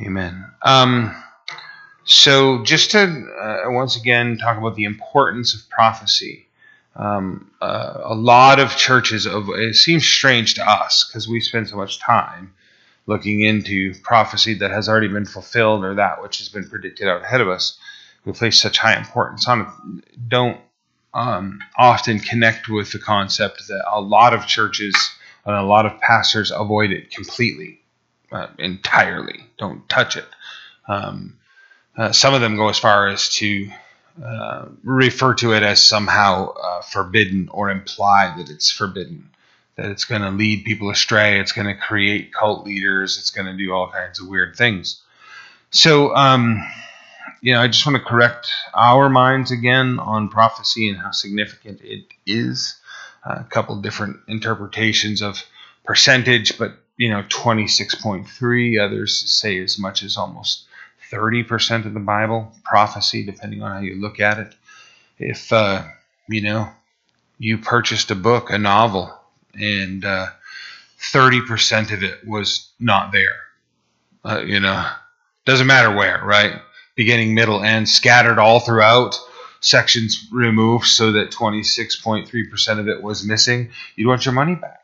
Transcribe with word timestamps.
Amen. 0.00 0.44
Um, 0.62 1.14
so, 2.04 2.62
just 2.64 2.90
to 2.92 3.00
uh, 3.00 3.70
once 3.70 3.96
again 3.96 4.38
talk 4.38 4.58
about 4.58 4.74
the 4.74 4.84
importance 4.84 5.54
of 5.54 5.68
prophecy. 5.70 6.46
Um, 6.96 7.50
uh, 7.60 8.00
a 8.04 8.14
lot 8.14 8.60
of 8.60 8.76
churches, 8.76 9.26
of, 9.26 9.48
it 9.50 9.74
seems 9.74 10.06
strange 10.06 10.54
to 10.54 10.68
us 10.68 11.04
because 11.08 11.26
we 11.26 11.40
spend 11.40 11.68
so 11.68 11.76
much 11.76 11.98
time 11.98 12.54
looking 13.06 13.42
into 13.42 13.94
prophecy 14.02 14.54
that 14.54 14.70
has 14.70 14.88
already 14.88 15.08
been 15.08 15.26
fulfilled 15.26 15.84
or 15.84 15.94
that 15.94 16.22
which 16.22 16.38
has 16.38 16.48
been 16.48 16.68
predicted 16.68 17.08
out 17.08 17.22
ahead 17.22 17.40
of 17.40 17.48
us. 17.48 17.78
We 18.24 18.32
place 18.32 18.60
such 18.60 18.78
high 18.78 18.96
importance 18.96 19.48
on 19.48 19.60
it. 19.62 20.28
Don't 20.28 20.60
um, 21.12 21.60
often 21.76 22.18
connect 22.18 22.68
with 22.68 22.92
the 22.92 22.98
concept 22.98 23.68
that 23.68 23.84
a 23.90 24.00
lot 24.00 24.32
of 24.32 24.46
churches 24.46 24.94
and 25.44 25.54
a 25.54 25.62
lot 25.62 25.86
of 25.86 26.00
pastors 26.00 26.50
avoid 26.50 26.90
it 26.90 27.10
completely, 27.10 27.80
uh, 28.32 28.48
entirely. 28.58 29.44
Don't 29.58 29.88
touch 29.88 30.16
it. 30.16 30.26
Um, 30.88 31.36
uh, 31.96 32.12
some 32.12 32.34
of 32.34 32.40
them 32.40 32.56
go 32.56 32.68
as 32.68 32.78
far 32.78 33.08
as 33.08 33.28
to 33.36 33.70
uh, 34.22 34.66
refer 34.82 35.34
to 35.34 35.52
it 35.52 35.62
as 35.62 35.82
somehow 35.82 36.52
uh, 36.52 36.82
forbidden 36.82 37.48
or 37.52 37.70
imply 37.70 38.32
that 38.36 38.50
it's 38.50 38.70
forbidden, 38.70 39.28
that 39.76 39.86
it's 39.86 40.04
going 40.04 40.22
to 40.22 40.30
lead 40.30 40.64
people 40.64 40.90
astray, 40.90 41.40
it's 41.40 41.52
going 41.52 41.66
to 41.66 41.74
create 41.74 42.32
cult 42.32 42.64
leaders, 42.64 43.18
it's 43.18 43.30
going 43.30 43.46
to 43.46 43.56
do 43.56 43.72
all 43.72 43.90
kinds 43.90 44.20
of 44.20 44.28
weird 44.28 44.56
things. 44.56 45.02
So, 45.70 46.14
um, 46.14 46.64
you 47.40 47.52
know, 47.52 47.60
I 47.60 47.66
just 47.66 47.84
want 47.84 47.98
to 47.98 48.04
correct 48.04 48.48
our 48.74 49.08
minds 49.08 49.50
again 49.50 49.98
on 49.98 50.28
prophecy 50.28 50.88
and 50.88 50.98
how 50.98 51.10
significant 51.10 51.80
it 51.82 52.04
is. 52.24 52.76
Uh, 53.26 53.38
a 53.40 53.44
couple 53.44 53.74
different 53.80 54.18
interpretations 54.28 55.22
of 55.22 55.42
percentage, 55.84 56.56
but 56.58 56.76
you 56.96 57.10
know, 57.10 57.22
26.3. 57.24 58.84
Others 58.84 59.32
say 59.32 59.58
as 59.62 59.78
much 59.78 60.02
as 60.02 60.16
almost 60.16 60.64
30% 61.10 61.86
of 61.86 61.94
the 61.94 62.00
Bible 62.00 62.52
prophecy, 62.64 63.24
depending 63.24 63.62
on 63.62 63.72
how 63.72 63.80
you 63.80 64.00
look 64.00 64.20
at 64.20 64.38
it. 64.38 64.54
If 65.18 65.52
uh, 65.52 65.84
you 66.28 66.42
know, 66.42 66.68
you 67.38 67.58
purchased 67.58 68.10
a 68.10 68.16
book, 68.16 68.50
a 68.50 68.58
novel, 68.58 69.14
and 69.54 70.04
uh, 70.04 70.26
30% 71.12 71.92
of 71.92 72.02
it 72.02 72.26
was 72.26 72.70
not 72.80 73.12
there, 73.12 73.36
uh, 74.24 74.40
you 74.40 74.60
know, 74.60 74.88
doesn't 75.44 75.66
matter 75.66 75.94
where, 75.94 76.22
right? 76.24 76.60
beginning, 76.94 77.34
middle, 77.34 77.62
end, 77.62 77.88
scattered 77.88 78.38
all 78.38 78.60
throughout, 78.60 79.16
sections 79.60 80.28
removed 80.32 80.86
so 80.86 81.12
that 81.12 81.30
26.3% 81.30 82.78
of 82.78 82.88
it 82.88 83.02
was 83.02 83.24
missing, 83.24 83.70
you'd 83.96 84.08
want 84.08 84.24
your 84.24 84.34
money 84.34 84.54
back. 84.54 84.83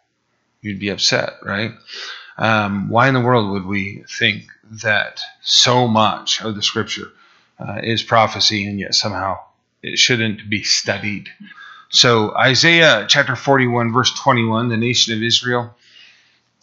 You'd 0.63 0.81
be 0.81 0.91
upset, 0.91 1.35
right? 1.43 1.73
Um, 2.37 2.89
why 2.89 3.09
in 3.09 3.15
the 3.15 3.21
world 3.21 3.51
would 3.51 3.67
we 3.67 4.05
think 4.09 4.45
that 4.83 5.21
so 5.43 5.89
much 5.89 6.43
of 6.43 6.55
the 6.55 6.63
scripture 6.63 7.13
uh, 7.59 7.81
is 7.83 8.03
prophecy 8.03 8.67
and 8.67 8.79
yet 8.79 8.95
somehow 8.95 9.39
it 9.83 9.99
shouldn't 9.99 10.49
be 10.49 10.63
studied? 10.63 11.29
So, 11.89 12.37
Isaiah 12.37 13.07
chapter 13.09 13.35
41, 13.35 13.93
verse 13.93 14.15
21, 14.15 14.69
the 14.69 14.77
nation 14.77 15.15
of 15.15 15.23
Israel 15.23 15.75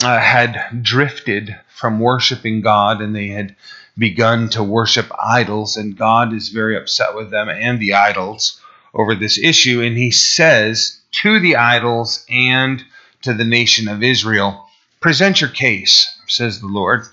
uh, 0.02 0.20
had 0.20 0.82
drifted 0.84 1.56
from 1.68 2.00
worshiping 2.00 2.62
God 2.62 3.02
and 3.02 3.16
they 3.16 3.28
had 3.28 3.56
begun 3.98 4.50
to 4.50 4.64
worship 4.64 5.12
idols, 5.20 5.76
and 5.76 5.98
God 5.98 6.34
is 6.34 6.50
very 6.50 6.78
upset 6.78 7.16
with 7.16 7.32
them 7.32 7.50
and 7.50 7.80
the 7.80 7.96
idols 7.96 8.62
over 8.94 9.16
this 9.16 9.38
issue. 9.38 9.82
And 9.82 9.98
he 9.98 10.12
says 10.12 11.00
to 11.24 11.40
the 11.40 11.56
idols 11.56 12.26
and 12.30 12.84
to 13.24 13.34
the 13.34 13.46
nation 13.46 13.88
of 13.88 14.04
Israel, 14.04 14.66
Present 15.00 15.42
your 15.42 15.50
case, 15.50 16.08
says 16.28 16.60
the 16.60 16.68
Lord. 16.68 17.04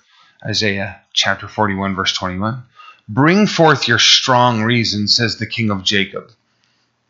Isaiah 0.44 1.00
chapter 1.12 1.48
41, 1.48 1.94
verse 1.94 2.12
21. 2.14 2.62
Bring 3.08 3.46
forth 3.46 3.86
your 3.86 3.98
strong 3.98 4.62
reason, 4.62 5.06
says 5.08 5.36
the 5.36 5.46
King 5.46 5.70
of 5.70 5.84
Jacob. 5.84 6.30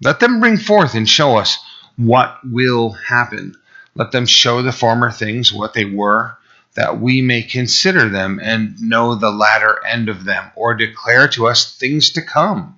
Let 0.03 0.20
them 0.20 0.41
bring 0.41 0.56
forth 0.56 0.95
and 0.95 1.09
show 1.09 1.36
us 1.36 1.59
what 1.97 2.39
will 2.45 2.91
happen. 2.91 3.55
Let 3.95 4.11
them 4.11 4.27
show 4.27 4.63
the 4.63 4.73
former 4.73 5.11
things 5.11 5.52
what 5.52 5.74
they 5.74 5.85
were 5.85 6.36
that 6.74 7.01
we 7.01 7.23
may 7.23 7.42
consider 7.42 8.08
them 8.08 8.40
and 8.42 8.80
know 8.80 9.14
the 9.14 9.30
latter 9.30 9.85
end 9.86 10.08
of 10.08 10.24
them, 10.24 10.51
or 10.57 10.74
declare 10.74 11.29
to 11.29 11.46
us 11.46 11.77
things 11.77 12.11
to 12.11 12.23
come. 12.23 12.77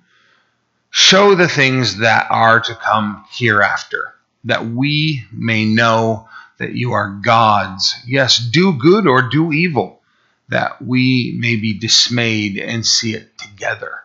Show 0.89 1.35
the 1.35 1.47
things 1.47 1.97
that 1.97 2.27
are 2.29 2.59
to 2.59 2.75
come 2.75 3.25
hereafter, 3.31 4.13
that 4.43 4.67
we 4.67 5.25
may 5.31 5.65
know 5.65 6.27
that 6.57 6.73
you 6.73 6.93
are 6.93 7.19
God's. 7.23 7.95
Yes, 8.05 8.37
do 8.37 8.73
good 8.73 9.07
or 9.07 9.29
do 9.29 9.51
evil, 9.51 10.01
that 10.49 10.81
we 10.81 11.35
may 11.39 11.55
be 11.55 11.77
dismayed 11.77 12.57
and 12.57 12.85
see 12.85 13.13
it 13.13 13.37
together. 13.37 14.01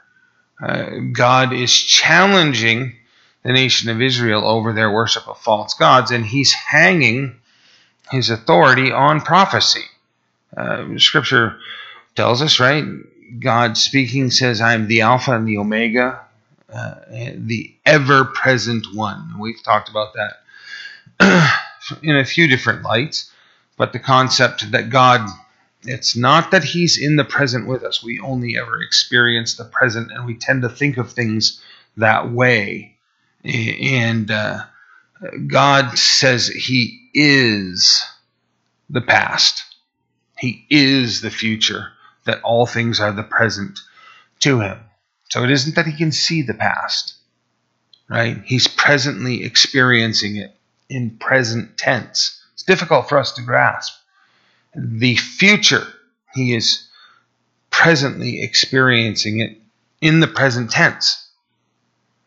Uh, 0.60 0.90
God 1.12 1.52
is 1.52 1.72
challenging 1.72 2.94
the 3.42 3.52
nation 3.52 3.90
of 3.90 4.00
Israel 4.00 4.46
over 4.46 4.72
their 4.72 4.90
worship 4.90 5.26
of 5.26 5.38
false 5.38 5.74
gods, 5.74 6.10
and 6.10 6.24
he's 6.24 6.52
hanging 6.52 7.36
his 8.10 8.30
authority 8.30 8.92
on 8.92 9.20
prophecy. 9.20 9.84
Uh, 10.56 10.98
scripture 10.98 11.58
tells 12.14 12.42
us, 12.42 12.60
right? 12.60 12.84
God 13.40 13.76
speaking 13.76 14.30
says, 14.30 14.60
I 14.60 14.74
am 14.74 14.86
the 14.86 15.00
Alpha 15.00 15.32
and 15.32 15.48
the 15.48 15.58
Omega, 15.58 16.20
uh, 16.72 16.94
the 17.36 17.74
ever 17.84 18.24
present 18.24 18.86
one. 18.94 19.38
We've 19.38 19.62
talked 19.62 19.88
about 19.88 20.14
that 20.14 21.52
in 22.02 22.16
a 22.16 22.24
few 22.24 22.48
different 22.48 22.82
lights, 22.82 23.30
but 23.76 23.92
the 23.92 23.98
concept 23.98 24.70
that 24.72 24.90
God, 24.90 25.28
it's 25.82 26.16
not 26.16 26.50
that 26.50 26.64
He's 26.64 26.98
in 27.00 27.16
the 27.16 27.24
present 27.24 27.66
with 27.66 27.82
us. 27.82 28.02
We 28.02 28.20
only 28.20 28.56
ever 28.56 28.80
experience 28.82 29.56
the 29.56 29.64
present, 29.64 30.10
and 30.12 30.26
we 30.26 30.34
tend 30.34 30.62
to 30.62 30.68
think 30.68 30.96
of 30.96 31.12
things 31.12 31.60
that 31.96 32.30
way. 32.30 32.96
And 33.44 34.30
uh, 34.30 34.64
God 35.46 35.98
says 35.98 36.46
He 36.46 37.10
is 37.14 38.02
the 38.88 39.00
past. 39.00 39.64
He 40.38 40.66
is 40.70 41.20
the 41.20 41.30
future, 41.30 41.92
that 42.24 42.42
all 42.42 42.66
things 42.66 43.00
are 43.00 43.12
the 43.12 43.22
present 43.22 43.78
to 44.40 44.60
him. 44.60 44.78
So 45.32 45.44
it 45.44 45.50
isn't 45.50 45.76
that 45.76 45.86
he 45.86 45.96
can 45.96 46.12
see 46.12 46.42
the 46.42 46.52
past, 46.52 47.14
right? 48.06 48.42
He's 48.44 48.68
presently 48.68 49.44
experiencing 49.44 50.36
it 50.36 50.54
in 50.90 51.16
present 51.16 51.78
tense. 51.78 52.38
It's 52.52 52.64
difficult 52.64 53.08
for 53.08 53.16
us 53.16 53.32
to 53.32 53.42
grasp. 53.42 53.94
The 54.76 55.16
future, 55.16 55.86
he 56.34 56.54
is 56.54 56.86
presently 57.70 58.42
experiencing 58.42 59.40
it 59.40 59.58
in 60.02 60.20
the 60.20 60.26
present 60.26 60.70
tense. 60.70 61.26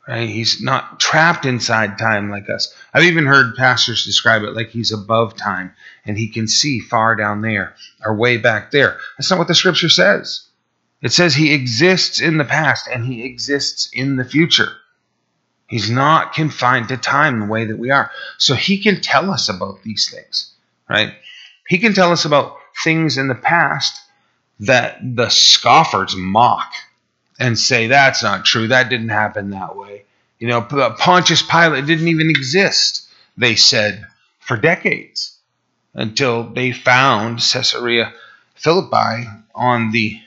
Right? 0.07 0.27
He's 0.27 0.59
not 0.59 0.99
trapped 0.99 1.45
inside 1.45 1.99
time 1.99 2.31
like 2.31 2.49
us. 2.49 2.73
I've 2.91 3.03
even 3.03 3.27
heard 3.27 3.53
pastors 3.53 4.03
describe 4.03 4.41
it 4.41 4.55
like 4.55 4.69
he's 4.69 4.91
above 4.91 5.37
time 5.37 5.75
and 6.05 6.17
he 6.17 6.29
can 6.29 6.47
see 6.47 6.79
far 6.79 7.15
down 7.15 7.43
there 7.43 7.75
or 8.03 8.15
way 8.15 8.37
back 8.37 8.71
there. 8.71 8.97
That's 9.15 9.29
not 9.29 9.37
what 9.37 9.47
the 9.47 9.53
scripture 9.53 9.89
says. 9.89 10.44
It 11.05 11.13
says 11.13 11.35
he 11.35 11.53
exists 11.53 12.19
in 12.19 12.39
the 12.39 12.43
past 12.43 12.87
and 12.87 13.05
he 13.05 13.25
exists 13.25 13.91
in 13.93 14.15
the 14.15 14.25
future. 14.25 14.71
He's 15.67 15.87
not 15.87 16.33
confined 16.33 16.87
to 16.87 16.97
time 16.97 17.39
the 17.41 17.45
way 17.45 17.65
that 17.65 17.77
we 17.77 17.91
are. 17.91 18.09
So 18.39 18.55
he 18.55 18.79
can 18.79 19.01
tell 19.01 19.29
us 19.29 19.47
about 19.47 19.83
these 19.83 20.09
things, 20.09 20.51
right? 20.89 21.13
He 21.67 21.77
can 21.77 21.93
tell 21.93 22.11
us 22.11 22.25
about 22.25 22.57
things 22.83 23.19
in 23.19 23.27
the 23.27 23.35
past 23.35 24.01
that 24.61 24.97
the 24.99 25.29
scoffers 25.29 26.15
mock 26.15 26.73
and 27.39 27.59
say 27.59 27.85
that's 27.85 28.23
not 28.23 28.43
true. 28.43 28.69
That 28.69 28.89
didn't 28.89 29.09
happen 29.09 29.51
that 29.51 29.75
way. 29.75 30.05
You 30.39 30.47
know, 30.47 30.63
Pontius 30.63 31.43
Pilate 31.43 31.85
didn't 31.85 32.07
even 32.07 32.31
exist, 32.31 33.07
they 33.37 33.53
said, 33.53 34.07
for 34.39 34.57
decades 34.57 35.37
until 35.93 36.49
they 36.49 36.71
found 36.71 37.41
Caesarea 37.41 38.11
Philippi 38.55 39.29
on 39.53 39.91
the 39.91 40.19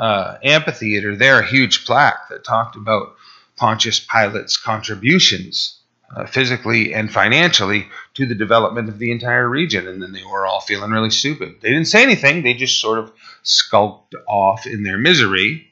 uh, 0.00 0.38
amphitheater 0.42 1.14
there, 1.14 1.40
a 1.40 1.46
huge 1.46 1.84
plaque 1.84 2.28
that 2.30 2.42
talked 2.42 2.74
about 2.74 3.14
Pontius 3.56 4.00
Pilate's 4.00 4.56
contributions 4.56 5.78
uh, 6.16 6.24
physically 6.24 6.94
and 6.94 7.12
financially 7.12 7.86
to 8.14 8.24
the 8.24 8.34
development 8.34 8.88
of 8.88 8.98
the 8.98 9.12
entire 9.12 9.46
region. 9.46 9.86
And 9.86 10.02
then 10.02 10.12
they 10.12 10.24
were 10.24 10.46
all 10.46 10.62
feeling 10.62 10.90
really 10.90 11.10
stupid. 11.10 11.56
They 11.60 11.68
didn't 11.68 11.88
say 11.88 12.02
anything, 12.02 12.42
they 12.42 12.54
just 12.54 12.80
sort 12.80 12.98
of 12.98 13.12
skulked 13.42 14.14
off 14.26 14.66
in 14.66 14.84
their 14.84 14.96
misery 14.96 15.68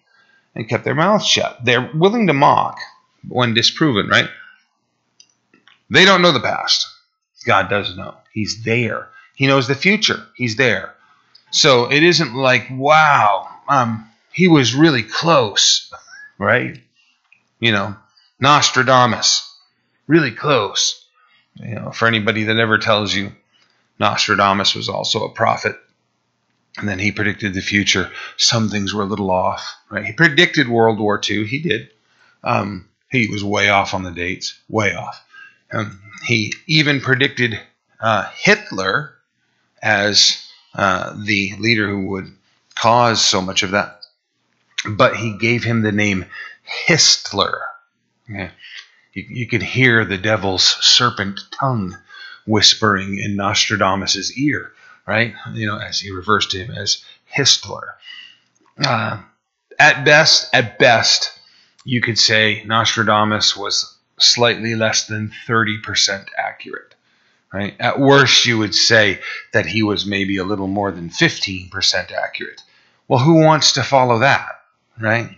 and 0.55 0.69
kept 0.69 0.85
their 0.85 0.95
mouths 0.95 1.27
shut. 1.27 1.65
They're 1.65 1.91
willing 1.95 2.27
to 2.27 2.35
mock 2.35 2.79
when 3.27 3.55
disproven, 3.55 4.09
right? 4.09 4.29
They 5.89 6.05
don't 6.05 6.21
know 6.21 6.33
the 6.33 6.41
past. 6.41 6.87
God 7.47 7.71
does 7.71 7.97
know. 7.97 8.15
He's 8.31 8.63
there. 8.63 9.09
He 9.37 9.47
knows 9.47 9.69
the 9.69 9.75
future. 9.75 10.27
He's 10.37 10.57
there. 10.57 10.95
So 11.51 11.91
it 11.91 12.03
isn't 12.03 12.35
like, 12.35 12.67
wow, 12.71 13.49
um, 13.69 14.08
he 14.39 14.47
was 14.47 14.73
really 14.73 15.03
close, 15.03 15.93
right? 16.39 16.81
You 17.59 17.73
know, 17.73 17.97
Nostradamus, 18.39 19.53
really 20.07 20.31
close. 20.31 21.05
You 21.57 21.75
know, 21.75 21.91
for 21.91 22.07
anybody 22.07 22.45
that 22.45 22.57
ever 22.59 22.79
tells 22.79 23.13
you 23.13 23.33
Nostradamus 23.99 24.77
was 24.77 24.89
also 24.89 25.25
a 25.25 25.33
prophet, 25.33 25.77
And 26.79 26.89
then 26.89 27.01
he 27.01 27.11
predicted 27.11 27.53
the 27.53 27.61
future. 27.61 28.13
Some 28.37 28.69
things 28.69 28.95
were 28.95 29.03
a 29.03 29.07
little 29.07 29.33
off, 29.33 29.67
right? 29.91 30.05
He 30.05 30.13
predicted 30.13 30.69
World 30.69 31.01
War 31.01 31.21
II. 31.29 31.45
He 31.45 31.59
did. 31.59 31.91
Um, 32.45 32.89
he 33.11 33.27
was 33.27 33.43
way 33.43 33.71
off 33.71 33.93
on 33.93 34.05
the 34.05 34.13
dates, 34.13 34.57
way 34.69 34.95
off. 34.95 35.21
Um, 35.73 36.01
he 36.27 36.55
even 36.69 37.01
predicted 37.01 37.59
uh, 38.01 38.31
Hitler 38.37 39.15
as 39.83 40.47
uh, 40.77 41.17
the 41.25 41.55
leader 41.59 41.89
who 41.89 42.07
would 42.11 42.33
cause 42.77 43.25
so 43.25 43.43
much 43.43 43.65
of 43.65 43.73
that. 43.73 43.98
But 44.97 45.17
he 45.17 45.37
gave 45.37 45.65
him 45.65 45.83
the 45.83 45.93
name 45.93 46.27
Histler. 46.87 47.59
Yeah. 48.29 48.51
You, 49.13 49.25
you 49.29 49.47
could 49.47 49.63
hear 49.63 50.05
the 50.05 50.19
devil's 50.19 50.65
serpent 50.65 51.41
tongue 51.59 51.97
whispering 52.47 53.19
in 53.19 53.37
Nostradamus's 53.37 54.37
ear, 54.39 54.73
right? 55.07 55.35
You 55.53 55.67
know, 55.67 55.79
as 55.79 56.01
he 56.01 56.11
refers 56.11 56.47
to 56.49 56.59
him 56.59 56.71
as 56.71 57.05
Histler. 57.35 57.95
Uh, 58.83 59.21
at 59.79 60.05
best, 60.05 60.49
at 60.55 60.79
best, 60.79 61.39
you 61.85 62.01
could 62.01 62.19
say 62.19 62.63
Nostradamus 62.65 63.57
was 63.57 63.97
slightly 64.19 64.75
less 64.75 65.07
than 65.07 65.33
30% 65.47 66.27
accurate. 66.37 66.95
Right? 67.53 67.75
At 67.81 67.99
worst, 67.99 68.45
you 68.45 68.59
would 68.59 68.75
say 68.75 69.21
that 69.55 69.65
he 69.65 69.83
was 69.83 70.05
maybe 70.05 70.37
a 70.37 70.45
little 70.45 70.67
more 70.67 70.93
than 70.93 71.09
15% 71.09 72.13
accurate. 72.13 72.63
Well, 73.07 73.21
who 73.21 73.43
wants 73.43 73.73
to 73.73 73.83
follow 73.83 74.19
that? 74.19 74.58
Right? 75.01 75.31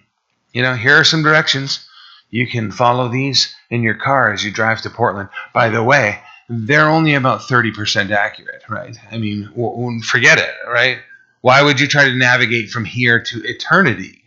You 0.52 0.62
know, 0.62 0.74
here 0.74 0.96
are 0.96 1.04
some 1.04 1.22
directions. 1.22 1.86
You 2.30 2.46
can 2.46 2.70
follow 2.70 3.08
these 3.08 3.54
in 3.70 3.82
your 3.82 3.94
car 3.94 4.32
as 4.32 4.44
you 4.44 4.50
drive 4.52 4.82
to 4.82 4.90
Portland. 4.90 5.28
By 5.52 5.68
the 5.68 5.82
way, 5.82 6.20
they're 6.48 6.88
only 6.88 7.14
about 7.14 7.42
30% 7.42 8.10
accurate, 8.10 8.62
right? 8.68 8.96
I 9.10 9.18
mean, 9.18 10.02
forget 10.02 10.38
it, 10.38 10.54
right? 10.66 10.98
Why 11.42 11.62
would 11.62 11.80
you 11.80 11.86
try 11.86 12.04
to 12.04 12.14
navigate 12.14 12.70
from 12.70 12.84
here 12.84 13.22
to 13.22 13.42
eternity 13.44 14.24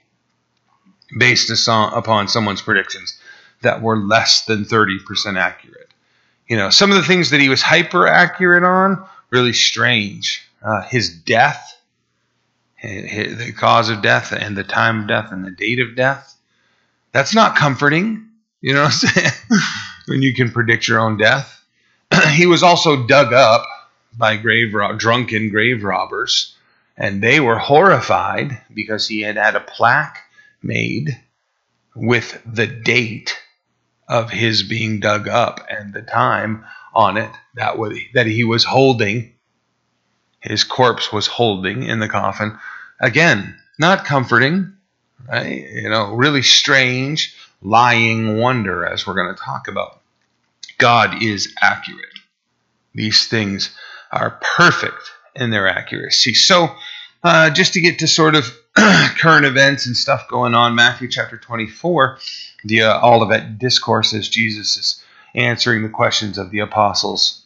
based 1.18 1.68
upon 1.68 2.28
someone's 2.28 2.62
predictions 2.62 3.20
that 3.62 3.82
were 3.82 3.98
less 3.98 4.46
than 4.46 4.66
30% 4.66 5.38
accurate? 5.38 5.90
You 6.48 6.58
know, 6.58 6.70
some 6.70 6.92
of 6.92 6.98
the 6.98 7.04
things 7.04 7.30
that 7.30 7.42
he 7.42 7.50
was 7.50 7.62
hyper 7.62 8.08
accurate 8.08 8.64
on, 8.64 9.06
really 9.30 9.54
strange. 9.54 10.48
Uh, 10.62 10.82
his 10.84 11.14
death, 11.14 11.78
the 12.84 13.54
cause 13.56 13.90
of 13.90 14.02
death, 14.02 14.32
and 14.32 14.58
the 14.58 14.64
time 14.64 15.02
of 15.02 15.08
death, 15.08 15.32
and 15.32 15.46
the 15.46 15.52
date 15.52 15.80
of 15.80 15.96
death. 15.96 16.38
That's 17.12 17.34
not 17.34 17.56
comforting. 17.56 18.28
You 18.62 18.74
know 18.74 18.90
when 20.08 20.22
you 20.22 20.34
can 20.34 20.52
predict 20.52 20.88
your 20.88 21.00
own 21.00 21.18
death. 21.18 21.64
he 22.32 22.46
was 22.46 22.64
also 22.64 23.08
dug 23.08 23.34
up 23.34 23.66
by 24.18 24.38
grave 24.38 24.74
drunken 24.98 25.50
grave 25.50 25.84
robbers, 25.84 26.56
and 26.98 27.24
they 27.24 27.40
were 27.40 27.58
horrified 27.58 28.62
because 28.74 29.08
he 29.08 29.22
had 29.22 29.38
had 29.38 29.56
a 29.56 29.62
plaque 29.62 30.20
made 30.62 31.18
with 31.96 32.42
the 32.46 32.68
date 32.68 33.38
of 34.08 34.30
his 34.30 34.64
being 34.64 35.00
dug 35.00 35.28
up 35.28 35.66
and 35.70 35.94
the 35.94 36.02
time 36.02 36.66
on 36.94 37.18
it 37.18 37.32
that 37.56 37.78
was, 37.78 37.98
that 38.14 38.28
he 38.28 38.44
was 38.44 38.64
holding 38.64 39.34
his 40.44 40.64
corpse 40.64 41.12
was 41.12 41.26
holding 41.26 41.84
in 41.84 42.00
the 42.00 42.10
coffin 42.10 42.58
again 43.04 43.56
not 43.80 44.06
comforting 44.06 44.74
right? 45.28 45.68
You 45.72 45.90
know 45.90 46.14
really 46.14 46.42
strange 46.42 47.36
lying 47.62 48.38
wonder 48.38 48.86
as 48.86 49.08
we're 49.08 49.16
going 49.16 49.36
to 49.36 49.42
talk 49.42 49.68
about. 49.68 50.00
God 50.78 51.24
is 51.24 51.54
accurate. 51.62 52.06
These 52.94 53.28
things 53.28 53.76
are 54.12 54.40
perfect 54.58 55.12
in 55.36 55.50
their 55.50 55.68
accuracy. 55.68 56.34
So 56.34 56.76
uh, 57.24 57.50
just 57.50 57.74
to 57.74 57.82
get 57.82 58.00
to 58.00 58.08
sort 58.08 58.36
of 58.36 58.46
current 58.76 59.46
events 59.46 59.88
and 59.88 59.96
stuff 59.96 60.28
going 60.28 60.56
on 60.56 60.76
matthew 60.76 61.08
chapter 61.08 61.38
24 61.38 62.18
the 62.66 62.82
uh, 62.82 63.08
Olivet 63.08 63.60
discourse 63.60 64.14
as 64.14 64.28
Jesus 64.28 64.78
is 64.78 65.04
answering 65.36 65.84
the 65.84 65.90
questions 65.90 66.38
of 66.38 66.52
the 66.52 66.60
apostles. 66.60 67.44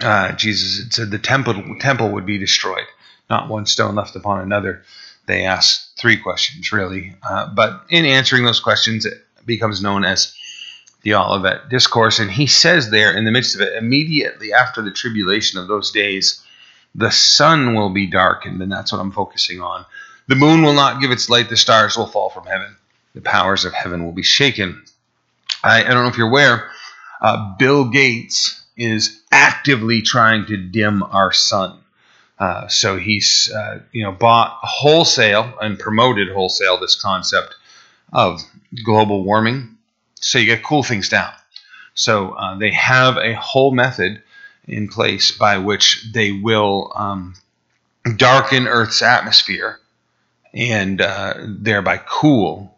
Uh, 0.00 0.32
Jesus 0.32 0.82
had 0.82 0.92
said 0.92 1.10
the 1.10 1.18
temple 1.18 1.76
temple 1.80 2.10
would 2.10 2.26
be 2.26 2.38
destroyed, 2.38 2.86
not 3.30 3.48
one 3.48 3.66
stone 3.66 3.94
left 3.94 4.16
upon 4.16 4.40
another. 4.40 4.82
They 5.26 5.44
ask 5.44 5.94
three 5.96 6.16
questions 6.16 6.72
really, 6.72 7.14
uh, 7.28 7.48
but 7.54 7.84
in 7.90 8.04
answering 8.04 8.44
those 8.44 8.60
questions, 8.60 9.04
it 9.04 9.24
becomes 9.44 9.82
known 9.82 10.04
as 10.04 10.34
the 11.02 11.14
Olivet 11.14 11.68
discourse, 11.68 12.18
and 12.18 12.30
he 12.30 12.46
says 12.46 12.90
there 12.90 13.16
in 13.16 13.24
the 13.24 13.30
midst 13.30 13.54
of 13.54 13.60
it, 13.60 13.76
immediately 13.76 14.52
after 14.52 14.82
the 14.82 14.90
tribulation 14.90 15.58
of 15.58 15.68
those 15.68 15.90
days, 15.90 16.42
the 16.94 17.10
sun 17.10 17.74
will 17.74 17.90
be 17.90 18.06
darkened, 18.06 18.60
and 18.60 18.72
that's 18.72 18.90
what 18.90 19.00
I'm 19.00 19.12
focusing 19.12 19.60
on. 19.60 19.84
The 20.26 20.34
moon 20.34 20.62
will 20.62 20.74
not 20.74 21.00
give 21.00 21.10
its 21.10 21.30
light; 21.30 21.48
the 21.48 21.56
stars 21.56 21.96
will 21.96 22.06
fall 22.06 22.30
from 22.30 22.46
heaven 22.46 22.76
the 23.18 23.20
powers 23.20 23.64
of 23.64 23.72
heaven 23.72 24.04
will 24.04 24.12
be 24.12 24.22
shaken. 24.22 24.80
I, 25.64 25.82
I 25.82 25.88
don't 25.88 26.04
know 26.04 26.08
if 26.08 26.16
you're 26.16 26.28
aware, 26.28 26.70
uh, 27.20 27.56
Bill 27.58 27.90
Gates 27.90 28.64
is 28.76 29.20
actively 29.32 30.02
trying 30.02 30.46
to 30.46 30.56
dim 30.56 31.02
our 31.02 31.32
sun. 31.32 31.80
Uh, 32.38 32.68
so 32.68 32.96
he's 32.96 33.52
uh, 33.54 33.80
you 33.92 34.02
know 34.02 34.12
bought 34.12 34.58
wholesale 34.62 35.52
and 35.60 35.78
promoted 35.78 36.28
wholesale 36.30 36.78
this 36.78 36.94
concept 36.94 37.54
of 38.12 38.40
global 38.84 39.24
warming, 39.24 39.76
so 40.14 40.38
you 40.38 40.46
get 40.46 40.62
cool 40.62 40.82
things 40.82 41.08
down. 41.08 41.32
So 41.94 42.30
uh, 42.30 42.56
they 42.58 42.70
have 42.70 43.16
a 43.16 43.34
whole 43.34 43.72
method 43.72 44.22
in 44.68 44.88
place 44.88 45.32
by 45.32 45.58
which 45.58 46.06
they 46.12 46.30
will 46.30 46.92
um, 46.94 47.34
darken 48.16 48.68
Earth's 48.68 49.02
atmosphere 49.02 49.80
and 50.54 51.00
uh, 51.00 51.34
thereby 51.38 52.00
cool 52.06 52.74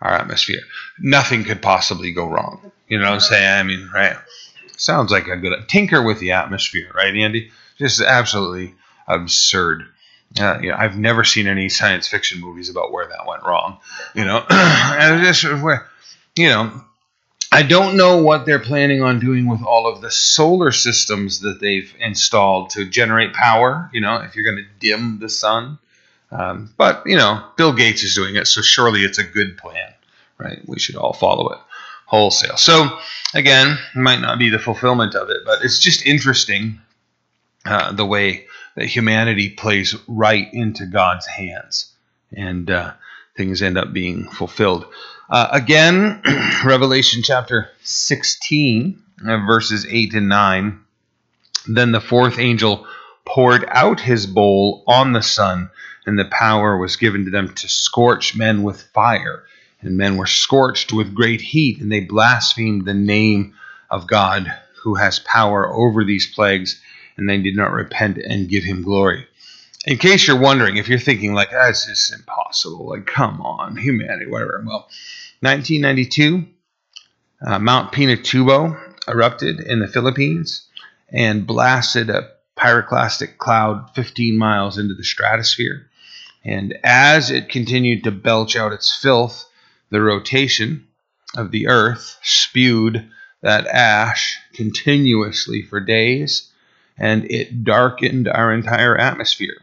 our 0.00 0.12
atmosphere. 0.12 0.60
Nothing 0.98 1.44
could 1.44 1.62
possibly 1.62 2.12
go 2.12 2.26
wrong. 2.26 2.72
You 2.88 2.98
know 2.98 3.04
what 3.04 3.14
I'm 3.14 3.20
saying? 3.20 3.48
I 3.48 3.62
mean, 3.62 3.90
right? 3.94 4.16
Sounds 4.76 5.10
like 5.10 5.26
a 5.28 5.36
good 5.36 5.68
tinker 5.68 6.02
with 6.02 6.20
the 6.20 6.32
atmosphere, 6.32 6.90
right, 6.94 7.14
Andy? 7.14 7.50
Just 7.78 8.00
absolutely 8.00 8.74
absurd. 9.08 9.86
Uh, 10.38 10.60
I've 10.76 10.98
never 10.98 11.24
seen 11.24 11.46
any 11.46 11.68
science 11.68 12.06
fiction 12.06 12.40
movies 12.40 12.68
about 12.68 12.92
where 12.92 13.08
that 13.08 13.26
went 13.26 13.44
wrong. 13.44 13.78
You 14.14 14.24
know, 14.24 14.44
and 14.50 15.24
just 15.24 15.44
where, 15.44 15.88
you 16.36 16.48
know, 16.48 16.84
I 17.50 17.62
don't 17.62 17.96
know 17.96 18.22
what 18.22 18.44
they're 18.44 18.58
planning 18.58 19.02
on 19.02 19.20
doing 19.20 19.46
with 19.46 19.62
all 19.62 19.86
of 19.86 20.02
the 20.02 20.10
solar 20.10 20.70
systems 20.70 21.40
that 21.40 21.60
they've 21.60 21.92
installed 21.98 22.70
to 22.70 22.84
generate 22.84 23.32
power. 23.32 23.88
You 23.92 24.02
know, 24.02 24.16
if 24.16 24.36
you're 24.36 24.44
going 24.44 24.64
to 24.64 24.86
dim 24.86 25.18
the 25.18 25.30
sun, 25.30 25.78
um, 26.30 26.74
but 26.76 27.04
you 27.06 27.16
know, 27.16 27.42
Bill 27.56 27.72
Gates 27.72 28.02
is 28.02 28.14
doing 28.14 28.36
it, 28.36 28.46
so 28.46 28.60
surely 28.60 29.00
it's 29.00 29.18
a 29.18 29.24
good 29.24 29.56
plan, 29.56 29.92
right? 30.36 30.60
We 30.66 30.78
should 30.78 30.96
all 30.96 31.14
follow 31.14 31.48
it 31.50 31.58
wholesale. 32.04 32.56
So 32.56 32.98
again, 33.34 33.78
might 33.94 34.20
not 34.20 34.38
be 34.38 34.48
the 34.48 34.58
fulfillment 34.58 35.14
of 35.14 35.30
it, 35.30 35.38
but 35.44 35.62
it's 35.62 35.78
just 35.78 36.04
interesting 36.06 36.80
uh, 37.66 37.92
the 37.92 38.06
way 38.06 38.46
that 38.78 38.86
humanity 38.86 39.50
plays 39.50 39.96
right 40.06 40.48
into 40.52 40.86
God's 40.86 41.26
hands, 41.26 41.92
and 42.32 42.70
uh, 42.70 42.92
things 43.36 43.60
end 43.60 43.76
up 43.76 43.92
being 43.92 44.28
fulfilled. 44.30 44.86
Uh, 45.28 45.48
again, 45.50 46.22
Revelation 46.64 47.22
chapter 47.22 47.70
16, 47.82 49.02
uh, 49.26 49.38
verses 49.46 49.84
8 49.88 50.14
and 50.14 50.28
9. 50.28 50.80
Then 51.66 51.92
the 51.92 52.00
fourth 52.00 52.38
angel 52.38 52.86
poured 53.24 53.64
out 53.68 54.00
his 54.00 54.26
bowl 54.26 54.84
on 54.86 55.12
the 55.12 55.22
sun 55.22 55.70
and 56.06 56.18
the 56.18 56.24
power 56.24 56.78
was 56.78 56.96
given 56.96 57.26
to 57.26 57.30
them 57.30 57.52
to 57.54 57.68
scorch 57.68 58.34
men 58.34 58.62
with 58.62 58.80
fire. 58.94 59.44
And 59.82 59.98
men 59.98 60.16
were 60.16 60.26
scorched 60.26 60.90
with 60.90 61.14
great 61.14 61.42
heat, 61.42 61.80
and 61.80 61.92
they 61.92 62.00
blasphemed 62.00 62.86
the 62.86 62.94
name 62.94 63.54
of 63.90 64.06
God 64.06 64.50
who 64.82 64.94
has 64.94 65.18
power 65.18 65.68
over 65.68 66.04
these 66.04 66.26
plagues, 66.34 66.80
and 67.18 67.28
they 67.28 67.38
did 67.38 67.56
not 67.56 67.72
repent 67.72 68.16
and 68.16 68.48
give 68.48 68.64
him 68.64 68.82
glory. 68.82 69.26
In 69.86 69.98
case 69.98 70.26
you're 70.26 70.40
wondering, 70.40 70.76
if 70.76 70.88
you're 70.88 70.98
thinking, 70.98 71.34
like, 71.34 71.50
that's 71.50 71.86
just 71.86 72.12
impossible, 72.12 72.88
like, 72.88 73.06
come 73.06 73.40
on, 73.40 73.76
humanity, 73.76 74.26
whatever. 74.26 74.62
Well, 74.64 74.88
1992, 75.40 76.46
uh, 77.46 77.58
Mount 77.58 77.92
Pinatubo 77.92 78.78
erupted 79.06 79.60
in 79.60 79.80
the 79.80 79.88
Philippines 79.88 80.66
and 81.10 81.46
blasted 81.46 82.10
a 82.10 82.28
pyroclastic 82.56 83.38
cloud 83.38 83.90
15 83.94 84.36
miles 84.36 84.78
into 84.78 84.94
the 84.94 85.04
stratosphere. 85.04 85.88
And 86.44 86.78
as 86.84 87.30
it 87.30 87.48
continued 87.48 88.04
to 88.04 88.10
belch 88.10 88.56
out 88.56 88.72
its 88.72 88.94
filth, 88.94 89.48
the 89.90 90.00
rotation 90.00 90.86
of 91.36 91.50
the 91.50 91.68
earth 91.68 92.18
spewed 92.22 93.08
that 93.42 93.66
ash 93.66 94.38
continuously 94.54 95.62
for 95.62 95.80
days, 95.80 96.50
and 96.98 97.30
it 97.30 97.64
darkened 97.64 98.28
our 98.28 98.52
entire 98.52 98.96
atmosphere, 98.96 99.56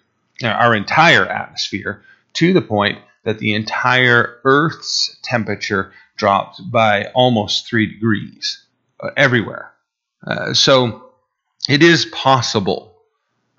uh, 0.43 0.47
our 0.47 0.75
entire 0.75 1.25
atmosphere, 1.25 2.03
to 2.33 2.53
the 2.53 2.61
point 2.61 2.99
that 3.23 3.39
the 3.39 3.53
entire 3.53 4.39
Earth's 4.43 5.17
temperature 5.23 5.91
dropped 6.15 6.61
by 6.71 7.05
almost 7.13 7.67
three 7.67 7.87
degrees 7.87 8.63
uh, 8.99 9.09
everywhere. 9.17 9.71
Uh, 10.25 10.53
so 10.53 11.11
it 11.67 11.83
is 11.83 12.05
possible 12.05 12.95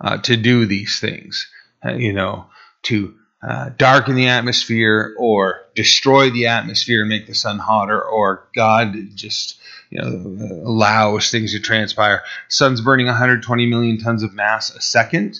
uh, 0.01 0.19
to 0.19 0.37
do 0.37 0.67
these 0.67 1.01
things. 1.01 1.49
uh, 1.85 1.95
you 1.95 2.13
know, 2.13 2.47
to 2.83 3.15
uh, 3.47 3.71
darken 3.79 4.17
the 4.17 4.27
atmosphere 4.27 5.15
or 5.17 5.63
destroy 5.77 6.31
the 6.31 6.49
atmosphere 6.49 7.03
and 7.03 7.09
make 7.09 7.29
the 7.29 7.35
sun 7.35 7.61
hotter, 7.61 8.03
or 8.03 8.49
God 8.57 8.97
just 9.15 9.61
you 9.91 10.01
know 10.01 10.65
allows 10.67 11.31
things 11.31 11.53
to 11.53 11.61
transpire. 11.61 12.25
Sun's 12.49 12.81
burning 12.81 13.07
120 13.07 13.67
million 13.67 13.99
tons 13.99 14.25
of 14.25 14.35
mass 14.35 14.75
a 14.75 14.81
second, 14.81 15.39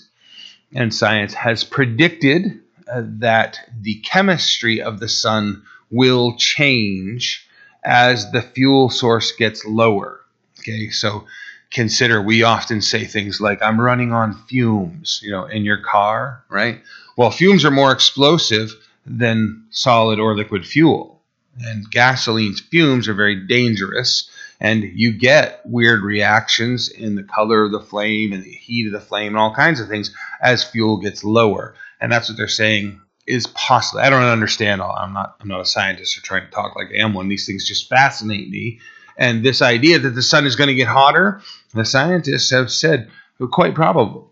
and 0.73 0.93
science 0.95 1.33
has 1.33 1.65
predicted 1.65 2.61
uh, 2.89 3.01
that 3.05 3.59
the 3.81 3.95
chemistry 3.95 4.81
of 4.81 5.01
the 5.01 5.09
sun 5.09 5.63
will 5.91 6.37
change 6.37 7.45
as 7.83 8.31
the 8.31 8.41
fuel 8.41 8.89
source 8.89 9.33
gets 9.33 9.65
lower. 9.65 10.21
Okay, 10.59 10.91
so 10.91 11.25
consider 11.71 12.21
we 12.21 12.43
often 12.43 12.81
say 12.81 13.03
things 13.03 13.41
like 13.41 13.61
i'm 13.61 13.79
running 13.79 14.13
on 14.13 14.33
fumes 14.47 15.19
you 15.21 15.29
know 15.29 15.43
in 15.45 15.65
your 15.65 15.77
car 15.77 16.41
right 16.47 16.81
well 17.17 17.31
fumes 17.31 17.65
are 17.65 17.71
more 17.71 17.91
explosive 17.91 18.71
than 19.05 19.65
solid 19.69 20.19
or 20.19 20.35
liquid 20.35 20.65
fuel. 20.65 21.21
And 21.59 21.89
gasoline's 21.89 22.61
fumes 22.61 23.07
are 23.07 23.13
very 23.13 23.47
dangerous 23.47 24.29
and 24.59 24.83
you 24.83 25.11
get 25.11 25.61
weird 25.65 26.01
reactions 26.01 26.89
in 26.89 27.15
the 27.15 27.23
color 27.23 27.63
of 27.63 27.71
the 27.71 27.79
flame 27.79 28.33
and 28.33 28.43
the 28.43 28.51
heat 28.51 28.87
of 28.87 28.93
the 28.93 28.99
flame 28.99 29.29
and 29.29 29.37
all 29.37 29.53
kinds 29.53 29.79
of 29.79 29.87
things 29.87 30.15
as 30.41 30.63
fuel 30.63 30.97
gets 30.97 31.23
lower. 31.23 31.75
And 31.99 32.11
that's 32.11 32.29
what 32.29 32.37
they're 32.37 32.47
saying 32.47 33.01
is 33.25 33.47
possible. 33.47 34.01
I 34.01 34.09
don't 34.09 34.23
understand 34.23 34.81
all 34.81 34.95
i'm 34.95 35.13
not 35.13 35.35
i'm 35.41 35.49
not 35.49 35.61
a 35.61 35.65
scientist 35.65 36.17
or 36.17 36.21
trying 36.21 36.45
to 36.45 36.51
talk 36.51 36.75
like 36.75 36.89
i 36.97 37.03
am 37.03 37.13
one. 37.13 37.27
These 37.27 37.45
things 37.45 37.67
just 37.67 37.89
fascinate 37.89 38.49
me. 38.49 38.79
And 39.17 39.43
this 39.43 39.61
idea 39.61 39.99
that 39.99 40.11
the 40.11 40.21
sun 40.21 40.45
is 40.45 40.55
going 40.55 40.67
to 40.67 40.75
get 40.75 40.87
hotter, 40.87 41.41
the 41.73 41.85
scientists 41.85 42.51
have 42.51 42.71
said 42.71 43.09
quite 43.51 43.73
probable 43.73 44.26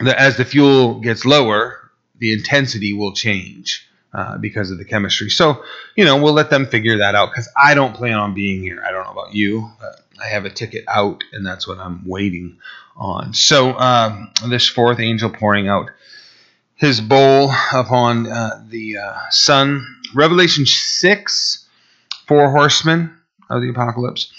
as 0.00 0.36
the 0.36 0.44
fuel 0.44 1.00
gets 1.00 1.24
lower, 1.24 1.90
the 2.18 2.32
intensity 2.32 2.92
will 2.92 3.12
change 3.12 3.88
uh, 4.12 4.38
because 4.38 4.70
of 4.70 4.78
the 4.78 4.84
chemistry. 4.84 5.30
So, 5.30 5.64
you 5.96 6.04
know, 6.04 6.20
we'll 6.22 6.32
let 6.32 6.50
them 6.50 6.66
figure 6.66 6.98
that 6.98 7.14
out 7.14 7.30
because 7.30 7.48
I 7.56 7.74
don't 7.74 7.94
plan 7.94 8.14
on 8.14 8.34
being 8.34 8.62
here. 8.62 8.82
I 8.86 8.90
don't 8.90 9.04
know 9.04 9.12
about 9.12 9.34
you. 9.34 9.70
I 10.22 10.28
have 10.28 10.44
a 10.44 10.50
ticket 10.50 10.84
out, 10.88 11.22
and 11.32 11.46
that's 11.46 11.68
what 11.68 11.78
I'm 11.78 12.02
waiting 12.06 12.58
on. 12.96 13.34
So, 13.34 13.78
um, 13.78 14.32
this 14.48 14.68
fourth 14.68 14.98
angel 14.98 15.30
pouring 15.30 15.68
out 15.68 15.90
his 16.74 17.00
bowl 17.00 17.52
upon 17.72 18.26
uh, 18.26 18.64
the 18.68 18.98
uh, 18.98 19.18
sun. 19.30 19.84
Revelation 20.14 20.64
6, 20.64 21.68
four 22.26 22.50
horsemen 22.50 23.14
of 23.50 23.62
the 23.62 23.68
apocalypse. 23.68 24.32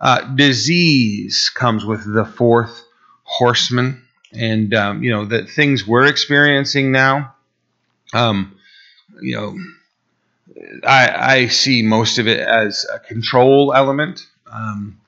Uh, 0.00 0.22
disease 0.34 1.50
comes 1.50 1.84
with 1.84 2.12
the 2.12 2.24
fourth 2.24 2.84
horseman, 3.22 4.02
and 4.32 4.72
um, 4.74 5.02
you 5.02 5.10
know 5.10 5.24
the 5.24 5.44
things 5.44 5.86
we're 5.86 6.06
experiencing 6.06 6.92
now. 6.92 7.34
Um, 8.14 8.56
you 9.20 9.36
know, 9.36 9.58
I, 10.86 11.34
I 11.34 11.46
see 11.48 11.82
most 11.82 12.18
of 12.18 12.26
it 12.28 12.40
as 12.40 12.86
a 12.92 12.98
control 12.98 13.72
element. 13.74 14.26
Um, 14.50 14.98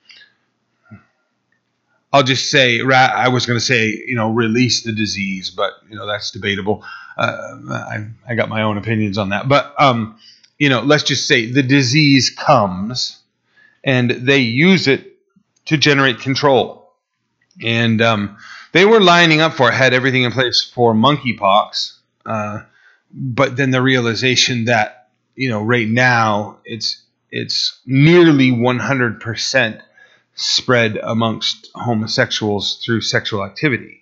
I'll 2.13 2.23
just 2.23 2.49
say 2.49 2.79
I 2.81 3.27
was 3.27 3.45
going 3.45 3.59
to 3.59 3.65
say 3.65 3.87
you 4.07 4.15
know 4.15 4.31
release 4.31 4.83
the 4.83 4.93
disease, 4.93 5.49
but 5.49 5.73
you 5.89 5.95
know 5.95 6.07
that's 6.07 6.31
debatable. 6.31 6.83
Uh, 7.17 7.57
I, 7.69 8.07
I 8.27 8.35
got 8.35 8.49
my 8.49 8.61
own 8.61 8.77
opinions 8.77 9.17
on 9.17 9.29
that, 9.29 9.47
but 9.49 9.73
um, 9.79 10.17
you 10.57 10.69
know 10.69 10.81
let's 10.81 11.03
just 11.03 11.27
say 11.27 11.51
the 11.51 11.63
disease 11.63 12.29
comes 12.29 13.21
and 13.83 14.09
they 14.11 14.39
use 14.39 14.87
it 14.87 15.13
to 15.65 15.77
generate 15.77 16.19
control. 16.19 16.91
And 17.63 18.01
um, 18.01 18.37
they 18.75 18.83
were 18.83 18.99
lining 18.99 19.39
up 19.39 19.53
for 19.53 19.71
had 19.71 19.93
everything 19.93 20.23
in 20.23 20.33
place 20.33 20.61
for 20.61 20.93
monkeypox, 20.93 21.93
uh, 22.25 22.59
but 23.09 23.55
then 23.55 23.71
the 23.71 23.81
realization 23.81 24.65
that 24.65 25.07
you 25.33 25.47
know 25.47 25.63
right 25.63 25.87
now 25.87 26.57
it's 26.65 27.01
it's 27.31 27.79
nearly 27.85 28.51
100% 28.51 29.81
spread 30.35 30.97
amongst 30.97 31.69
homosexuals 31.73 32.83
through 32.83 32.99
sexual 32.99 33.45
activity, 33.45 34.01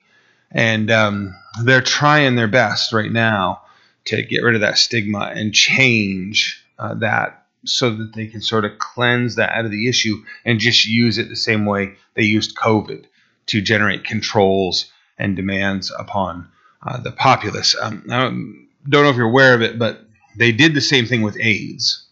and 0.52 0.90
um, 0.90 1.36
they're 1.64 1.80
trying 1.80 2.36
their 2.36 2.48
best 2.48 2.94
right 2.94 3.12
now 3.12 3.62
to 4.06 4.24
get 4.24 4.42
rid 4.42 4.56
of 4.56 4.62
that 4.62 4.80
stigma 4.80 5.32
and 5.36 5.54
change 5.54 6.66
uh, 6.80 6.96
that 6.96 7.46
so 7.64 7.92
that 7.92 8.16
they 8.16 8.26
can 8.26 8.42
sort 8.42 8.66
of 8.66 8.80
cleanse 8.80 9.36
that 9.36 9.52
out 9.52 9.66
of 9.66 9.72
the 9.72 9.88
issue 9.88 10.24
and 10.44 10.60
just 10.60 10.88
use 10.88 11.20
it 11.20 11.30
the 11.30 11.36
same 11.36 11.64
way 11.64 11.94
they 12.16 12.24
used 12.24 12.56
COVID 12.56 13.06
to 13.48 13.62
generate 13.62 14.04
controls 14.04 14.92
and 15.18 15.36
demands 15.36 15.92
upon 15.98 16.48
uh, 16.86 16.98
the 16.98 17.12
populace. 17.12 17.76
Um, 17.80 18.04
I 18.10 18.24
don't, 18.24 19.04
know 19.04 19.10
if 19.10 19.16
you're 19.16 19.26
aware 19.26 19.54
of 19.54 19.62
it, 19.62 19.80
but 19.80 20.02
they 20.38 20.52
did 20.52 20.74
the 20.74 20.82
same 20.82 21.06
thing 21.06 21.22
with 21.22 21.38
AIDS. 21.40 22.06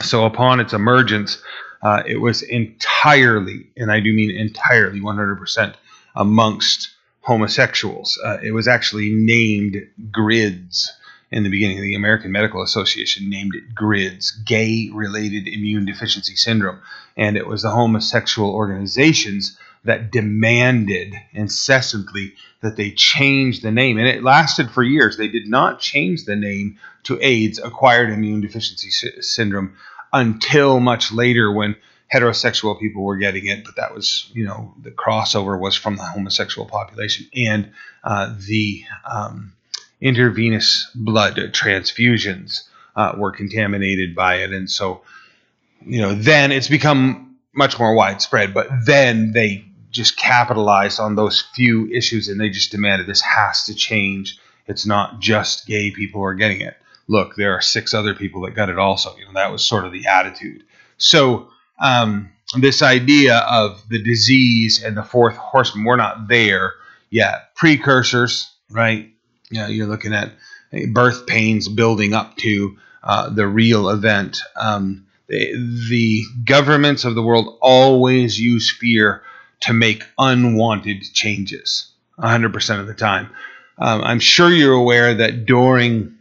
So 0.00 0.24
upon 0.24 0.60
its 0.60 0.72
emergence, 0.72 1.40
uh, 1.82 2.02
it 2.06 2.16
was 2.16 2.42
entirely, 2.42 3.66
and 3.76 3.90
I 3.90 4.00
do 4.00 4.12
mean 4.12 4.30
entirely, 4.30 5.00
100% 5.00 5.74
amongst 6.16 6.90
homosexuals. 7.20 8.18
Uh, 8.24 8.38
it 8.42 8.52
was 8.52 8.68
actually 8.68 9.10
named 9.10 9.76
GRIDS 10.10 10.92
in 11.30 11.44
the 11.44 11.50
beginning. 11.50 11.80
The 11.80 11.94
American 11.94 12.32
Medical 12.32 12.62
Association 12.62 13.30
named 13.30 13.54
it 13.54 13.74
GRIDS, 13.74 14.32
Gay 14.44 14.90
Related 14.92 15.48
Immune 15.48 15.86
Deficiency 15.86 16.36
Syndrome. 16.36 16.80
And 17.16 17.36
it 17.36 17.46
was 17.46 17.62
the 17.62 17.70
homosexual 17.70 18.50
organizations 18.50 19.56
that 19.84 20.12
demanded 20.12 21.14
incessantly 21.32 22.34
that 22.60 22.76
they 22.76 22.90
change 22.90 23.60
the 23.60 23.72
name. 23.72 23.98
And 23.98 24.06
it 24.06 24.22
lasted 24.22 24.70
for 24.70 24.82
years. 24.82 25.16
They 25.16 25.28
did 25.28 25.48
not 25.48 25.80
change 25.80 26.24
the 26.24 26.36
name 26.36 26.78
to 27.04 27.18
AIDS, 27.20 27.58
Acquired 27.58 28.10
Immune 28.10 28.40
Deficiency 28.40 28.90
Syndrome, 29.20 29.76
until 30.12 30.78
much 30.78 31.12
later 31.12 31.50
when 31.50 31.74
heterosexual 32.14 32.78
people 32.78 33.02
were 33.02 33.16
getting 33.16 33.46
it, 33.46 33.64
but 33.64 33.76
that 33.76 33.94
was, 33.94 34.30
you 34.34 34.44
know, 34.44 34.74
the 34.80 34.90
crossover 34.90 35.58
was 35.58 35.74
from 35.74 35.96
the 35.96 36.04
homosexual 36.04 36.68
population 36.68 37.26
and 37.34 37.72
uh, 38.04 38.34
the 38.46 38.84
um, 39.10 39.52
intravenous 40.02 40.90
blood 40.94 41.36
transfusions 41.36 42.64
uh, 42.96 43.14
were 43.16 43.32
contaminated 43.32 44.14
by 44.14 44.36
it, 44.36 44.52
and 44.52 44.70
so 44.70 45.02
you 45.84 46.00
know 46.00 46.14
then 46.14 46.52
it's 46.52 46.68
become 46.68 47.36
much 47.54 47.78
more 47.78 47.94
widespread. 47.94 48.52
But 48.52 48.68
then 48.84 49.32
they 49.32 49.64
just 49.92 50.16
capitalized 50.16 50.98
on 50.98 51.14
those 51.14 51.42
few 51.54 51.88
issues, 51.88 52.28
and 52.28 52.40
they 52.40 52.48
just 52.48 52.72
demanded 52.72 53.06
this 53.06 53.20
has 53.20 53.64
to 53.66 53.74
change. 53.74 54.38
It's 54.66 54.86
not 54.86 55.20
just 55.20 55.66
gay 55.66 55.90
people 55.90 56.20
who 56.20 56.24
are 56.24 56.34
getting 56.34 56.60
it. 56.60 56.76
Look, 57.06 57.36
there 57.36 57.54
are 57.54 57.60
six 57.60 57.94
other 57.94 58.14
people 58.14 58.42
that 58.42 58.54
got 58.54 58.70
it 58.70 58.78
also. 58.78 59.14
You 59.16 59.26
know 59.26 59.32
that 59.34 59.52
was 59.52 59.64
sort 59.64 59.84
of 59.84 59.92
the 59.92 60.06
attitude. 60.06 60.64
So 60.96 61.48
um, 61.78 62.30
this 62.58 62.82
idea 62.82 63.38
of 63.38 63.82
the 63.88 64.02
disease 64.02 64.82
and 64.82 64.96
the 64.96 65.02
fourth 65.02 65.36
horseman, 65.36 65.84
we're 65.84 65.96
not 65.96 66.28
there 66.28 66.74
yet. 67.10 67.54
Precursors, 67.54 68.50
right? 68.70 69.12
know, 69.52 69.66
you're 69.66 69.86
looking 69.86 70.14
at 70.14 70.32
birth 70.92 71.26
pains 71.26 71.68
building 71.68 72.14
up 72.14 72.36
to 72.38 72.76
uh, 73.02 73.28
the 73.30 73.46
real 73.46 73.90
event. 73.90 74.38
Um, 74.56 75.06
the, 75.28 75.52
the 75.88 76.24
governments 76.44 77.04
of 77.04 77.14
the 77.14 77.22
world 77.22 77.58
always 77.60 78.40
use 78.40 78.70
fear 78.70 79.22
to 79.62 79.72
make 79.72 80.04
unwanted 80.18 81.02
changes 81.12 81.90
100% 82.18 82.80
of 82.80 82.86
the 82.86 82.94
time. 82.94 83.30
Um, 83.78 84.02
I'm 84.02 84.20
sure 84.20 84.50
you're 84.50 84.74
aware 84.74 85.14
that 85.14 85.46
during 85.46 86.18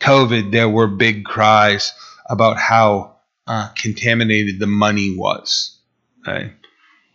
COVID, 0.00 0.52
there 0.52 0.68
were 0.68 0.86
big 0.86 1.24
cries 1.24 1.92
about 2.28 2.58
how 2.58 3.16
uh, 3.46 3.68
contaminated 3.76 4.58
the 4.58 4.66
money 4.66 5.14
was. 5.16 5.78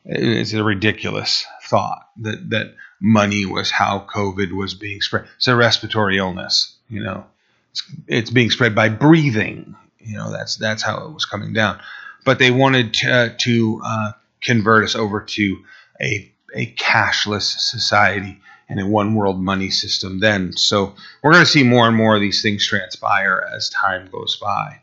It's 0.05 0.53
a 0.53 0.63
ridiculous 0.63 1.45
thought 1.65 2.09
that, 2.21 2.49
that 2.49 2.75
money 2.99 3.45
was 3.45 3.69
how 3.69 4.07
COVID 4.13 4.51
was 4.51 4.73
being 4.73 5.01
spread. 5.01 5.25
It's 5.37 5.47
a 5.47 5.55
respiratory 5.55 6.17
illness, 6.17 6.75
you 6.89 7.03
know. 7.03 7.25
It's, 7.71 7.83
it's 8.07 8.29
being 8.29 8.51
spread 8.51 8.73
by 8.73 8.89
breathing. 8.89 9.75
You 9.99 10.17
know, 10.17 10.31
that's 10.31 10.57
that's 10.57 10.81
how 10.81 11.05
it 11.05 11.13
was 11.13 11.25
coming 11.25 11.53
down. 11.53 11.79
But 12.25 12.39
they 12.39 12.51
wanted 12.51 12.93
to, 12.95 13.11
uh, 13.11 13.29
to 13.39 13.81
uh, 13.83 14.11
convert 14.41 14.83
us 14.83 14.95
over 14.95 15.21
to 15.21 15.57
a 16.01 16.31
a 16.53 16.73
cashless 16.73 17.43
society 17.59 18.39
and 18.67 18.79
a 18.79 18.87
one 18.87 19.15
world 19.15 19.39
money 19.41 19.69
system. 19.69 20.19
Then, 20.19 20.53
so 20.53 20.95
we're 21.21 21.33
going 21.33 21.43
to 21.43 21.49
see 21.49 21.63
more 21.63 21.87
and 21.87 21.95
more 21.95 22.15
of 22.15 22.21
these 22.21 22.41
things 22.41 22.65
transpire 22.65 23.47
as 23.53 23.69
time 23.69 24.09
goes 24.11 24.37
by. 24.37 24.79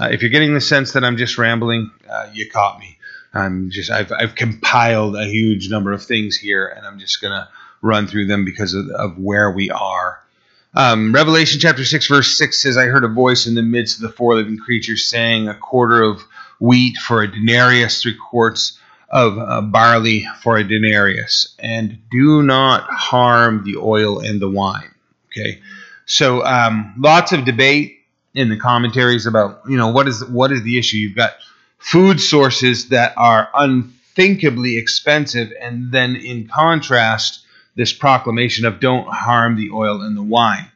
Uh, 0.00 0.08
if 0.10 0.22
you're 0.22 0.30
getting 0.30 0.54
the 0.54 0.60
sense 0.60 0.92
that 0.92 1.04
I'm 1.04 1.16
just 1.16 1.38
rambling, 1.38 1.90
uh, 2.08 2.28
you 2.32 2.50
caught 2.50 2.78
me. 2.78 2.98
I'm 3.34 3.70
just 3.70 3.90
I've 3.90 4.10
I've 4.12 4.34
compiled 4.34 5.16
a 5.16 5.26
huge 5.26 5.68
number 5.70 5.92
of 5.92 6.02
things 6.02 6.36
here, 6.36 6.66
and 6.66 6.86
I'm 6.86 6.98
just 6.98 7.20
gonna 7.20 7.48
run 7.82 8.06
through 8.06 8.26
them 8.26 8.44
because 8.44 8.74
of, 8.74 8.88
of 8.88 9.18
where 9.18 9.50
we 9.50 9.70
are. 9.70 10.20
Um, 10.74 11.12
Revelation 11.14 11.60
chapter 11.60 11.84
six 11.84 12.06
verse 12.06 12.36
six 12.36 12.60
says, 12.60 12.76
"I 12.76 12.86
heard 12.86 13.04
a 13.04 13.08
voice 13.08 13.46
in 13.46 13.54
the 13.54 13.62
midst 13.62 13.96
of 13.96 14.02
the 14.02 14.16
four 14.16 14.36
living 14.36 14.58
creatures 14.58 15.04
saying, 15.04 15.48
a 15.48 15.54
quarter 15.54 16.02
of 16.02 16.22
wheat 16.60 16.96
for 16.96 17.22
a 17.22 17.30
denarius, 17.30 18.02
three 18.02 18.16
quarts 18.30 18.78
of 19.10 19.38
uh, 19.38 19.60
barley 19.62 20.26
for 20.42 20.58
a 20.58 20.64
denarius, 20.64 21.54
and 21.58 21.98
do 22.10 22.42
not 22.42 22.82
harm 22.84 23.64
the 23.64 23.76
oil 23.76 24.20
and 24.20 24.40
the 24.40 24.48
wine. 24.48 24.94
Okay, 25.26 25.60
so 26.06 26.44
um, 26.44 26.94
lots 26.98 27.32
of 27.32 27.44
debate 27.44 27.98
in 28.34 28.48
the 28.48 28.56
commentaries 28.56 29.26
about 29.26 29.62
you 29.68 29.76
know 29.76 29.88
what 29.88 30.08
is 30.08 30.24
what 30.24 30.52
is 30.52 30.62
the 30.62 30.78
issue. 30.78 30.98
You've 30.98 31.16
got 31.16 31.34
food 31.78 32.20
sources 32.20 32.88
that 32.88 33.14
are 33.16 33.48
unthinkably 33.54 34.76
expensive, 34.76 35.52
and 35.60 35.90
then 35.90 36.16
in 36.16 36.48
contrast, 36.48 37.44
this 37.76 37.92
proclamation 37.92 38.66
of 38.66 38.80
don't 38.80 39.08
harm 39.08 39.56
the 39.56 39.70
oil 39.70 40.02
and 40.02 40.16
the 40.16 40.22
wine. 40.22 40.70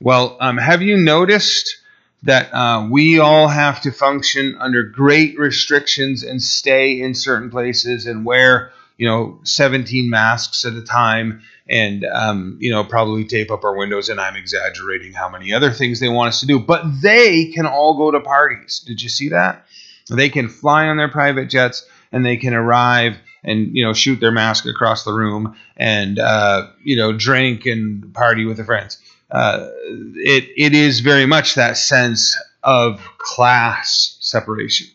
Well, 0.00 0.36
um, 0.40 0.58
have 0.58 0.82
you 0.82 0.96
noticed? 0.96 1.76
That 2.24 2.52
uh, 2.52 2.88
we 2.90 3.18
all 3.18 3.48
have 3.48 3.80
to 3.82 3.92
function 3.92 4.56
under 4.58 4.82
great 4.82 5.38
restrictions 5.38 6.22
and 6.22 6.42
stay 6.42 7.00
in 7.00 7.14
certain 7.14 7.50
places 7.50 8.06
and 8.06 8.24
wear, 8.24 8.72
you 8.96 9.06
know, 9.06 9.38
17 9.44 10.10
masks 10.10 10.64
at 10.64 10.72
a 10.72 10.82
time 10.82 11.42
and, 11.68 12.04
um, 12.04 12.56
you 12.60 12.70
know, 12.70 12.82
probably 12.82 13.24
tape 13.24 13.50
up 13.50 13.62
our 13.62 13.76
windows. 13.76 14.08
And 14.08 14.20
I'm 14.20 14.36
exaggerating 14.36 15.12
how 15.12 15.28
many 15.28 15.52
other 15.52 15.70
things 15.70 16.00
they 16.00 16.08
want 16.08 16.28
us 16.28 16.40
to 16.40 16.46
do. 16.46 16.58
But 16.58 16.82
they 17.00 17.46
can 17.46 17.66
all 17.66 17.96
go 17.96 18.10
to 18.10 18.20
parties. 18.20 18.80
Did 18.80 19.00
you 19.00 19.08
see 19.08 19.28
that? 19.28 19.64
They 20.10 20.28
can 20.28 20.48
fly 20.48 20.88
on 20.88 20.96
their 20.96 21.10
private 21.10 21.48
jets 21.50 21.86
and 22.12 22.24
they 22.24 22.36
can 22.36 22.54
arrive 22.54 23.18
and 23.44 23.74
you 23.76 23.84
know 23.84 23.92
shoot 23.92 24.20
their 24.20 24.32
mask 24.32 24.66
across 24.66 25.04
the 25.04 25.12
room 25.12 25.56
and 25.76 26.18
uh, 26.18 26.68
you 26.82 26.96
know 26.96 27.12
drink 27.12 27.66
and 27.66 28.12
party 28.14 28.44
with 28.44 28.56
their 28.56 28.66
friends 28.66 28.98
uh, 29.30 29.68
it 30.16 30.48
it 30.56 30.74
is 30.74 31.00
very 31.00 31.26
much 31.26 31.54
that 31.54 31.76
sense 31.76 32.38
of 32.62 33.00
class 33.18 34.16
separation 34.20 34.86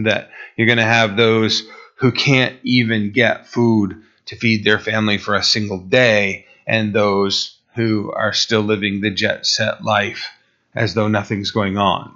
that 0.00 0.30
you're 0.56 0.66
going 0.66 0.78
to 0.78 0.84
have 0.84 1.16
those 1.16 1.68
who 1.96 2.12
can't 2.12 2.56
even 2.62 3.10
get 3.10 3.46
food 3.46 4.02
to 4.26 4.36
feed 4.36 4.64
their 4.64 4.78
family 4.78 5.18
for 5.18 5.34
a 5.34 5.42
single 5.42 5.78
day 5.78 6.46
and 6.66 6.92
those 6.92 7.58
who 7.74 8.12
are 8.12 8.32
still 8.32 8.60
living 8.60 9.00
the 9.00 9.10
jet 9.10 9.46
set 9.46 9.82
life 9.82 10.28
as 10.74 10.94
though 10.94 11.08
nothing's 11.08 11.50
going 11.50 11.78
on. 11.78 12.14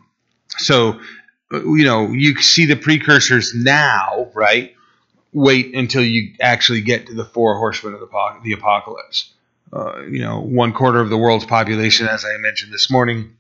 So 0.58 1.00
you 1.50 1.84
know 1.84 2.12
you 2.12 2.40
see 2.40 2.66
the 2.66 2.76
precursors 2.76 3.54
now 3.54 4.30
right? 4.34 4.74
Wait 5.34 5.74
until 5.74 6.04
you 6.04 6.34
actually 6.40 6.82
get 6.82 7.06
to 7.06 7.14
the 7.14 7.24
four 7.24 7.56
horsemen 7.56 7.94
of 7.94 8.00
the, 8.00 8.08
the 8.44 8.52
apocalypse 8.52 9.31
uh, 9.72 10.02
you 10.02 10.20
know, 10.20 10.40
one 10.40 10.72
quarter 10.72 11.00
of 11.00 11.08
the 11.08 11.16
world's 11.16 11.46
population, 11.46 12.06
as 12.06 12.24
I 12.24 12.36
mentioned 12.36 12.72
this 12.72 12.90
morning, 12.90 13.36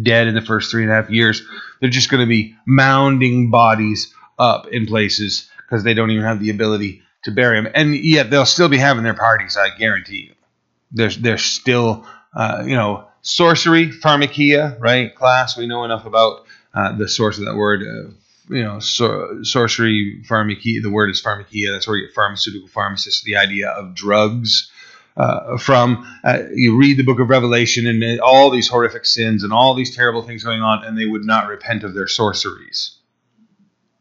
dead 0.00 0.26
in 0.26 0.34
the 0.34 0.40
first 0.40 0.70
three 0.70 0.82
and 0.82 0.90
a 0.90 0.94
half 0.94 1.10
years. 1.10 1.42
They're 1.80 1.90
just 1.90 2.10
going 2.10 2.22
to 2.22 2.28
be 2.28 2.56
mounding 2.66 3.50
bodies 3.50 4.14
up 4.38 4.68
in 4.68 4.86
places 4.86 5.50
because 5.58 5.84
they 5.84 5.94
don't 5.94 6.10
even 6.10 6.24
have 6.24 6.40
the 6.40 6.50
ability 6.50 7.02
to 7.24 7.30
bury 7.30 7.60
them. 7.60 7.70
And 7.74 7.94
yet 7.94 8.30
they'll 8.30 8.46
still 8.46 8.68
be 8.68 8.78
having 8.78 9.04
their 9.04 9.14
parties, 9.14 9.56
I 9.56 9.76
guarantee 9.76 10.28
you. 10.28 10.34
There's, 10.92 11.18
there's 11.18 11.44
still, 11.44 12.06
uh, 12.34 12.64
you 12.66 12.74
know, 12.74 13.06
sorcery, 13.20 13.88
pharmakia, 13.88 14.80
right? 14.80 15.14
Class, 15.14 15.56
we 15.58 15.66
know 15.66 15.84
enough 15.84 16.06
about 16.06 16.46
uh, 16.72 16.96
the 16.96 17.08
source 17.08 17.38
of 17.38 17.44
that 17.44 17.54
word. 17.54 17.82
Uh, 17.82 18.10
you 18.48 18.64
know, 18.64 18.80
so, 18.80 19.42
sorcery, 19.42 20.22
pharmakia, 20.26 20.82
the 20.82 20.90
word 20.90 21.10
is 21.10 21.22
pharmakia. 21.22 21.72
That's 21.72 21.86
where 21.86 21.98
you 21.98 22.06
get 22.06 22.14
pharmaceutical 22.14 22.68
pharmacist, 22.68 23.24
the 23.24 23.36
idea 23.36 23.68
of 23.68 23.94
drugs 23.94 24.69
uh, 25.16 25.58
from 25.58 26.06
uh, 26.24 26.38
you 26.54 26.76
read 26.76 26.96
the 26.96 27.04
book 27.04 27.20
of 27.20 27.28
Revelation 27.28 27.86
and 27.86 28.20
all 28.20 28.50
these 28.50 28.68
horrific 28.68 29.04
sins 29.04 29.42
and 29.42 29.52
all 29.52 29.74
these 29.74 29.94
terrible 29.94 30.22
things 30.22 30.44
going 30.44 30.62
on, 30.62 30.84
and 30.84 30.96
they 30.96 31.06
would 31.06 31.24
not 31.24 31.48
repent 31.48 31.84
of 31.84 31.94
their 31.94 32.06
sorceries, 32.06 32.96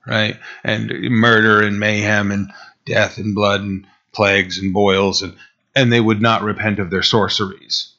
right? 0.06 0.38
And 0.64 0.92
murder 1.10 1.62
and 1.62 1.80
mayhem 1.80 2.32
and 2.32 2.52
death 2.86 3.18
and 3.18 3.36
blood 3.36 3.62
and 3.62 3.86
plagues 4.12 4.60
and 4.60 4.74
boils 4.74 5.22
and 5.22 5.36
and 5.76 5.92
they 5.92 6.02
would 6.02 6.22
not 6.22 6.42
repent 6.42 6.80
of 6.80 6.90
their 6.90 7.04
sorceries. 7.04 7.94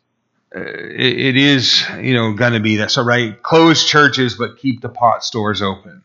Uh, 0.55 0.61
it, 0.61 1.19
it 1.19 1.37
is, 1.37 1.85
you 2.01 2.15
know, 2.15 2.33
going 2.33 2.53
to 2.53 2.61
be 2.61 2.77
that. 2.77 2.91
So, 2.91 3.05
right, 3.05 3.41
close 3.43 3.87
churches, 3.87 4.35
but 4.35 4.59
keep 4.59 4.81
the 4.81 4.89
pot 4.89 5.25
stores 5.25 5.63
open. 5.63 6.03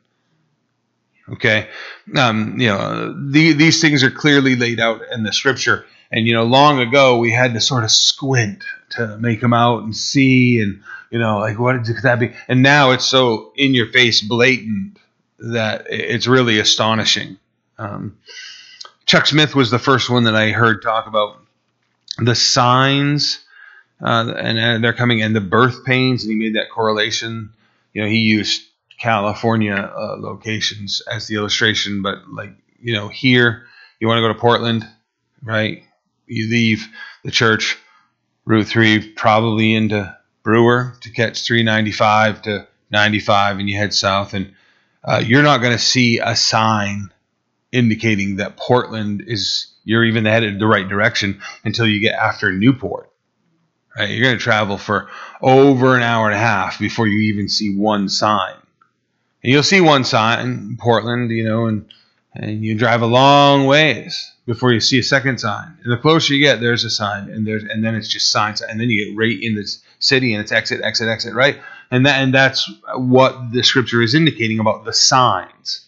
Okay, 1.27 1.67
um, 2.15 2.59
you 2.59 2.67
know, 2.67 3.15
the, 3.31 3.53
these 3.53 3.81
things 3.81 4.03
are 4.03 4.11
clearly 4.11 4.55
laid 4.55 4.79
out 4.79 5.01
in 5.11 5.23
the 5.23 5.33
scripture 5.33 5.85
and 6.11 6.27
you 6.27 6.33
know, 6.33 6.43
long 6.43 6.79
ago 6.79 7.17
we 7.17 7.31
had 7.31 7.53
to 7.53 7.61
sort 7.61 7.83
of 7.83 7.91
squint 7.91 8.63
to 8.91 9.17
make 9.17 9.41
them 9.41 9.53
out 9.53 9.83
and 9.83 9.95
see, 9.95 10.61
and 10.61 10.81
you 11.09 11.19
know, 11.19 11.39
like 11.39 11.59
what 11.59 11.83
could 11.83 12.03
that 12.03 12.19
be? 12.19 12.33
And 12.47 12.61
now 12.61 12.91
it's 12.91 13.05
so 13.05 13.51
in 13.55 13.73
your 13.73 13.87
face, 13.87 14.21
blatant 14.21 14.97
that 15.39 15.87
it's 15.89 16.27
really 16.27 16.59
astonishing. 16.59 17.37
Um, 17.77 18.17
Chuck 19.05 19.27
Smith 19.27 19.55
was 19.55 19.69
the 19.69 19.79
first 19.79 20.09
one 20.09 20.23
that 20.23 20.35
I 20.35 20.51
heard 20.51 20.81
talk 20.81 21.07
about 21.07 21.39
the 22.17 22.35
signs, 22.35 23.43
uh, 24.01 24.33
and, 24.37 24.57
and 24.57 24.83
they're 24.83 24.93
coming, 24.93 25.21
and 25.21 25.35
the 25.35 25.41
birth 25.41 25.85
pains, 25.85 26.23
and 26.23 26.31
he 26.31 26.37
made 26.37 26.55
that 26.55 26.69
correlation. 26.69 27.51
You 27.93 28.03
know, 28.03 28.07
he 28.07 28.19
used 28.19 28.63
California 28.99 29.75
uh, 29.75 30.15
locations 30.17 31.01
as 31.01 31.27
the 31.27 31.35
illustration, 31.35 32.01
but 32.01 32.29
like 32.29 32.51
you 32.79 32.93
know, 32.93 33.07
here 33.07 33.65
you 33.99 34.07
want 34.07 34.17
to 34.17 34.21
go 34.21 34.33
to 34.33 34.39
Portland, 34.39 34.87
right? 35.43 35.83
You 36.27 36.49
leave 36.49 36.87
the 37.23 37.31
church 37.31 37.77
Route 38.45 38.67
3 38.67 39.13
probably 39.13 39.73
into 39.73 40.15
Brewer 40.43 40.93
to 41.01 41.09
catch 41.11 41.45
395 41.45 42.43
to 42.43 42.67
95 42.91 43.59
and 43.59 43.69
you 43.69 43.77
head 43.77 43.93
south 43.93 44.33
and 44.33 44.53
uh, 45.03 45.21
you're 45.25 45.43
not 45.43 45.61
going 45.61 45.71
to 45.73 45.83
see 45.83 46.19
a 46.19 46.35
sign 46.35 47.11
indicating 47.71 48.37
that 48.37 48.57
Portland 48.57 49.23
is 49.27 49.73
you're 49.83 50.03
even 50.03 50.25
headed 50.25 50.59
the 50.59 50.65
right 50.65 50.87
direction 50.87 51.41
until 51.63 51.87
you 51.87 51.99
get 51.99 52.15
after 52.15 52.51
Newport. 52.51 53.11
Right? 53.95 54.09
You're 54.09 54.23
going 54.23 54.37
to 54.37 54.43
travel 54.43 54.77
for 54.77 55.09
over 55.41 55.95
an 55.95 56.01
hour 56.01 56.25
and 56.25 56.35
a 56.35 56.39
half 56.39 56.79
before 56.79 57.07
you 57.07 57.33
even 57.33 57.47
see 57.47 57.75
one 57.75 58.09
sign. 58.09 58.55
And 59.43 59.51
you'll 59.51 59.63
see 59.63 59.79
one 59.79 60.03
sign 60.03 60.47
in 60.47 60.77
Portland, 60.77 61.29
you 61.29 61.43
know, 61.43 61.67
and 61.67 61.85
and 62.35 62.63
you 62.63 62.75
drive 62.75 63.01
a 63.01 63.07
long 63.07 63.65
ways 63.65 64.33
before 64.45 64.73
you 64.73 64.79
see 64.79 64.99
a 64.99 65.03
second 65.03 65.39
sign. 65.39 65.77
And 65.83 65.91
the 65.91 65.97
closer 65.97 66.33
you 66.33 66.43
get, 66.43 66.59
there's 66.59 66.83
a 66.83 66.89
sign, 66.89 67.29
and 67.29 67.47
there's 67.47 67.63
and 67.63 67.83
then 67.83 67.95
it's 67.95 68.07
just 68.07 68.31
signs, 68.31 68.61
and 68.61 68.79
then 68.79 68.89
you 68.89 69.05
get 69.05 69.17
right 69.17 69.41
in 69.41 69.55
the 69.55 69.65
city, 69.99 70.33
and 70.33 70.41
it's 70.41 70.51
exit, 70.51 70.81
exit, 70.83 71.07
exit, 71.07 71.33
right? 71.33 71.57
And 71.91 72.05
that 72.05 72.21
and 72.21 72.33
that's 72.33 72.69
what 72.95 73.51
the 73.51 73.63
scripture 73.63 74.01
is 74.01 74.13
indicating 74.13 74.59
about 74.59 74.85
the 74.85 74.93
signs, 74.93 75.85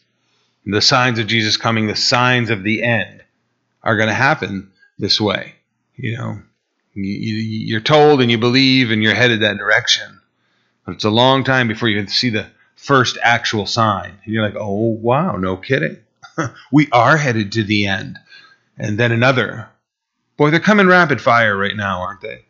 the 0.65 0.81
signs 0.81 1.19
of 1.19 1.27
Jesus 1.27 1.57
coming, 1.57 1.87
the 1.87 1.95
signs 1.95 2.49
of 2.49 2.63
the 2.63 2.83
end, 2.83 3.23
are 3.83 3.97
going 3.97 4.09
to 4.09 4.15
happen 4.15 4.71
this 4.97 5.19
way. 5.19 5.55
You 5.95 6.17
know, 6.17 6.39
you, 6.93 7.75
are 7.77 7.81
told 7.81 8.21
and 8.21 8.31
you 8.31 8.37
believe, 8.37 8.91
and 8.91 9.03
you're 9.03 9.15
headed 9.15 9.41
that 9.41 9.57
direction, 9.57 10.21
but 10.85 10.95
it's 10.95 11.03
a 11.03 11.09
long 11.09 11.43
time 11.43 11.67
before 11.67 11.89
you 11.89 12.07
see 12.07 12.29
the 12.29 12.47
first 12.75 13.17
actual 13.21 13.65
sign. 13.65 14.17
And 14.23 14.33
you're 14.33 14.43
like, 14.43 14.55
oh 14.57 14.97
wow, 15.01 15.35
no 15.35 15.57
kidding. 15.57 15.97
we 16.71 16.87
are 16.91 17.17
headed 17.17 17.51
to 17.53 17.63
the 17.63 17.87
end 17.87 18.17
and 18.77 18.97
then 18.97 19.11
another. 19.11 19.69
Boy, 20.37 20.51
they're 20.51 20.59
coming 20.59 20.87
rapid 20.87 21.19
fire 21.19 21.57
right 21.57 21.75
now, 21.75 22.01
aren't 22.01 22.21
they? 22.21 22.45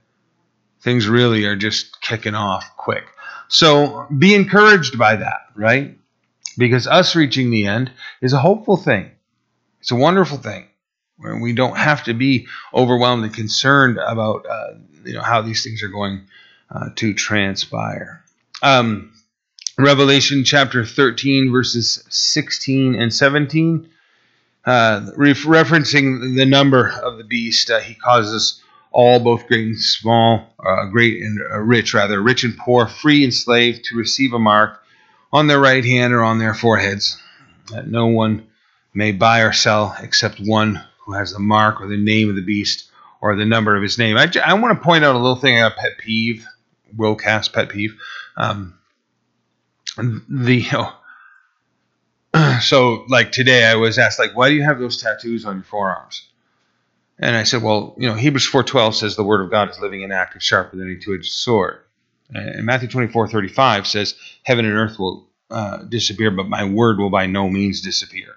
Things 0.81 1.07
really 1.07 1.45
are 1.45 1.55
just 1.55 2.01
kicking 2.01 2.35
off 2.35 2.75
quick. 2.77 3.05
So 3.47 4.07
be 4.15 4.35
encouraged 4.35 4.97
by 4.97 5.15
that, 5.17 5.41
right? 5.55 5.97
Because 6.57 6.87
us 6.87 7.15
reaching 7.15 7.49
the 7.49 7.67
end 7.67 7.91
is 8.21 8.33
a 8.33 8.39
hopeful 8.39 8.77
thing. 8.77 9.11
It's 9.79 9.91
a 9.91 9.95
wonderful 9.95 10.37
thing. 10.37 10.67
Where 11.17 11.39
we 11.39 11.53
don't 11.53 11.77
have 11.77 12.03
to 12.03 12.13
be 12.13 12.47
overwhelmed 12.73 13.23
and 13.23 13.33
concerned 13.33 13.97
about 13.97 14.45
uh, 14.47 14.73
you 15.03 15.13
know 15.13 15.21
how 15.21 15.41
these 15.41 15.63
things 15.63 15.81
are 15.81 15.87
going 15.87 16.27
uh, 16.69 16.89
to 16.95 17.13
transpire. 17.15 18.23
Um, 18.61 19.13
Revelation 19.77 20.43
chapter 20.43 20.85
13, 20.85 21.51
verses 21.51 22.03
16 22.09 22.95
and 22.95 23.13
17 23.13 23.89
uh, 24.67 24.99
referencing 25.15 26.35
the 26.35 26.45
number 26.45 26.89
of 26.89 27.17
the 27.17 27.23
beast, 27.23 27.71
uh, 27.71 27.79
he 27.79 27.95
causes 27.95 28.61
all, 28.91 29.19
both 29.19 29.47
great 29.47 29.65
and 29.65 29.79
small, 29.79 30.53
uh, 30.59 30.85
great 30.87 31.21
and 31.21 31.39
uh, 31.41 31.57
rich, 31.59 31.93
rather, 31.93 32.21
rich 32.21 32.43
and 32.43 32.57
poor, 32.57 32.85
free 32.85 33.23
and 33.23 33.33
slave, 33.33 33.81
to 33.83 33.95
receive 33.95 34.33
a 34.33 34.39
mark 34.39 34.83
on 35.31 35.47
their 35.47 35.59
right 35.59 35.85
hand 35.85 36.13
or 36.13 36.21
on 36.21 36.37
their 36.37 36.53
foreheads, 36.53 37.17
that 37.71 37.87
no 37.87 38.07
one 38.07 38.45
may 38.93 39.13
buy 39.13 39.39
or 39.39 39.53
sell 39.53 39.95
except 40.01 40.39
one 40.39 40.83
who 41.05 41.13
has 41.13 41.31
the 41.31 41.39
mark 41.39 41.79
or 41.79 41.87
the 41.87 41.95
name 41.95 42.29
of 42.29 42.35
the 42.35 42.41
beast 42.41 42.89
or 43.21 43.37
the 43.37 43.45
number 43.45 43.73
of 43.73 43.81
his 43.81 43.97
name. 43.97 44.17
I, 44.17 44.29
I 44.43 44.55
want 44.55 44.77
to 44.77 44.83
point 44.83 45.05
out 45.05 45.15
a 45.15 45.19
little 45.19 45.37
thing, 45.37 45.61
a 45.61 45.71
pet 45.71 45.97
peeve, 45.97 46.45
Will 46.97 47.15
Cast 47.15 47.53
pet 47.53 47.69
peeve. 47.69 47.97
Um, 48.35 48.76
the 49.97 50.65
so 52.61 53.05
like 53.09 53.31
today 53.31 53.65
I 53.65 53.75
was 53.75 53.97
asked 53.97 54.19
like 54.19 54.35
why 54.35 54.49
do 54.49 54.55
you 54.55 54.63
have 54.63 54.79
those 54.79 55.01
tattoos 55.01 55.45
on 55.45 55.57
your 55.57 55.63
forearms? 55.63 56.27
And 57.19 57.35
I 57.35 57.43
said, 57.43 57.63
well, 57.63 57.95
you 57.97 58.07
know, 58.07 58.13
Hebrews 58.13 58.47
4:12 58.47 58.93
says 58.93 59.15
the 59.15 59.23
word 59.23 59.41
of 59.41 59.49
God 59.49 59.69
is 59.69 59.79
living 59.79 60.03
and 60.03 60.13
active, 60.13 60.43
sharper 60.43 60.77
than 60.77 60.89
a 60.89 60.95
two-edged 60.95 61.31
sword. 61.31 61.79
And 62.33 62.65
Matthew 62.65 62.89
24:35 62.89 63.85
says 63.87 64.15
heaven 64.43 64.65
and 64.65 64.75
earth 64.75 64.99
will 64.99 65.27
uh, 65.49 65.77
disappear, 65.83 66.29
but 66.29 66.47
my 66.47 66.65
word 66.65 66.99
will 66.99 67.09
by 67.09 67.25
no 67.25 67.49
means 67.49 67.81
disappear. 67.81 68.35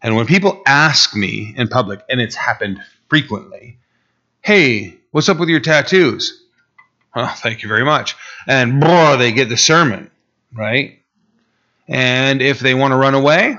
And 0.00 0.16
when 0.16 0.26
people 0.26 0.62
ask 0.66 1.14
me 1.14 1.54
in 1.56 1.68
public, 1.68 2.00
and 2.08 2.20
it's 2.20 2.34
happened 2.34 2.80
frequently, 3.08 3.78
hey, 4.40 4.96
what's 5.12 5.28
up 5.28 5.38
with 5.38 5.48
your 5.48 5.60
tattoos? 5.60 6.42
Well, 7.14 7.28
thank 7.28 7.62
you 7.62 7.68
very 7.68 7.84
much. 7.84 8.16
And 8.48 8.80
boy, 8.80 9.16
they 9.18 9.32
get 9.32 9.48
the 9.48 9.56
sermon, 9.56 10.10
right? 10.54 11.00
And 11.88 12.40
if 12.40 12.60
they 12.60 12.74
want 12.74 12.92
to 12.92 12.96
run 12.96 13.14
away, 13.14 13.56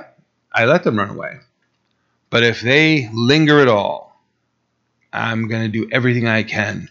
I 0.52 0.66
let 0.66 0.84
them 0.84 0.98
run 0.98 1.10
away. 1.10 1.40
But 2.30 2.44
if 2.44 2.62
they 2.62 3.10
linger 3.14 3.60
at 3.60 3.68
all, 3.68 4.20
I'm 5.12 5.48
going 5.48 5.64
to 5.64 5.68
do 5.68 5.90
everything 5.92 6.28
I 6.28 6.44
can 6.44 6.90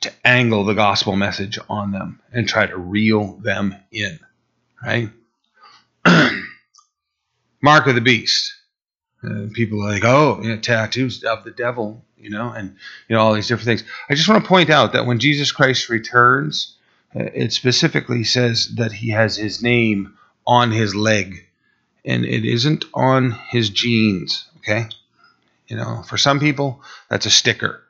to 0.00 0.12
angle 0.24 0.64
the 0.64 0.74
gospel 0.74 1.16
message 1.16 1.58
on 1.68 1.92
them 1.92 2.20
and 2.32 2.48
try 2.48 2.66
to 2.66 2.76
reel 2.76 3.34
them 3.34 3.74
in, 3.92 4.18
right? 4.84 5.10
Mark 7.62 7.86
of 7.86 7.94
the 7.94 8.00
beast. 8.00 8.54
Uh, 9.22 9.46
people 9.52 9.82
are 9.82 9.92
like, 9.92 10.04
oh, 10.04 10.40
you 10.42 10.48
know, 10.48 10.60
tattoos 10.60 11.24
of 11.24 11.42
the 11.42 11.50
devil, 11.50 12.04
you 12.16 12.30
know, 12.30 12.50
and 12.50 12.76
you 13.08 13.16
know 13.16 13.22
all 13.22 13.34
these 13.34 13.48
different 13.48 13.66
things. 13.66 13.84
I 14.08 14.14
just 14.14 14.28
want 14.28 14.42
to 14.42 14.48
point 14.48 14.70
out 14.70 14.92
that 14.92 15.06
when 15.06 15.18
Jesus 15.18 15.50
Christ 15.50 15.88
returns, 15.88 16.76
Uh, 17.14 17.24
it 17.34 17.52
specifically 17.52 18.24
says 18.24 18.74
that 18.76 18.92
he 18.92 19.10
has 19.10 19.36
his 19.36 19.62
name 19.62 20.14
on 20.46 20.70
his 20.70 20.94
leg, 20.94 21.46
and 22.04 22.24
it 22.24 22.44
isn't 22.44 22.84
on 22.94 23.32
his 23.50 23.70
jeans. 23.70 24.46
Okay, 24.58 24.88
you 25.66 25.76
know, 25.76 26.02
for 26.02 26.18
some 26.18 26.40
people 26.40 26.82
that's 27.08 27.26
a 27.26 27.30
sticker. 27.30 27.82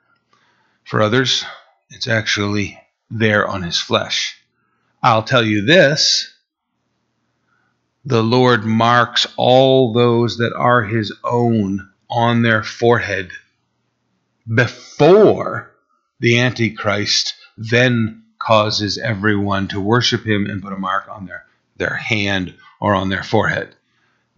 For 0.84 1.02
others, 1.02 1.44
it's 1.90 2.08
actually 2.08 2.80
there 3.10 3.46
on 3.46 3.62
his 3.62 3.78
flesh. 3.78 4.38
I'll 5.02 5.22
tell 5.22 5.44
you 5.44 5.64
this 5.64 6.32
the 8.04 8.22
Lord 8.22 8.64
marks 8.64 9.26
all 9.36 9.92
those 9.92 10.38
that 10.38 10.54
are 10.54 10.82
his 10.82 11.12
own 11.24 11.90
on 12.08 12.42
their 12.42 12.62
forehead 12.62 13.30
before 14.52 15.70
the 16.20 16.40
Antichrist 16.40 17.34
then 17.58 18.22
causes 18.48 18.96
everyone 18.96 19.68
to 19.68 19.78
worship 19.78 20.24
him 20.24 20.46
and 20.46 20.62
put 20.62 20.72
a 20.72 20.78
mark 20.78 21.06
on 21.10 21.26
their, 21.26 21.44
their 21.76 21.94
hand 21.94 22.54
or 22.80 22.94
on 22.94 23.10
their 23.10 23.22
forehead. 23.22 23.76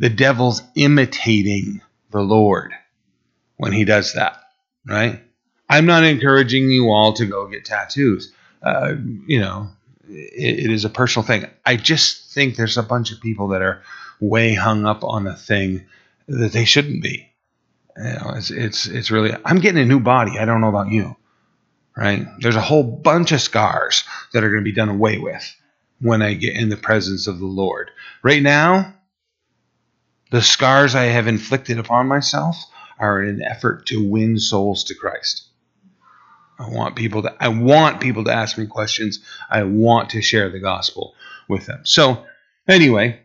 The 0.00 0.10
devil's 0.10 0.62
imitating 0.74 1.80
the 2.10 2.20
Lord 2.20 2.72
when 3.56 3.70
he 3.70 3.84
does 3.84 4.14
that, 4.14 4.36
right? 4.84 5.22
I'm 5.68 5.86
not 5.86 6.02
encouraging 6.02 6.64
you 6.70 6.90
all 6.90 7.12
to 7.12 7.24
go 7.24 7.46
get 7.46 7.64
tattoos. 7.64 8.32
Uh, 8.60 8.94
you 9.28 9.38
know, 9.38 9.68
it, 10.08 10.64
it 10.64 10.70
is 10.72 10.84
a 10.84 10.90
personal 10.90 11.24
thing. 11.24 11.46
I 11.64 11.76
just 11.76 12.34
think 12.34 12.56
there's 12.56 12.78
a 12.78 12.82
bunch 12.82 13.12
of 13.12 13.20
people 13.20 13.46
that 13.48 13.62
are 13.62 13.80
way 14.18 14.54
hung 14.54 14.86
up 14.86 15.04
on 15.04 15.28
a 15.28 15.36
thing 15.36 15.86
that 16.26 16.50
they 16.50 16.64
shouldn't 16.64 17.00
be. 17.00 17.30
You 17.96 18.02
know, 18.02 18.32
it's 18.34 18.50
it's 18.50 18.86
it's 18.86 19.10
really. 19.12 19.32
I'm 19.44 19.60
getting 19.60 19.82
a 19.82 19.86
new 19.86 20.00
body. 20.00 20.38
I 20.40 20.46
don't 20.46 20.60
know 20.60 20.68
about 20.68 20.90
you, 20.90 21.14
right? 22.00 22.26
There's 22.38 22.56
a 22.56 22.62
whole 22.62 22.82
bunch 22.82 23.30
of 23.32 23.42
scars 23.42 24.04
that 24.32 24.42
are 24.42 24.50
going 24.50 24.62
to 24.64 24.70
be 24.70 24.74
done 24.74 24.88
away 24.88 25.18
with 25.18 25.44
when 26.00 26.22
I 26.22 26.32
get 26.34 26.56
in 26.56 26.70
the 26.70 26.76
presence 26.76 27.26
of 27.26 27.38
the 27.38 27.46
Lord. 27.46 27.90
Right 28.22 28.42
now, 28.42 28.94
the 30.30 30.40
scars 30.40 30.94
I 30.94 31.04
have 31.04 31.26
inflicted 31.26 31.78
upon 31.78 32.08
myself 32.08 32.56
are 32.98 33.22
in 33.22 33.36
an 33.36 33.42
effort 33.42 33.86
to 33.86 34.08
win 34.08 34.38
souls 34.38 34.84
to 34.84 34.94
Christ. 34.94 35.46
I 36.58 36.68
want 36.70 36.96
people 36.96 37.22
to 37.22 37.34
I 37.40 37.48
want 37.48 38.00
people 38.00 38.24
to 38.24 38.32
ask 38.32 38.58
me 38.58 38.66
questions. 38.66 39.20
I 39.50 39.62
want 39.62 40.10
to 40.10 40.22
share 40.22 40.50
the 40.50 40.58
gospel 40.58 41.14
with 41.48 41.66
them. 41.66 41.80
So 41.84 42.24
anyway, 42.68 43.20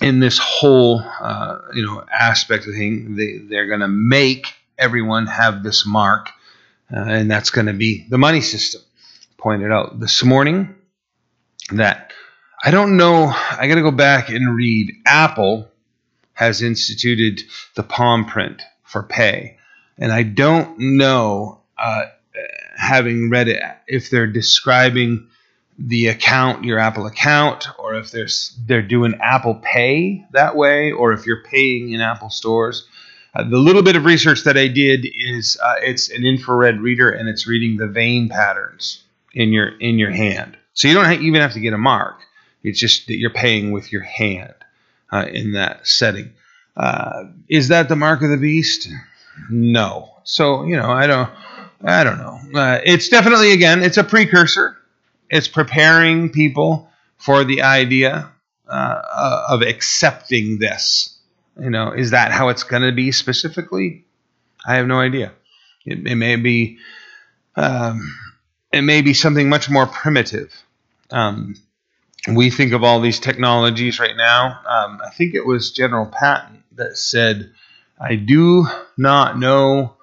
in 0.00 0.20
this 0.20 0.38
whole 0.38 1.00
uh, 1.00 1.58
you 1.74 1.84
know 1.84 2.04
aspect 2.12 2.66
of 2.66 2.74
thing, 2.74 3.16
they, 3.16 3.38
they're 3.38 3.66
going 3.66 3.80
to 3.80 3.88
make 3.88 4.46
everyone 4.78 5.26
have 5.26 5.62
this 5.62 5.86
mark, 5.86 6.30
uh, 6.92 7.00
and 7.00 7.30
that's 7.30 7.50
going 7.50 7.66
to 7.66 7.72
be 7.72 8.06
the 8.08 8.18
money 8.18 8.40
system. 8.40 8.82
Pointed 9.38 9.72
out 9.72 9.98
this 9.98 10.22
morning 10.22 10.74
that 11.72 12.12
I 12.62 12.70
don't 12.70 12.96
know. 12.96 13.26
I 13.26 13.68
got 13.68 13.76
to 13.76 13.82
go 13.82 13.90
back 13.90 14.28
and 14.28 14.54
read. 14.54 14.92
Apple 15.06 15.70
has 16.34 16.62
instituted 16.62 17.40
the 17.74 17.82
palm 17.82 18.26
print 18.26 18.62
for 18.84 19.02
pay, 19.02 19.56
and 19.96 20.12
I 20.12 20.24
don't 20.24 20.78
know. 20.78 21.60
Uh, 21.78 22.04
having 22.76 23.30
read 23.30 23.48
it, 23.48 23.62
if 23.86 24.10
they're 24.10 24.26
describing 24.26 25.28
the 25.78 26.08
account, 26.08 26.64
your 26.64 26.78
Apple 26.78 27.06
account, 27.06 27.66
or 27.78 27.94
if 27.94 28.10
they're 28.10 28.28
they're 28.66 28.82
doing 28.82 29.18
Apple 29.22 29.54
Pay 29.54 30.26
that 30.32 30.54
way, 30.56 30.92
or 30.92 31.12
if 31.12 31.24
you're 31.24 31.42
paying 31.44 31.90
in 31.92 32.00
Apple 32.00 32.30
stores. 32.30 32.86
Uh, 33.34 33.44
the 33.44 33.58
little 33.58 33.82
bit 33.82 33.96
of 33.96 34.04
research 34.04 34.44
that 34.44 34.56
I 34.56 34.68
did 34.68 35.06
is 35.06 35.56
uh, 35.62 35.76
it's 35.80 36.10
an 36.10 36.24
infrared 36.24 36.80
reader 36.80 37.10
and 37.10 37.28
it's 37.28 37.46
reading 37.46 37.76
the 37.76 37.86
vein 37.86 38.28
patterns 38.28 39.04
in 39.32 39.52
your 39.52 39.68
in 39.78 39.98
your 39.98 40.10
hand. 40.10 40.56
So 40.74 40.88
you 40.88 40.94
don't 40.94 41.22
even 41.22 41.40
have 41.40 41.52
to 41.52 41.60
get 41.60 41.72
a 41.72 41.78
mark. 41.78 42.20
It's 42.62 42.78
just 42.78 43.06
that 43.06 43.16
you're 43.16 43.30
paying 43.30 43.70
with 43.72 43.92
your 43.92 44.02
hand 44.02 44.54
uh, 45.12 45.26
in 45.32 45.52
that 45.52 45.86
setting. 45.86 46.32
Uh, 46.76 47.24
is 47.48 47.68
that 47.68 47.88
the 47.88 47.96
mark 47.96 48.22
of 48.22 48.30
the 48.30 48.36
beast? 48.36 48.88
No. 49.48 50.10
So 50.24 50.64
you 50.64 50.76
know 50.76 50.90
I 50.90 51.06
don't. 51.06 51.30
I 51.82 52.04
don't 52.04 52.18
know. 52.18 52.60
Uh, 52.60 52.80
it's 52.84 53.08
definitely 53.08 53.52
again, 53.52 53.82
it's 53.82 53.96
a 53.96 54.04
precursor. 54.04 54.76
It's 55.30 55.48
preparing 55.48 56.30
people 56.30 56.90
for 57.16 57.44
the 57.44 57.62
idea 57.62 58.30
uh, 58.68 59.44
of 59.48 59.62
accepting 59.62 60.58
this. 60.58 61.16
You 61.58 61.70
know, 61.70 61.92
is 61.92 62.10
that 62.10 62.32
how 62.32 62.48
it's 62.48 62.62
going 62.62 62.82
to 62.82 62.92
be 62.92 63.12
specifically? 63.12 64.04
I 64.66 64.76
have 64.76 64.86
no 64.86 65.00
idea. 65.00 65.32
It, 65.84 66.06
it 66.06 66.14
may 66.14 66.36
be. 66.36 66.78
Um, 67.56 68.16
it 68.72 68.82
may 68.82 69.02
be 69.02 69.14
something 69.14 69.48
much 69.48 69.68
more 69.68 69.86
primitive. 69.86 70.54
Um, 71.10 71.56
we 72.32 72.50
think 72.50 72.72
of 72.72 72.84
all 72.84 73.00
these 73.00 73.18
technologies 73.18 73.98
right 73.98 74.16
now. 74.16 74.60
Um, 74.66 75.00
I 75.04 75.10
think 75.10 75.34
it 75.34 75.44
was 75.44 75.72
General 75.72 76.06
Patton 76.06 76.62
that 76.72 76.96
said, 76.96 77.52
"I 77.98 78.16
do 78.16 78.66
not 78.96 79.38
know." 79.38 79.96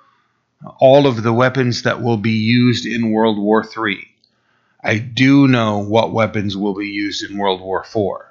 all 0.80 1.08
of 1.08 1.24
the 1.24 1.34
weapons 1.34 1.84
that 1.84 2.02
will 2.02 2.18
be 2.18 2.32
used 2.32 2.86
in 2.86 3.12
World 3.12 3.38
War 3.38 3.64
III. 3.64 4.08
I 4.84 4.98
do 4.98 5.48
know 5.48 5.80
what 5.80 6.14
weapons 6.14 6.56
will 6.56 6.76
be 6.76 6.88
used 6.88 7.24
in 7.24 7.38
World 7.38 7.62
War 7.62 7.82
IV. 7.82 8.26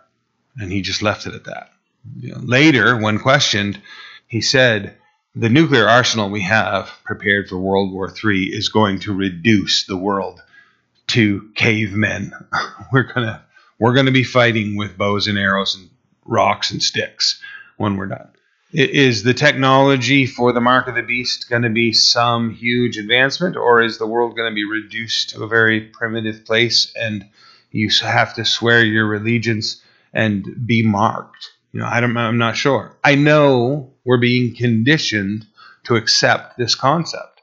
And 0.59 0.72
he 0.72 0.81
just 0.81 1.02
left 1.02 1.26
it 1.26 1.35
at 1.35 1.44
that. 1.44 1.70
Later, 2.23 2.97
when 2.97 3.19
questioned, 3.19 3.81
he 4.27 4.40
said, 4.40 4.97
The 5.35 5.49
nuclear 5.49 5.88
arsenal 5.88 6.31
we 6.31 6.42
have 6.42 6.90
prepared 7.05 7.49
for 7.49 7.59
World 7.59 7.92
War 7.92 8.12
III 8.12 8.45
is 8.45 8.69
going 8.69 9.01
to 9.01 9.14
reduce 9.14 9.85
the 9.85 9.97
world 9.97 10.40
to 11.09 11.51
cavemen. 11.55 12.33
we're 12.92 13.12
gonna 13.12 13.45
we're 13.79 13.95
gonna 13.95 14.12
be 14.12 14.25
fighting 14.25 14.77
with 14.77 14.99
bows 14.99 15.27
and 15.27 15.38
arrows 15.38 15.75
and 15.77 15.90
rocks 16.25 16.71
and 16.71 16.83
sticks 16.83 17.40
when 17.77 17.97
we're 17.97 18.07
done. 18.07 18.29
Is 18.73 19.23
the 19.23 19.35
technology 19.35 20.27
for 20.27 20.53
the 20.53 20.61
mark 20.61 20.88
of 20.88 20.97
the 20.97 21.03
beast 21.03 21.49
going 21.49 21.62
to 21.62 21.71
be 21.71 21.92
some 21.92 22.51
huge 22.51 22.99
advancement, 22.99 23.57
or 23.57 23.81
is 23.81 23.97
the 23.97 24.07
world 24.07 24.37
going 24.37 24.51
to 24.51 24.55
be 24.55 24.69
reduced 24.69 25.31
to 25.31 25.45
a 25.45 25.49
very 25.49 25.81
primitive 25.81 26.45
place 26.45 26.92
and 26.97 27.25
you 27.71 27.88
have 28.03 28.35
to 28.35 28.45
swear 28.45 28.85
your 28.85 29.14
allegiance 29.14 29.81
and 30.12 30.66
be 30.66 30.83
marked? 30.83 31.53
You 31.77 31.83
know, 31.83 31.89
I 31.89 32.01
don't, 32.01 32.17
I'm 32.17 32.39
not 32.39 32.57
sure. 32.57 32.97
I 33.05 33.17
know 33.17 33.93
we're 34.03 34.17
being 34.17 34.57
conditioned 34.57 35.47
to 35.85 35.97
accept 35.97 36.57
this 36.57 36.75
concept 36.75 37.43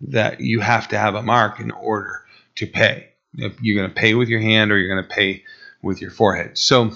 that 0.00 0.40
you 0.40 0.60
have 0.60 0.88
to 0.88 0.98
have 0.98 1.14
a 1.14 1.22
mark 1.22 1.60
in 1.60 1.70
order 1.70 2.24
to 2.54 2.66
pay. 2.66 3.10
If 3.36 3.60
you're 3.60 3.76
going 3.76 3.94
to 3.94 3.94
pay 3.94 4.14
with 4.14 4.30
your 4.30 4.40
hand 4.40 4.72
or 4.72 4.78
you're 4.78 4.96
going 4.96 5.06
to 5.06 5.14
pay 5.14 5.44
with 5.82 6.00
your 6.00 6.10
forehead. 6.10 6.56
So 6.56 6.92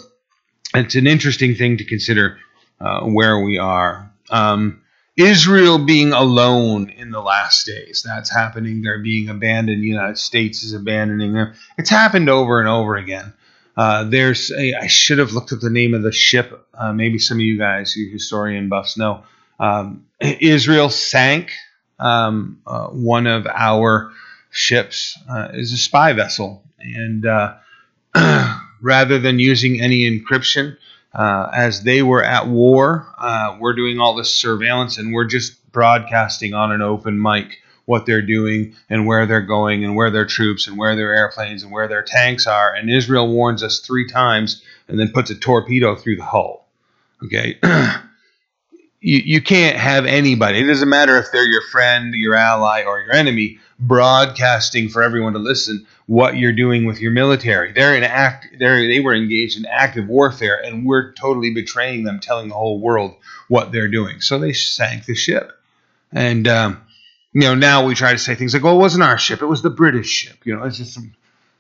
it's 0.73 0.95
an 0.95 1.07
interesting 1.07 1.55
thing 1.55 1.77
to 1.77 1.85
consider 1.85 2.39
uh, 2.81 3.03
where 3.03 3.39
we 3.39 3.59
are. 3.59 4.11
Um, 4.31 4.81
Israel 5.19 5.85
being 5.85 6.15
alone 6.15 6.89
in 6.89 7.11
the 7.11 7.21
last 7.21 7.67
days. 7.67 8.03
That's 8.07 8.33
happening. 8.33 8.81
They're 8.81 9.03
being 9.03 9.29
abandoned. 9.29 9.83
The 9.83 9.87
United 9.87 10.17
States 10.17 10.63
is 10.63 10.73
abandoning 10.73 11.35
them. 11.35 11.53
It's 11.77 11.91
happened 11.91 12.31
over 12.31 12.59
and 12.59 12.71
over 12.71 12.97
again. 12.97 13.35
Uh, 13.77 14.05
there's 14.05 14.51
a, 14.51 14.75
I 14.75 14.87
should 14.87 15.19
have 15.19 15.33
looked 15.33 15.53
up 15.53 15.61
the 15.61 15.71
name 15.71 15.95
of 15.95 16.03
the 16.03 16.13
ship. 16.13 16.67
Uh, 16.75 16.93
maybe 16.93 17.19
some 17.19 17.39
of 17.39 17.43
you 17.43 17.59
guys, 17.59 17.97
you 17.97 18.11
historian 18.11 18.69
buffs, 18.69 18.97
know. 18.97 19.23
Um, 19.59 20.07
Israel 20.21 20.89
sank 20.89 21.53
um, 21.99 22.61
uh, 22.67 22.89
one 22.89 23.27
of 23.27 23.47
our 23.47 24.13
ships 24.51 25.19
uh, 25.31 25.49
is 25.53 25.73
a 25.73 25.77
spy 25.77 26.13
vessel, 26.15 26.63
and 26.79 27.27
uh, 27.27 27.57
rather 28.81 29.19
than 29.19 29.39
using 29.39 29.81
any 29.81 30.11
encryption, 30.11 30.77
as 31.15 31.83
they 31.83 32.03
were 32.03 32.25
at 32.25 32.49
war, 32.49 33.07
we're 33.61 33.75
doing 33.75 34.01
all 34.01 34.15
this 34.15 34.33
surveillance 34.33 34.99
and 34.99 35.13
we're 35.13 35.27
just 35.27 35.71
broadcasting 35.73 36.55
on 36.55 36.73
an 36.73 36.83
open 36.83 37.21
mic 37.21 37.59
what 37.91 38.07
they're 38.07 38.23
doing 38.23 38.73
and 38.89 39.05
where 39.05 39.27
they're 39.27 39.41
going 39.41 39.85
and 39.85 39.97
where 39.97 40.13
their 40.13 40.25
troops 40.25 40.69
and 40.69 40.79
where 40.79 40.95
their 40.95 41.13
airplanes 41.13 41.65
and 41.65 41.73
where 41.73 41.89
their 41.89 42.05
tanks 42.05 42.47
are. 42.47 42.73
And 42.73 42.89
Israel 42.89 43.27
warns 43.27 43.65
us 43.65 43.81
three 43.81 44.07
times 44.07 44.63
and 44.87 44.97
then 44.97 45.11
puts 45.11 45.31
a 45.31 45.35
torpedo 45.35 45.97
through 45.97 46.15
the 46.15 46.25
hull. 46.25 46.69
Okay. 47.25 47.59
you, 49.01 49.19
you 49.25 49.43
can't 49.43 49.77
have 49.77 50.07
anybody. 50.07 50.61
It 50.61 50.69
doesn't 50.69 50.89
matter 50.89 51.19
if 51.19 51.33
they're 51.33 51.51
your 51.51 51.67
friend, 51.73 52.15
your 52.15 52.37
ally, 52.37 52.85
or 52.85 53.01
your 53.01 53.13
enemy 53.13 53.59
broadcasting 53.81 54.89
for 54.89 55.03
everyone 55.03 55.33
to 55.33 55.41
listen 55.41 55.85
what 56.07 56.37
you're 56.37 56.53
doing 56.53 56.85
with 56.85 57.01
your 57.01 57.11
military. 57.11 57.73
They're 57.73 57.97
in 57.97 58.05
act. 58.05 58.47
They're, 58.57 58.87
they 58.87 59.01
were 59.01 59.17
engaged 59.17 59.59
in 59.59 59.67
active 59.67 60.07
warfare, 60.07 60.63
and 60.65 60.87
we're 60.87 61.13
totally 61.15 61.53
betraying 61.53 62.05
them, 62.05 62.21
telling 62.21 62.51
the 62.51 62.55
whole 62.55 62.79
world 62.79 63.17
what 63.49 63.73
they're 63.73 63.89
doing. 63.89 64.21
So 64.21 64.39
they 64.39 64.53
sank 64.53 65.07
the 65.07 65.17
ship, 65.17 65.51
and 66.13 66.47
um, 66.47 66.83
you 67.33 67.43
know 67.43 67.55
now 67.55 67.87
we 67.87 67.95
try 67.95 68.13
to 68.13 68.19
say 68.19 68.35
things 68.35 68.55
like, 68.55 68.63
"Well, 68.63 68.75
it 68.75 68.79
wasn't 68.79 69.05
our 69.05 69.19
ship; 69.19 69.43
it 69.43 69.47
was 69.47 69.63
the 69.63 69.71
British 69.71 70.09
ship." 70.09 70.39
You 70.45 70.57
know, 70.57 70.65
it's 70.65 70.79
just 70.79 70.95
some 70.95 71.15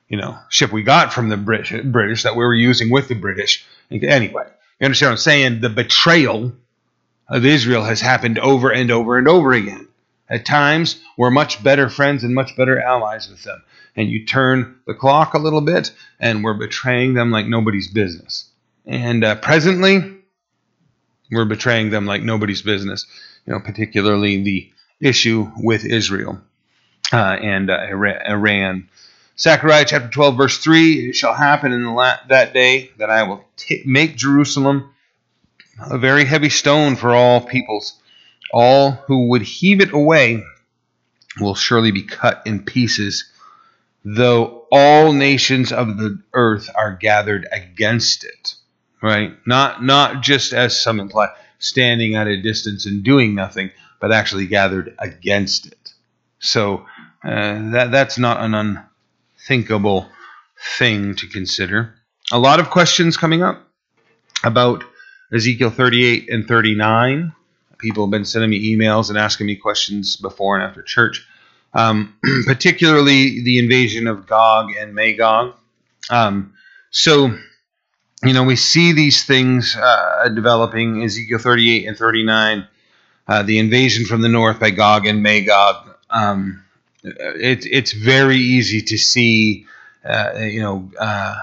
you 0.08 0.16
know 0.16 0.38
ship 0.48 0.72
we 0.72 0.82
got 0.82 1.12
from 1.12 1.28
the 1.28 1.36
British, 1.36 1.72
British 1.84 2.24
that 2.24 2.36
we 2.36 2.44
were 2.44 2.54
using 2.54 2.90
with 2.90 3.08
the 3.08 3.14
British. 3.14 3.64
Anyway, 3.90 4.46
you 4.78 4.84
understand 4.84 5.08
what 5.08 5.12
I'm 5.12 5.18
saying? 5.18 5.60
The 5.60 5.70
betrayal 5.70 6.52
of 7.28 7.44
Israel 7.44 7.84
has 7.84 8.00
happened 8.00 8.38
over 8.38 8.70
and 8.70 8.90
over 8.90 9.16
and 9.16 9.28
over 9.28 9.52
again. 9.52 9.86
At 10.28 10.44
times, 10.44 11.00
we're 11.16 11.30
much 11.30 11.62
better 11.62 11.88
friends 11.88 12.22
and 12.22 12.34
much 12.34 12.56
better 12.56 12.80
allies 12.80 13.28
with 13.28 13.42
them. 13.42 13.62
And 13.96 14.08
you 14.08 14.24
turn 14.24 14.76
the 14.86 14.94
clock 14.94 15.34
a 15.34 15.38
little 15.38 15.60
bit, 15.60 15.92
and 16.20 16.44
we're 16.44 16.54
betraying 16.54 17.14
them 17.14 17.32
like 17.32 17.46
nobody's 17.46 17.88
business. 17.88 18.48
And 18.86 19.24
uh, 19.24 19.34
presently, 19.36 20.18
we're 21.30 21.44
betraying 21.44 21.90
them 21.90 22.06
like 22.06 22.22
nobody's 22.22 22.62
business. 22.62 23.06
You 23.46 23.54
know, 23.54 23.60
particularly 23.60 24.42
the 24.42 24.70
issue 25.00 25.50
with 25.56 25.84
Israel 25.84 26.40
uh, 27.12 27.16
and 27.40 27.70
uh, 27.70 27.78
Iran. 28.28 28.88
Zechariah 29.38 29.86
chapter 29.86 30.08
12, 30.08 30.36
verse 30.36 30.58
3 30.58 31.08
It 31.08 31.16
shall 31.16 31.34
happen 31.34 31.72
in 31.72 31.94
la- 31.94 32.18
that 32.28 32.52
day 32.52 32.90
that 32.98 33.10
I 33.10 33.22
will 33.22 33.44
t- 33.56 33.82
make 33.86 34.16
Jerusalem 34.16 34.90
a 35.80 35.98
very 35.98 36.24
heavy 36.24 36.50
stone 36.50 36.96
for 36.96 37.14
all 37.14 37.40
peoples. 37.40 37.94
All 38.52 38.90
who 38.90 39.28
would 39.28 39.42
heave 39.42 39.80
it 39.80 39.92
away 39.92 40.44
will 41.40 41.54
surely 41.54 41.90
be 41.90 42.02
cut 42.02 42.42
in 42.44 42.64
pieces, 42.64 43.30
though 44.04 44.66
all 44.70 45.12
nations 45.12 45.72
of 45.72 45.96
the 45.96 46.20
earth 46.34 46.68
are 46.74 46.96
gathered 46.96 47.46
against 47.50 48.24
it. 48.24 48.54
Right? 49.02 49.34
Not 49.46 49.82
not 49.82 50.22
just 50.22 50.52
as 50.52 50.82
some 50.82 51.00
imply, 51.00 51.28
standing 51.58 52.16
at 52.16 52.26
a 52.26 52.42
distance 52.42 52.84
and 52.84 53.02
doing 53.02 53.34
nothing, 53.34 53.70
but 54.00 54.12
actually 54.12 54.46
gathered 54.46 54.94
against 54.98 55.66
it. 55.66 55.92
So 56.38 56.86
uh, 57.22 57.70
that 57.72 57.90
that's 57.90 58.18
not 58.18 58.40
an 58.40 58.54
unthinkable 58.54 60.08
thing 60.78 61.14
to 61.16 61.26
consider. 61.28 61.94
A 62.32 62.38
lot 62.38 62.60
of 62.60 62.70
questions 62.70 63.16
coming 63.16 63.42
up 63.42 63.66
about 64.42 64.84
Ezekiel 65.32 65.70
38 65.70 66.28
and 66.30 66.46
39. 66.46 67.32
People 67.78 68.06
have 68.06 68.10
been 68.10 68.24
sending 68.24 68.50
me 68.50 68.74
emails 68.74 69.08
and 69.08 69.18
asking 69.18 69.46
me 69.46 69.56
questions 69.56 70.16
before 70.16 70.56
and 70.56 70.64
after 70.64 70.82
church, 70.82 71.26
um, 71.72 72.14
particularly 72.46 73.42
the 73.42 73.58
invasion 73.58 74.06
of 74.06 74.26
Gog 74.26 74.72
and 74.78 74.94
Magog. 74.94 75.54
Um, 76.10 76.54
so, 76.90 77.34
you 78.22 78.32
know, 78.32 78.44
we 78.44 78.56
see 78.56 78.92
these 78.92 79.24
things 79.24 79.76
uh, 79.76 80.28
developing 80.34 81.02
Ezekiel 81.02 81.38
38 81.38 81.88
and 81.88 81.96
39, 81.96 82.66
uh, 83.30 83.44
the 83.44 83.60
invasion 83.60 84.04
from 84.04 84.22
the 84.22 84.28
north 84.28 84.58
by 84.58 84.70
Gog 84.70 85.06
and 85.06 85.22
Magog. 85.22 85.88
Um, 86.10 86.64
it, 87.04 87.64
it's 87.64 87.92
very 87.92 88.38
easy 88.38 88.82
to 88.82 88.98
see, 88.98 89.66
uh, 90.04 90.32
you 90.40 90.60
know, 90.60 90.90
uh, 90.98 91.36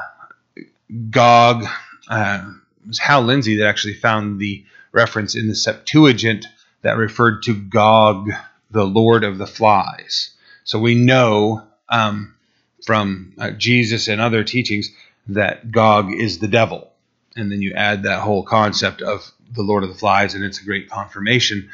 Gog 1.09 1.65
uh, 2.09 2.51
was 2.85 2.99
Hal 2.99 3.21
Lindsey 3.21 3.55
that 3.57 3.67
actually 3.67 3.93
found 3.93 4.37
the 4.37 4.65
reference 4.91 5.33
in 5.35 5.47
the 5.47 5.55
Septuagint 5.55 6.45
that 6.81 6.97
referred 6.97 7.43
to 7.43 7.55
Gog, 7.55 8.31
the 8.69 8.85
Lord 8.85 9.23
of 9.23 9.37
the 9.37 9.47
Flies. 9.47 10.31
So 10.65 10.79
we 10.79 10.93
know 10.93 11.63
um, 11.87 12.35
from 12.85 13.31
uh, 13.37 13.51
Jesus 13.51 14.09
and 14.09 14.19
other 14.19 14.43
teachings 14.43 14.89
that 15.27 15.71
Gog 15.71 16.11
is 16.11 16.39
the 16.39 16.49
devil. 16.49 16.91
And 17.37 17.49
then 17.49 17.61
you 17.61 17.73
add 17.75 18.03
that 18.03 18.23
whole 18.23 18.43
concept 18.43 19.01
of 19.01 19.31
the 19.53 19.63
Lord 19.63 19.83
of 19.83 19.89
the 19.89 19.95
Flies, 19.95 20.35
and 20.35 20.43
it's 20.43 20.61
a 20.61 20.65
great 20.65 20.89
confirmation. 20.89 21.69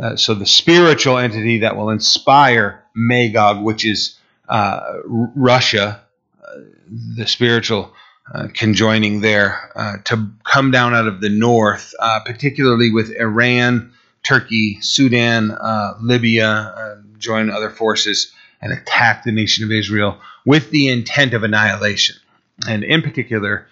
Uh, 0.00 0.16
so 0.16 0.34
the 0.34 0.46
spiritual 0.46 1.18
entity 1.18 1.58
that 1.58 1.76
will 1.76 1.90
inspire 1.90 2.84
Magog, 2.94 3.62
which 3.62 3.84
is 3.84 4.18
uh, 4.48 4.98
Russia, 5.04 6.02
uh, 6.42 6.60
the 7.16 7.26
spiritual 7.26 7.92
uh, 8.34 8.48
conjoining 8.52 9.20
there 9.20 9.70
uh, 9.74 9.96
to 10.04 10.28
come 10.44 10.70
down 10.70 10.94
out 10.94 11.06
of 11.06 11.20
the 11.20 11.30
north, 11.30 11.94
uh, 11.98 12.20
particularly 12.24 12.90
with 12.90 13.10
Iran, 13.16 13.92
Turkey, 14.22 14.78
Sudan, 14.80 15.56
Libya, 16.00 17.02
join 17.18 17.50
other 17.50 17.70
forces 17.70 18.32
and 18.60 18.72
attack 18.72 19.24
the 19.24 19.32
nation 19.32 19.64
of 19.64 19.72
Israel 19.72 20.20
with 20.44 20.70
the 20.70 20.88
intent 20.88 21.32
of 21.34 21.42
annihilation. 21.42 22.16
And 22.68 22.84
in 22.84 23.02
particular, 23.02 23.66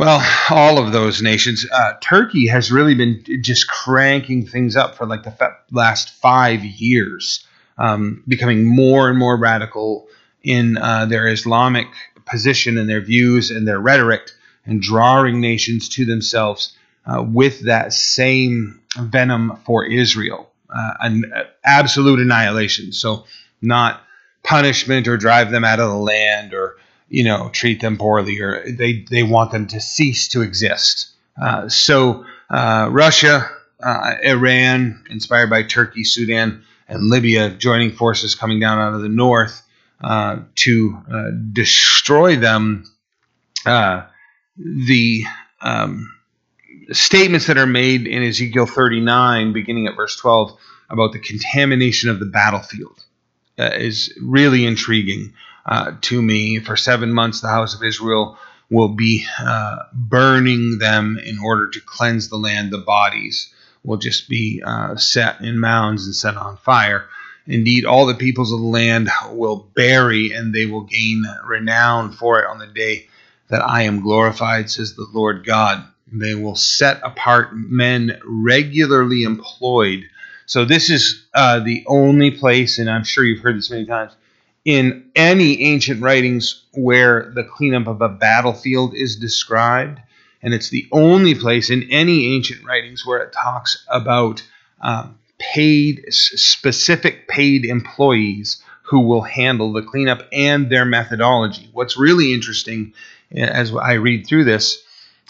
well, 0.00 0.22
all 0.50 0.78
of 0.78 0.92
those 0.92 1.20
nations. 1.20 1.66
Uh, 1.70 1.92
Turkey 2.00 2.46
has 2.46 2.72
really 2.72 2.94
been 2.94 3.22
just 3.42 3.68
cranking 3.68 4.46
things 4.46 4.74
up 4.74 4.94
for 4.94 5.04
like 5.04 5.24
the 5.24 5.56
last 5.70 6.10
five 6.14 6.64
years, 6.64 7.46
um, 7.76 8.22
becoming 8.26 8.64
more 8.64 9.10
and 9.10 9.18
more 9.18 9.36
radical 9.36 10.08
in 10.42 10.74
their 10.74 11.28
Islamic 11.28 11.86
position 12.24 12.78
and 12.78 12.88
their 12.88 13.02
views 13.02 13.50
and 13.50 13.68
their 13.68 13.78
rhetoric 13.78 14.30
and 14.64 14.80
drawing 14.80 15.38
nations 15.38 15.88
to 15.90 16.06
themselves 16.06 16.74
uh, 17.04 17.22
with 17.22 17.66
that 17.66 17.92
same 17.92 18.80
venom 18.98 19.58
for 19.66 19.84
Israel, 19.84 20.50
uh, 20.70 20.94
an 21.00 21.30
absolute 21.62 22.20
annihilation. 22.20 22.92
So 22.92 23.24
not 23.60 24.02
punishment 24.42 25.08
or 25.08 25.18
drive 25.18 25.50
them 25.50 25.64
out 25.64 25.80
of 25.80 25.90
the 25.90 25.96
land 25.96 26.54
or 26.54 26.76
you 27.10 27.24
know 27.24 27.50
treat 27.52 27.80
them 27.80 27.98
poorly 27.98 28.40
or 28.40 28.64
they 28.70 29.04
they 29.10 29.22
want 29.22 29.50
them 29.50 29.66
to 29.66 29.80
cease 29.80 30.28
to 30.28 30.40
exist. 30.40 31.08
Uh, 31.40 31.68
so 31.68 32.24
uh, 32.48 32.88
Russia, 32.90 33.50
uh, 33.82 34.14
Iran, 34.24 35.04
inspired 35.10 35.50
by 35.50 35.62
Turkey, 35.64 36.04
Sudan, 36.04 36.64
and 36.88 37.08
Libya, 37.08 37.50
joining 37.50 37.92
forces 37.92 38.34
coming 38.34 38.60
down 38.60 38.78
out 38.78 38.94
of 38.94 39.02
the 39.02 39.08
north 39.08 39.62
uh, 40.02 40.38
to 40.56 40.98
uh, 41.12 41.30
destroy 41.52 42.36
them, 42.36 42.84
uh, 43.66 44.02
the 44.56 45.24
um, 45.60 46.12
statements 46.92 47.46
that 47.46 47.58
are 47.58 47.66
made 47.66 48.06
in 48.06 48.22
Ezekiel 48.22 48.66
39, 48.66 49.52
beginning 49.52 49.86
at 49.86 49.96
verse 49.96 50.16
12, 50.16 50.56
about 50.90 51.12
the 51.12 51.18
contamination 51.18 52.10
of 52.10 52.18
the 52.18 52.26
battlefield 52.26 53.04
is 53.56 54.12
really 54.22 54.64
intriguing 54.64 55.34
uh, 55.66 55.92
to 56.02 56.20
me. 56.22 56.58
For 56.58 56.76
seven 56.76 57.12
months, 57.12 57.40
the 57.40 57.48
house 57.48 57.74
of 57.74 57.82
Israel 57.82 58.38
will 58.70 58.88
be 58.88 59.26
burning 59.92 60.78
them 60.78 61.18
in 61.24 61.38
order 61.38 61.68
to 61.68 61.80
cleanse 61.80 62.28
the 62.28 62.36
land. 62.36 62.72
The 62.72 62.78
bodies 62.78 63.52
will 63.82 63.96
just 63.96 64.28
be 64.28 64.62
set 64.96 65.40
in 65.40 65.58
mounds 65.58 66.06
and 66.06 66.14
set 66.14 66.36
on 66.36 66.56
fire. 66.58 67.06
Indeed, 67.46 67.84
all 67.84 68.06
the 68.06 68.14
peoples 68.14 68.52
of 68.52 68.60
the 68.60 68.66
land 68.66 69.08
will 69.32 69.68
bury, 69.74 70.30
and 70.32 70.54
they 70.54 70.66
will 70.66 70.82
gain 70.82 71.24
renown 71.44 72.12
for 72.12 72.38
it 72.40 72.46
on 72.46 72.58
the 72.58 72.66
day 72.66 73.08
that 73.48 73.62
I 73.62 73.82
am 73.82 74.02
glorified, 74.02 74.70
says 74.70 74.94
the 74.94 75.08
Lord 75.12 75.44
God. 75.44 75.82
They 76.12 76.34
will 76.34 76.54
set 76.54 77.00
apart 77.02 77.50
men 77.54 78.20
regularly 78.24 79.24
employed. 79.24 80.04
So, 80.46 80.64
this 80.64 80.90
is 80.90 81.24
uh, 81.34 81.60
the 81.60 81.84
only 81.86 82.30
place, 82.32 82.78
and 82.78 82.90
I'm 82.90 83.04
sure 83.04 83.24
you've 83.24 83.42
heard 83.42 83.56
this 83.56 83.70
many 83.70 83.86
times, 83.86 84.12
in 84.64 85.10
any 85.16 85.62
ancient 85.62 86.02
writings 86.02 86.64
where 86.72 87.32
the 87.34 87.44
cleanup 87.44 87.86
of 87.86 88.02
a 88.02 88.08
battlefield 88.08 88.94
is 88.94 89.16
described. 89.16 90.00
And 90.42 90.54
it's 90.54 90.70
the 90.70 90.86
only 90.92 91.34
place 91.34 91.70
in 91.70 91.90
any 91.90 92.34
ancient 92.34 92.64
writings 92.64 93.04
where 93.04 93.20
it 93.20 93.32
talks 93.32 93.84
about 93.88 94.42
um, 94.80 95.18
paid, 95.38 96.04
specific 96.10 97.28
paid 97.28 97.64
employees 97.64 98.62
who 98.82 99.00
will 99.00 99.22
handle 99.22 99.72
the 99.72 99.82
cleanup 99.82 100.26
and 100.32 100.70
their 100.70 100.84
methodology. 100.84 101.68
What's 101.72 101.98
really 101.98 102.32
interesting 102.32 102.92
eh, 103.34 103.44
as 103.44 103.74
I 103.74 103.94
read 103.94 104.26
through 104.26 104.44
this, 104.44 104.82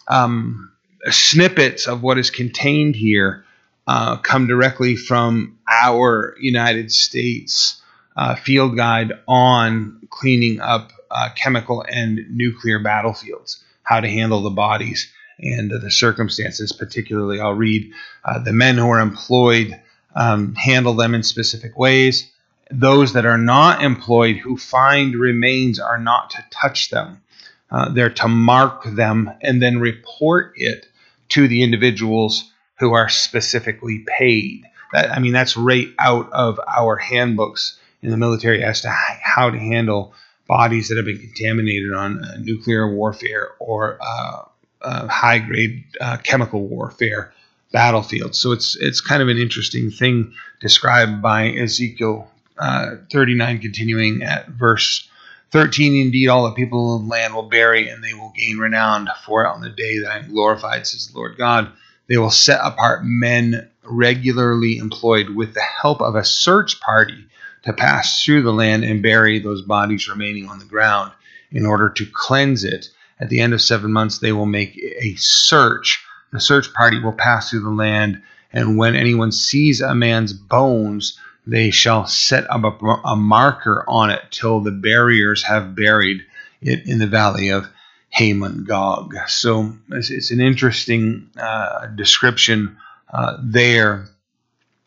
um, 0.08 0.72
snippets 1.08 1.86
of 1.86 2.02
what 2.02 2.18
is 2.18 2.30
contained 2.30 2.96
here 2.96 3.44
uh, 3.86 4.16
come 4.16 4.46
directly 4.46 4.96
from 4.96 5.58
our 5.68 6.36
United 6.38 6.92
States 6.92 7.79
uh, 8.20 8.34
field 8.34 8.76
guide 8.76 9.14
on 9.26 9.98
cleaning 10.10 10.60
up 10.60 10.92
uh, 11.10 11.30
chemical 11.34 11.82
and 11.88 12.20
nuclear 12.30 12.78
battlefields, 12.78 13.64
how 13.82 13.98
to 13.98 14.08
handle 14.08 14.42
the 14.42 14.50
bodies 14.50 15.10
and 15.38 15.70
the 15.70 15.90
circumstances. 15.90 16.70
Particularly, 16.70 17.40
I'll 17.40 17.54
read 17.54 17.90
uh, 18.22 18.38
the 18.40 18.52
men 18.52 18.76
who 18.76 18.90
are 18.90 19.00
employed 19.00 19.80
um, 20.14 20.54
handle 20.54 20.92
them 20.92 21.14
in 21.14 21.22
specific 21.22 21.78
ways. 21.78 22.30
Those 22.70 23.14
that 23.14 23.24
are 23.24 23.38
not 23.38 23.82
employed 23.82 24.36
who 24.36 24.58
find 24.58 25.14
remains 25.14 25.80
are 25.80 25.98
not 25.98 26.28
to 26.30 26.44
touch 26.50 26.90
them. 26.90 27.22
Uh, 27.70 27.88
they're 27.88 28.10
to 28.10 28.28
mark 28.28 28.84
them 28.84 29.30
and 29.40 29.62
then 29.62 29.80
report 29.80 30.52
it 30.56 30.86
to 31.30 31.48
the 31.48 31.62
individuals 31.62 32.52
who 32.80 32.92
are 32.92 33.08
specifically 33.08 34.04
paid. 34.18 34.66
That, 34.92 35.10
I 35.10 35.20
mean, 35.20 35.32
that's 35.32 35.56
right 35.56 35.88
out 35.98 36.30
of 36.32 36.60
our 36.68 36.96
handbooks 36.96 37.78
in 38.02 38.10
the 38.10 38.16
military 38.16 38.62
as 38.64 38.80
to 38.82 38.88
how 38.90 39.50
to 39.50 39.58
handle 39.58 40.14
bodies 40.46 40.88
that 40.88 40.96
have 40.96 41.04
been 41.04 41.18
contaminated 41.18 41.92
on 41.92 42.24
uh, 42.24 42.36
nuclear 42.38 42.92
warfare 42.92 43.50
or 43.58 43.98
uh, 44.00 44.42
uh, 44.82 45.06
high 45.06 45.38
grade 45.38 45.84
uh, 46.00 46.16
chemical 46.18 46.66
warfare 46.66 47.32
battlefields. 47.72 48.38
So 48.38 48.52
it's 48.52 48.76
it's 48.80 49.00
kind 49.00 49.22
of 49.22 49.28
an 49.28 49.38
interesting 49.38 49.90
thing 49.90 50.32
described 50.60 51.22
by 51.22 51.50
Ezekiel 51.50 52.28
uh, 52.58 52.96
39, 53.12 53.60
continuing 53.60 54.22
at 54.22 54.48
verse 54.48 55.08
13. 55.52 56.06
Indeed, 56.06 56.28
all 56.28 56.44
the 56.44 56.52
people 56.52 56.96
of 56.96 57.02
the 57.02 57.08
land 57.08 57.34
will 57.34 57.48
bury, 57.48 57.88
and 57.88 58.02
they 58.02 58.14
will 58.14 58.32
gain 58.36 58.58
renown 58.58 59.08
for 59.24 59.44
it 59.44 59.48
on 59.48 59.60
the 59.60 59.70
day 59.70 59.98
that 60.00 60.10
I 60.10 60.18
am 60.18 60.30
glorified, 60.30 60.86
says 60.86 61.08
the 61.08 61.16
Lord 61.16 61.36
God. 61.38 61.70
They 62.08 62.18
will 62.18 62.30
set 62.30 62.60
apart 62.62 63.02
men 63.04 63.70
regularly 63.84 64.78
employed 64.78 65.30
with 65.30 65.54
the 65.54 65.62
help 65.62 66.00
of 66.00 66.16
a 66.16 66.24
search 66.24 66.80
party 66.80 67.26
to 67.62 67.72
pass 67.72 68.24
through 68.24 68.42
the 68.42 68.52
land 68.52 68.84
and 68.84 69.02
bury 69.02 69.38
those 69.38 69.62
bodies 69.62 70.08
remaining 70.08 70.48
on 70.48 70.58
the 70.58 70.64
ground 70.64 71.12
in 71.50 71.66
order 71.66 71.88
to 71.90 72.06
cleanse 72.12 72.64
it. 72.64 72.88
At 73.18 73.28
the 73.28 73.40
end 73.40 73.52
of 73.52 73.60
seven 73.60 73.92
months, 73.92 74.18
they 74.18 74.32
will 74.32 74.46
make 74.46 74.76
a 74.78 75.14
search. 75.16 76.02
The 76.32 76.40
search 76.40 76.72
party 76.72 77.00
will 77.00 77.12
pass 77.12 77.50
through 77.50 77.60
the 77.60 77.70
land, 77.70 78.22
and 78.52 78.78
when 78.78 78.96
anyone 78.96 79.32
sees 79.32 79.80
a 79.80 79.94
man's 79.94 80.32
bones, 80.32 81.18
they 81.46 81.70
shall 81.70 82.06
set 82.06 82.48
up 82.50 82.64
a, 82.64 82.86
a 83.04 83.16
marker 83.16 83.84
on 83.88 84.10
it 84.10 84.22
till 84.30 84.60
the 84.60 84.70
barriers 84.70 85.42
have 85.42 85.74
buried 85.74 86.22
it 86.62 86.86
in 86.86 86.98
the 86.98 87.06
valley 87.06 87.48
of 87.48 87.68
Hamon 88.10 88.64
Gog. 88.64 89.14
So 89.28 89.72
it's, 89.90 90.10
it's 90.10 90.30
an 90.30 90.40
interesting 90.40 91.30
uh, 91.38 91.86
description 91.88 92.76
uh, 93.12 93.36
there. 93.42 94.06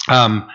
Um, 0.07 0.49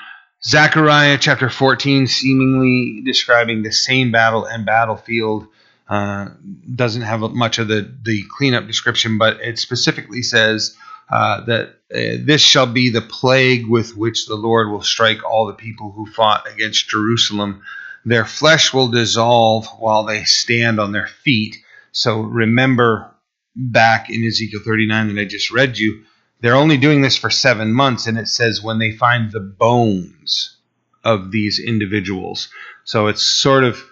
Zechariah 0.45 1.19
chapter 1.19 1.51
14, 1.51 2.07
seemingly 2.07 3.03
describing 3.05 3.63
the 3.63 3.73
same 3.73 4.13
battle 4.13 4.45
and 4.45 4.65
battlefield, 4.65 5.49
uh, 5.89 6.29
doesn't 6.75 7.03
have 7.03 7.21
much 7.21 7.59
of 7.59 7.69
the, 7.69 7.93
the 8.03 8.25
cleanup 8.37 8.67
description, 8.67 9.19
but 9.19 9.41
it 9.41 9.59
specifically 9.59 10.23
says 10.23 10.77
uh, 11.11 11.41
that 11.47 11.69
uh, 11.93 12.23
this 12.23 12.43
shall 12.43 12.67
be 12.67 12.91
the 12.91 13.01
plague 13.01 13.67
with 13.67 13.97
which 13.97 14.27
the 14.27 14.37
Lord 14.37 14.71
will 14.71 14.83
strike 14.83 15.25
all 15.25 15.47
the 15.47 15.55
people 15.55 15.91
who 15.91 16.07
fought 16.07 16.47
against 16.53 16.89
Jerusalem. 16.89 17.63
Their 18.05 18.27
flesh 18.27 18.73
will 18.73 18.89
dissolve 18.89 19.67
while 19.79 20.05
they 20.05 20.25
stand 20.25 20.79
on 20.79 20.93
their 20.93 21.07
feet. 21.07 21.57
So 21.93 22.21
remember 22.21 23.11
back 23.57 24.11
in 24.11 24.25
Ezekiel 24.25 24.61
39 24.65 25.15
that 25.15 25.21
I 25.21 25.25
just 25.25 25.51
read 25.51 25.79
you, 25.79 26.05
they're 26.41 26.57
only 26.57 26.77
doing 26.77 27.01
this 27.01 27.17
for 27.17 27.31
seven 27.31 27.73
months, 27.73 28.07
and 28.07 28.19
it 28.19 28.29
says 28.29 28.63
when 28.63 28.79
they 28.79 28.93
find 28.93 29.33
the 29.33 29.41
bones 29.41 30.57
of 31.05 31.31
these 31.31 31.59
individuals. 31.59 32.49
So 32.85 33.07
it's 33.09 33.23
sort 33.23 33.65
of 33.65 33.83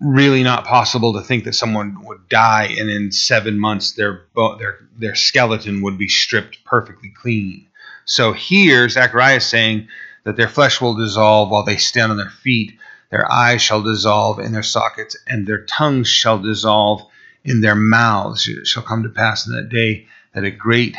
really 0.00 0.42
not 0.42 0.64
possible 0.64 1.14
to 1.14 1.22
think 1.22 1.44
that 1.44 1.54
someone 1.54 2.04
would 2.04 2.28
die 2.28 2.74
and 2.78 2.90
in 2.90 3.10
seven 3.10 3.58
months 3.58 3.92
their 3.92 4.24
their 4.58 4.86
their 4.98 5.14
skeleton 5.14 5.80
would 5.80 5.96
be 5.96 6.08
stripped 6.08 6.62
perfectly 6.64 7.10
clean. 7.10 7.66
So 8.04 8.32
here 8.32 8.88
Zechariah 8.88 9.36
is 9.36 9.46
saying 9.46 9.88
that 10.24 10.36
their 10.36 10.48
flesh 10.48 10.80
will 10.80 10.94
dissolve 10.94 11.50
while 11.50 11.64
they 11.64 11.76
stand 11.76 12.12
on 12.12 12.18
their 12.18 12.30
feet. 12.30 12.78
Their 13.10 13.30
eyes 13.30 13.62
shall 13.62 13.82
dissolve 13.82 14.38
in 14.38 14.52
their 14.52 14.62
sockets, 14.62 15.16
and 15.26 15.46
their 15.46 15.64
tongues 15.64 16.08
shall 16.08 16.38
dissolve 16.40 17.08
in 17.44 17.60
their 17.60 17.76
mouths. 17.76 18.48
It 18.48 18.66
shall 18.66 18.82
come 18.82 19.04
to 19.04 19.08
pass 19.08 19.46
in 19.46 19.54
that 19.54 19.68
day 19.68 20.06
that 20.34 20.44
a 20.44 20.50
great 20.50 20.96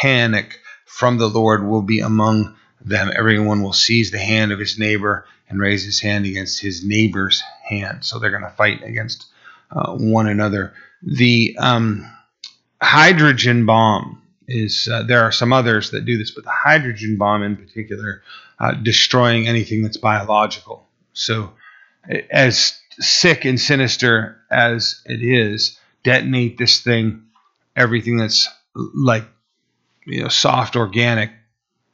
panic 0.00 0.60
from 0.86 1.18
the 1.18 1.28
Lord 1.28 1.66
will 1.66 1.82
be 1.82 2.00
among 2.00 2.54
them. 2.84 3.10
Everyone 3.16 3.62
will 3.62 3.72
seize 3.72 4.10
the 4.10 4.18
hand 4.18 4.52
of 4.52 4.58
his 4.58 4.78
neighbor 4.78 5.26
and 5.48 5.60
raise 5.60 5.84
his 5.84 6.00
hand 6.00 6.26
against 6.26 6.60
his 6.60 6.84
neighbor's 6.84 7.42
hand. 7.62 8.04
So 8.04 8.18
they're 8.18 8.30
going 8.30 8.42
to 8.42 8.50
fight 8.50 8.82
against 8.82 9.26
uh, 9.70 9.94
one 9.94 10.28
another. 10.28 10.74
The 11.02 11.56
um, 11.58 12.10
hydrogen 12.80 13.66
bomb 13.66 14.22
is, 14.46 14.88
uh, 14.88 15.02
there 15.02 15.22
are 15.22 15.32
some 15.32 15.52
others 15.52 15.90
that 15.90 16.04
do 16.04 16.18
this, 16.18 16.30
but 16.30 16.44
the 16.44 16.50
hydrogen 16.50 17.16
bomb 17.16 17.42
in 17.42 17.56
particular, 17.56 18.22
uh, 18.58 18.72
destroying 18.72 19.48
anything 19.48 19.82
that's 19.82 19.96
biological. 19.96 20.86
So, 21.12 21.52
as 22.30 22.78
sick 22.98 23.44
and 23.44 23.58
sinister 23.58 24.40
as 24.50 25.02
it 25.06 25.22
is, 25.22 25.78
detonate 26.02 26.58
this 26.58 26.80
thing, 26.80 27.24
everything 27.74 28.18
that's 28.18 28.48
like 28.74 29.24
you 30.06 30.22
know 30.22 30.28
soft 30.28 30.76
organic 30.76 31.30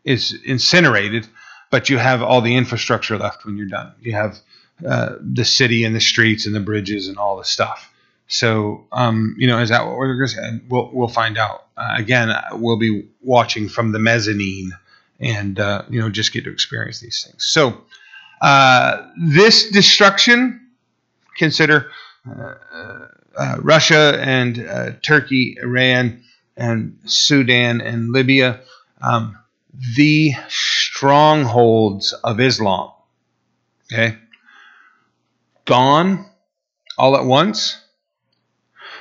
is 0.04 0.38
incinerated, 0.44 1.26
but 1.70 1.88
you 1.88 1.98
have 1.98 2.22
all 2.22 2.40
the 2.40 2.56
infrastructure 2.56 3.18
left 3.18 3.44
when 3.44 3.56
you're 3.56 3.66
done. 3.66 3.92
You 4.00 4.12
have 4.12 4.38
uh, 4.86 5.16
the 5.20 5.44
city 5.44 5.84
and 5.84 5.94
the 5.94 6.00
streets 6.00 6.46
and 6.46 6.54
the 6.54 6.60
bridges 6.60 7.08
and 7.08 7.18
all 7.18 7.36
the 7.36 7.44
stuff. 7.44 7.92
So, 8.28 8.86
um, 8.92 9.34
you 9.38 9.48
know, 9.48 9.58
is 9.58 9.70
that 9.70 9.84
what 9.86 9.96
we're 9.96 10.14
going 10.14 10.28
to 10.28 10.34
say? 10.34 10.60
We'll, 10.68 10.90
we'll 10.92 11.08
find 11.08 11.36
out. 11.36 11.66
Uh, 11.76 11.94
again, 11.96 12.32
we'll 12.52 12.78
be 12.78 13.08
watching 13.22 13.68
from 13.68 13.90
the 13.90 13.98
mezzanine 13.98 14.72
and, 15.18 15.58
uh, 15.58 15.82
you 15.90 16.00
know, 16.00 16.08
just 16.08 16.32
get 16.32 16.44
to 16.44 16.52
experience 16.52 17.00
these 17.00 17.24
things. 17.24 17.44
So, 17.44 17.82
uh, 18.40 19.04
this 19.18 19.70
destruction, 19.70 20.68
consider 21.36 21.90
uh, 22.26 22.54
uh, 23.36 23.56
Russia 23.60 24.16
and 24.20 25.00
Turkey, 25.02 25.56
Iran, 25.60 26.22
and 26.56 26.98
Sudan 27.04 27.80
and 27.80 28.12
Libya, 28.12 28.60
um, 29.00 29.38
the 29.96 30.32
strongholds 30.48 32.12
of 32.12 32.40
Islam. 32.40 32.90
Okay? 33.92 34.16
Gone 35.64 36.26
all 36.98 37.16
at 37.16 37.24
once. 37.24 37.80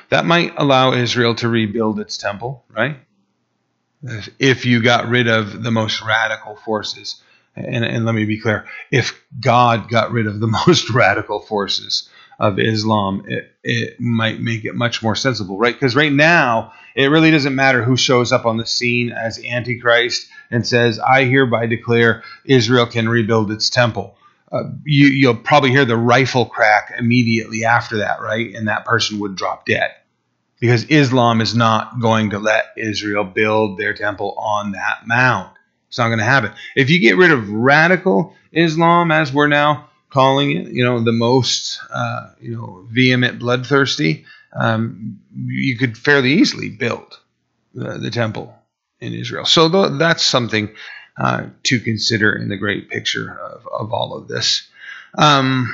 That 0.09 0.25
might 0.25 0.53
allow 0.57 0.93
Israel 0.93 1.35
to 1.35 1.49
rebuild 1.49 1.99
its 1.99 2.17
temple, 2.17 2.63
right? 2.69 2.97
If 4.39 4.65
you 4.65 4.81
got 4.81 5.07
rid 5.07 5.27
of 5.27 5.61
the 5.61 5.71
most 5.71 6.01
radical 6.01 6.55
forces. 6.55 7.21
And, 7.55 7.83
and 7.83 8.05
let 8.05 8.15
me 8.15 8.25
be 8.25 8.39
clear 8.39 8.67
if 8.89 9.21
God 9.39 9.89
got 9.89 10.11
rid 10.11 10.27
of 10.27 10.39
the 10.39 10.47
most 10.65 10.89
radical 10.89 11.41
forces, 11.41 12.09
of 12.39 12.57
Islam, 12.57 13.25
it, 13.27 13.53
it 13.63 13.99
might 13.99 14.39
make 14.39 14.63
it 14.63 14.73
much 14.73 15.03
more 15.03 15.15
sensible, 15.15 15.57
right? 15.57 15.73
Because 15.73 15.95
right 15.95 16.11
now, 16.11 16.71
it 16.99 17.07
really 17.07 17.31
doesn't 17.31 17.55
matter 17.55 17.81
who 17.81 17.95
shows 17.95 18.33
up 18.33 18.45
on 18.45 18.57
the 18.57 18.65
scene 18.65 19.11
as 19.11 19.43
Antichrist 19.43 20.27
and 20.51 20.67
says, 20.67 20.99
I 20.99 21.23
hereby 21.23 21.65
declare 21.65 22.23
Israel 22.43 22.85
can 22.85 23.07
rebuild 23.07 23.51
its 23.51 23.69
temple. 23.69 24.17
Uh, 24.51 24.63
you, 24.83 25.27
will 25.27 25.35
probably 25.35 25.69
hear 25.69 25.85
the 25.85 25.95
rifle 25.95 26.45
crack 26.45 26.93
immediately 26.97 27.63
after 27.63 27.97
that, 27.99 28.19
right? 28.19 28.53
And 28.53 28.67
that 28.67 28.83
person 28.83 29.19
would 29.19 29.35
drop 29.35 29.65
dead 29.65 29.91
because 30.59 30.83
Islam 30.85 31.39
is 31.39 31.55
not 31.55 32.01
going 32.01 32.31
to 32.31 32.39
let 32.39 32.73
Israel 32.75 33.23
build 33.23 33.77
their 33.77 33.93
temple 33.93 34.35
on 34.37 34.73
that 34.73 35.03
mound. 35.05 35.55
It's 35.87 35.97
not 35.97 36.07
going 36.07 36.19
to 36.19 36.25
happen. 36.25 36.51
If 36.75 36.89
you 36.89 36.99
get 36.99 37.15
rid 37.15 37.31
of 37.31 37.49
radical 37.49 38.35
Islam, 38.51 39.11
as 39.11 39.31
we're 39.31 39.47
now 39.47 39.89
calling 40.09 40.51
it, 40.51 40.67
you 40.71 40.83
know, 40.83 41.01
the 41.01 41.13
most, 41.13 41.79
uh, 41.91 42.31
you 42.41 42.55
know, 42.55 42.85
vehement, 42.89 43.39
bloodthirsty, 43.39 44.25
um, 44.53 45.19
you 45.35 45.77
could 45.77 45.97
fairly 45.97 46.33
easily 46.33 46.69
build 46.69 47.19
the, 47.73 47.97
the 47.97 48.11
temple 48.11 48.55
in 48.99 49.13
Israel. 49.13 49.45
So 49.45 49.69
th- 49.69 49.99
that's 49.99 50.23
something 50.23 50.69
uh, 51.17 51.47
to 51.63 51.79
consider 51.79 52.33
in 52.33 52.49
the 52.49 52.57
great 52.57 52.89
picture 52.89 53.39
of, 53.39 53.67
of 53.67 53.93
all 53.93 54.15
of 54.15 54.27
this. 54.27 54.67
Um, 55.17 55.73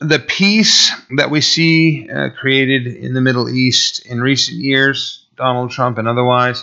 the 0.00 0.18
peace 0.18 0.92
that 1.16 1.30
we 1.30 1.40
see 1.40 2.08
uh, 2.10 2.30
created 2.30 2.86
in 2.86 3.14
the 3.14 3.20
Middle 3.20 3.48
East 3.48 4.04
in 4.06 4.20
recent 4.20 4.58
years, 4.58 5.24
Donald 5.36 5.70
Trump 5.70 5.98
and 5.98 6.06
otherwise, 6.06 6.62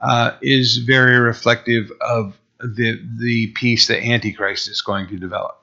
uh, 0.00 0.32
is 0.42 0.78
very 0.78 1.18
reflective 1.18 1.92
of 2.00 2.36
the 2.58 3.00
the 3.18 3.48
peace 3.48 3.88
that 3.88 4.04
Antichrist 4.04 4.68
is 4.68 4.82
going 4.82 5.08
to 5.08 5.16
develop 5.16 5.62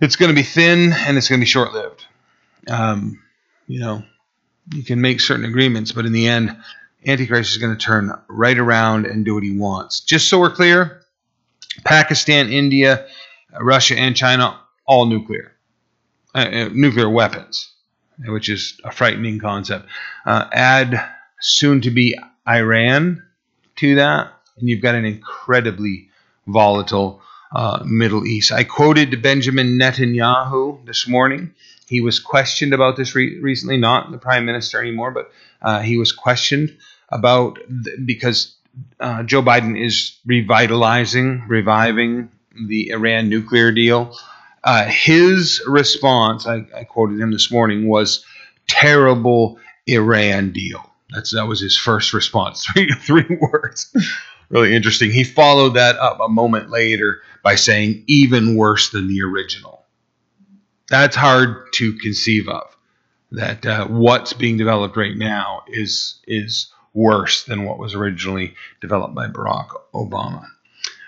it's 0.00 0.16
going 0.16 0.28
to 0.28 0.34
be 0.34 0.42
thin 0.42 0.92
and 0.92 1.16
it's 1.16 1.28
going 1.28 1.40
to 1.40 1.44
be 1.44 1.48
short 1.48 1.72
lived. 1.72 2.06
Um, 2.68 3.22
you 3.66 3.80
know, 3.80 4.02
you 4.72 4.82
can 4.82 5.00
make 5.00 5.20
certain 5.20 5.44
agreements, 5.44 5.92
but 5.92 6.06
in 6.06 6.12
the 6.12 6.26
end, 6.26 6.56
Antichrist 7.06 7.50
is 7.52 7.58
going 7.58 7.76
to 7.76 7.82
turn 7.82 8.10
right 8.28 8.58
around 8.58 9.06
and 9.06 9.24
do 9.24 9.34
what 9.34 9.42
he 9.42 9.56
wants. 9.56 10.00
Just 10.00 10.28
so 10.28 10.40
we're 10.40 10.50
clear, 10.50 11.02
Pakistan, 11.84 12.50
India, 12.50 13.06
Russia, 13.60 13.96
and 13.96 14.16
China, 14.16 14.58
all 14.86 15.06
nuclear, 15.06 15.52
uh, 16.34 16.38
uh, 16.38 16.68
nuclear 16.72 17.08
weapons, 17.08 17.72
which 18.26 18.48
is 18.48 18.80
a 18.84 18.90
frightening 18.90 19.38
concept. 19.38 19.86
Uh, 20.24 20.48
add 20.52 21.04
soon 21.40 21.80
to 21.82 21.90
be 21.90 22.18
Iran 22.48 23.22
to 23.76 23.96
that, 23.96 24.32
and 24.58 24.68
you've 24.68 24.82
got 24.82 24.94
an 24.94 25.04
incredibly 25.04 26.08
volatile 26.46 27.20
uh, 27.54 27.82
Middle 27.84 28.26
East. 28.26 28.50
I 28.50 28.64
quoted 28.64 29.22
Benjamin 29.22 29.78
Netanyahu 29.78 30.84
this 30.86 31.06
morning. 31.06 31.54
He 31.94 32.00
was 32.00 32.18
questioned 32.18 32.74
about 32.74 32.96
this 32.96 33.14
re- 33.14 33.38
recently, 33.38 33.76
not 33.76 34.10
the 34.10 34.18
prime 34.18 34.44
minister 34.44 34.80
anymore, 34.80 35.12
but 35.12 35.30
uh, 35.62 35.78
he 35.78 35.96
was 35.96 36.10
questioned 36.10 36.76
about 37.08 37.60
th- 37.84 37.98
because 38.04 38.56
uh, 38.98 39.22
Joe 39.22 39.42
Biden 39.42 39.80
is 39.80 40.18
revitalizing, 40.26 41.44
reviving 41.46 42.30
the 42.66 42.88
Iran 42.88 43.28
nuclear 43.28 43.70
deal. 43.70 44.12
Uh, 44.64 44.86
his 44.86 45.62
response, 45.68 46.48
I, 46.48 46.66
I, 46.76 46.82
quoted 46.82 47.20
him 47.20 47.30
this 47.30 47.52
morning, 47.52 47.86
was 47.86 48.24
terrible 48.66 49.60
Iran 49.86 50.50
deal. 50.50 50.84
That's 51.10 51.30
that 51.30 51.46
was 51.46 51.60
his 51.60 51.78
first 51.78 52.12
response. 52.12 52.66
Three 52.74 52.90
three 52.90 53.38
words. 53.40 53.94
really 54.48 54.74
interesting. 54.74 55.12
He 55.12 55.22
followed 55.22 55.74
that 55.74 55.94
up 55.98 56.18
a 56.18 56.28
moment 56.28 56.70
later 56.70 57.22
by 57.44 57.54
saying 57.54 58.02
even 58.08 58.56
worse 58.56 58.90
than 58.90 59.06
the 59.06 59.22
original. 59.22 59.83
That's 60.88 61.16
hard 61.16 61.72
to 61.74 61.94
conceive 61.94 62.48
of. 62.48 62.76
That 63.32 63.66
uh, 63.66 63.86
what's 63.88 64.32
being 64.32 64.56
developed 64.56 64.96
right 64.96 65.16
now 65.16 65.64
is 65.66 66.16
is 66.26 66.68
worse 66.92 67.44
than 67.44 67.64
what 67.64 67.78
was 67.78 67.94
originally 67.94 68.54
developed 68.80 69.14
by 69.14 69.26
Barack 69.26 69.70
Obama. 69.92 70.46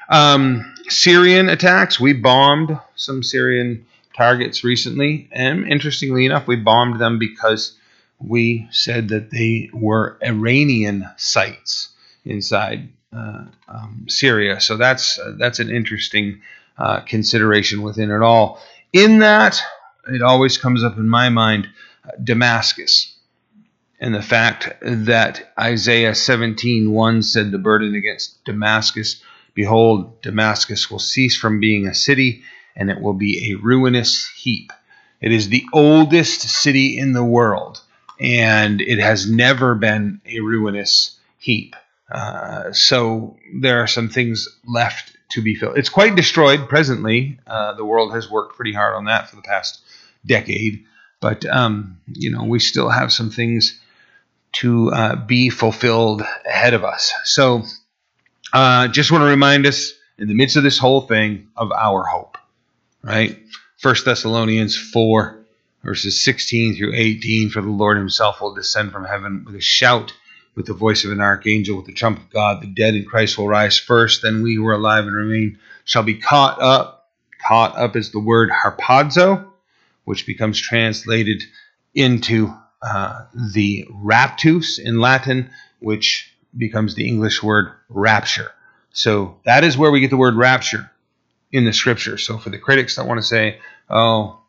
Um, 0.08 0.74
Syrian 0.88 1.48
attacks. 1.48 2.00
We 2.00 2.12
bombed 2.12 2.78
some 2.96 3.22
Syrian 3.22 3.86
targets 4.16 4.64
recently, 4.64 5.28
and 5.30 5.68
interestingly 5.68 6.26
enough, 6.26 6.46
we 6.46 6.56
bombed 6.56 6.98
them 6.98 7.18
because 7.18 7.76
we 8.18 8.66
said 8.70 9.08
that 9.10 9.30
they 9.30 9.70
were 9.72 10.18
Iranian 10.24 11.08
sites 11.16 11.90
inside 12.24 12.88
uh, 13.12 13.44
um, 13.68 14.06
Syria. 14.08 14.60
So 14.60 14.76
that's 14.76 15.18
uh, 15.18 15.34
that's 15.38 15.60
an 15.60 15.70
interesting 15.70 16.40
uh, 16.78 17.00
consideration 17.00 17.82
within 17.82 18.10
it 18.10 18.22
all. 18.22 18.60
In 18.96 19.18
that, 19.18 19.60
it 20.08 20.22
always 20.22 20.56
comes 20.56 20.82
up 20.82 20.96
in 20.96 21.06
my 21.06 21.28
mind 21.28 21.68
uh, 22.02 22.12
Damascus 22.24 23.14
and 24.00 24.14
the 24.14 24.22
fact 24.22 24.72
that 24.80 25.52
Isaiah 25.60 26.12
17:1 26.12 27.22
said 27.22 27.50
the 27.50 27.58
burden 27.58 27.94
against 27.94 28.42
Damascus, 28.46 29.22
behold, 29.52 30.22
Damascus 30.22 30.90
will 30.90 30.98
cease 30.98 31.36
from 31.36 31.60
being 31.60 31.86
a 31.86 31.94
city 31.94 32.42
and 32.74 32.88
it 32.90 33.02
will 33.02 33.12
be 33.12 33.52
a 33.52 33.58
ruinous 33.58 34.30
heap. 34.34 34.72
It 35.20 35.30
is 35.30 35.50
the 35.50 35.66
oldest 35.74 36.40
city 36.40 36.98
in 36.98 37.12
the 37.12 37.24
world 37.24 37.82
and 38.18 38.80
it 38.80 38.98
has 38.98 39.30
never 39.30 39.74
been 39.74 40.22
a 40.24 40.40
ruinous 40.40 41.18
heap. 41.36 41.76
Uh, 42.10 42.72
so 42.72 43.36
there 43.60 43.82
are 43.82 43.86
some 43.86 44.08
things 44.08 44.48
left 44.66 45.15
to 45.30 45.42
be 45.42 45.54
filled. 45.54 45.76
It's 45.76 45.88
quite 45.88 46.14
destroyed 46.14 46.68
presently. 46.68 47.38
Uh, 47.46 47.74
the 47.74 47.84
world 47.84 48.12
has 48.12 48.30
worked 48.30 48.56
pretty 48.56 48.72
hard 48.72 48.94
on 48.94 49.06
that 49.06 49.28
for 49.28 49.36
the 49.36 49.42
past 49.42 49.80
decade, 50.24 50.84
but 51.20 51.44
um, 51.46 51.98
you 52.12 52.30
know 52.30 52.44
we 52.44 52.58
still 52.58 52.88
have 52.88 53.12
some 53.12 53.30
things 53.30 53.80
to 54.52 54.90
uh, 54.90 55.16
be 55.16 55.50
fulfilled 55.50 56.22
ahead 56.46 56.74
of 56.74 56.84
us. 56.84 57.12
So, 57.24 57.62
uh, 58.52 58.88
just 58.88 59.10
want 59.10 59.22
to 59.22 59.28
remind 59.28 59.66
us 59.66 59.92
in 60.18 60.28
the 60.28 60.34
midst 60.34 60.56
of 60.56 60.62
this 60.62 60.78
whole 60.78 61.02
thing 61.02 61.48
of 61.56 61.72
our 61.72 62.04
hope, 62.04 62.38
right? 63.02 63.38
First 63.76 64.06
Thessalonians 64.06 64.76
4, 64.76 65.38
verses 65.84 66.24
16 66.24 66.76
through 66.76 66.94
18 66.94 67.50
For 67.50 67.60
the 67.60 67.68
Lord 67.68 67.98
himself 67.98 68.40
will 68.40 68.54
descend 68.54 68.92
from 68.92 69.04
heaven 69.04 69.44
with 69.44 69.54
a 69.56 69.60
shout, 69.60 70.14
with 70.56 70.66
the 70.66 70.74
voice 70.74 71.04
of 71.04 71.12
an 71.12 71.20
archangel, 71.20 71.76
with 71.76 71.86
the 71.86 71.92
trump 71.92 72.18
of 72.18 72.30
God. 72.30 72.62
The 72.62 72.66
dead 72.66 72.94
in 72.94 73.04
Christ 73.04 73.38
will 73.38 73.46
rise 73.46 73.78
first, 73.78 74.22
then 74.22 74.42
we 74.42 74.54
who 74.54 74.66
are 74.66 74.72
alive 74.72 75.06
and 75.06 75.14
remain 75.14 75.58
shall 75.84 76.02
be 76.02 76.14
caught 76.14 76.60
up. 76.60 77.10
Caught 77.46 77.76
up 77.76 77.94
is 77.94 78.10
the 78.10 78.18
word 78.18 78.50
harpazo, 78.50 79.46
which 80.04 80.26
becomes 80.26 80.60
translated 80.60 81.44
into 81.94 82.52
uh, 82.82 83.26
the 83.54 83.86
raptus 83.92 84.78
in 84.78 84.98
Latin, 84.98 85.50
which 85.78 86.34
becomes 86.56 86.94
the 86.94 87.06
English 87.06 87.42
word 87.42 87.70
rapture. 87.88 88.50
So 88.92 89.38
that 89.44 89.62
is 89.62 89.76
where 89.76 89.90
we 89.90 90.00
get 90.00 90.10
the 90.10 90.16
word 90.16 90.34
rapture 90.34 90.90
in 91.52 91.64
the 91.64 91.72
scripture. 91.72 92.16
So 92.18 92.38
for 92.38 92.50
the 92.50 92.58
critics 92.58 92.96
that 92.96 93.06
want 93.06 93.18
to 93.18 93.26
say, 93.26 93.58
oh, 93.90 94.40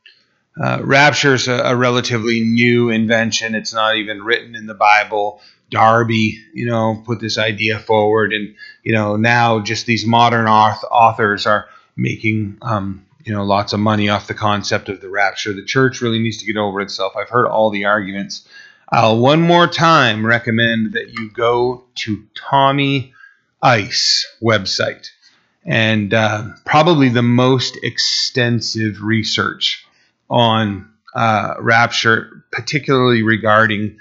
uh, 0.60 0.80
rapture 0.82 1.36
is 1.36 1.48
a, 1.48 1.54
a, 1.54 1.76
relatively 1.76 2.42
new 2.42 2.90
invention, 2.90 3.54
it's 3.54 3.74
not 3.74 3.96
even 3.98 4.24
written 4.24 4.56
in 4.56 4.66
the 4.66 4.74
Bible. 4.74 5.42
Darby, 5.70 6.42
you 6.54 6.66
know, 6.66 7.02
put 7.06 7.20
this 7.20 7.38
idea 7.38 7.80
forward, 7.80 8.34
and 8.34 8.56
you 8.84 8.94
know 8.94 9.16
now 9.16 9.60
just 9.60 9.86
these 9.86 10.06
modern 10.06 10.48
authors 10.48 11.46
are 11.46 11.68
making 11.96 12.58
um, 12.62 13.06
you 13.26 13.34
know 13.34 13.44
lots 13.44 13.74
of 13.74 13.80
money 13.80 14.10
off 14.10 14.28
the 14.28 14.34
concept 14.34 14.90
of 14.90 15.02
the 15.02 15.10
rapture. 15.10 15.54
The 15.54 15.64
church 15.66 16.02
really 16.02 16.20
needs 16.20 16.38
to 16.38 16.46
get 16.46 16.58
over 16.58 16.80
itself. 16.82 17.16
I've 17.16 17.30
heard 17.30 17.48
all 17.48 17.70
the 17.70 17.86
arguments. 17.86 18.48
I'll 18.90 19.18
one 19.18 19.42
more 19.42 19.68
time 19.68 20.26
recommend 20.26 20.94
that 20.94 21.10
you 21.10 21.30
go 21.30 21.84
to 21.96 22.24
Tommy 22.36 23.14
Ice 23.62 24.26
website 24.42 25.10
and 25.66 26.14
uh, 26.14 26.46
probably 26.66 27.10
the 27.10 27.22
most 27.22 27.78
extensive 27.84 29.02
research 29.02 29.86
on 30.30 30.90
uh, 31.14 31.56
rapture, 31.60 32.46
particularly 32.52 33.22
regarding 33.22 33.98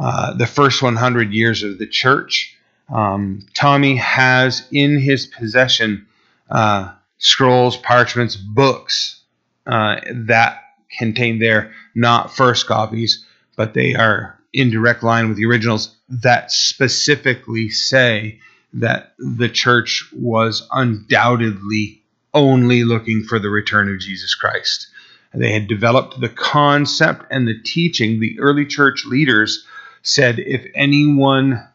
uh, 0.00 0.32
the 0.32 0.46
first 0.46 0.82
100 0.82 1.32
years 1.32 1.62
of 1.62 1.78
the 1.78 1.86
church. 1.86 2.56
Um, 2.88 3.46
Tommy 3.54 3.96
has 3.96 4.66
in 4.72 4.98
his 4.98 5.26
possession 5.26 6.06
uh, 6.50 6.92
scrolls, 7.18 7.76
parchments, 7.76 8.34
books 8.34 9.20
uh, 9.66 10.00
that 10.10 10.62
contain 10.98 11.38
their 11.38 11.72
not 11.94 12.34
first 12.34 12.66
copies, 12.66 13.26
but 13.56 13.74
they 13.74 13.94
are 13.94 14.40
in 14.54 14.70
direct 14.70 15.02
line 15.02 15.28
with 15.28 15.36
the 15.36 15.44
originals 15.44 15.94
that 16.08 16.50
specifically 16.50 17.68
say 17.68 18.40
that 18.72 19.12
the 19.18 19.50
church 19.50 20.08
was 20.16 20.66
undoubtedly 20.72 22.02
only 22.32 22.84
looking 22.84 23.22
for 23.22 23.38
the 23.38 23.50
return 23.50 23.92
of 23.92 24.00
Jesus 24.00 24.34
Christ. 24.34 24.88
They 25.34 25.52
had 25.52 25.68
developed 25.68 26.20
the 26.20 26.28
concept 26.30 27.26
and 27.30 27.46
the 27.46 27.60
teaching. 27.62 28.18
The 28.18 28.40
early 28.40 28.64
church 28.64 29.04
leaders 29.04 29.66
said 30.02 30.38
if 30.38 30.66
anyone 30.74 31.66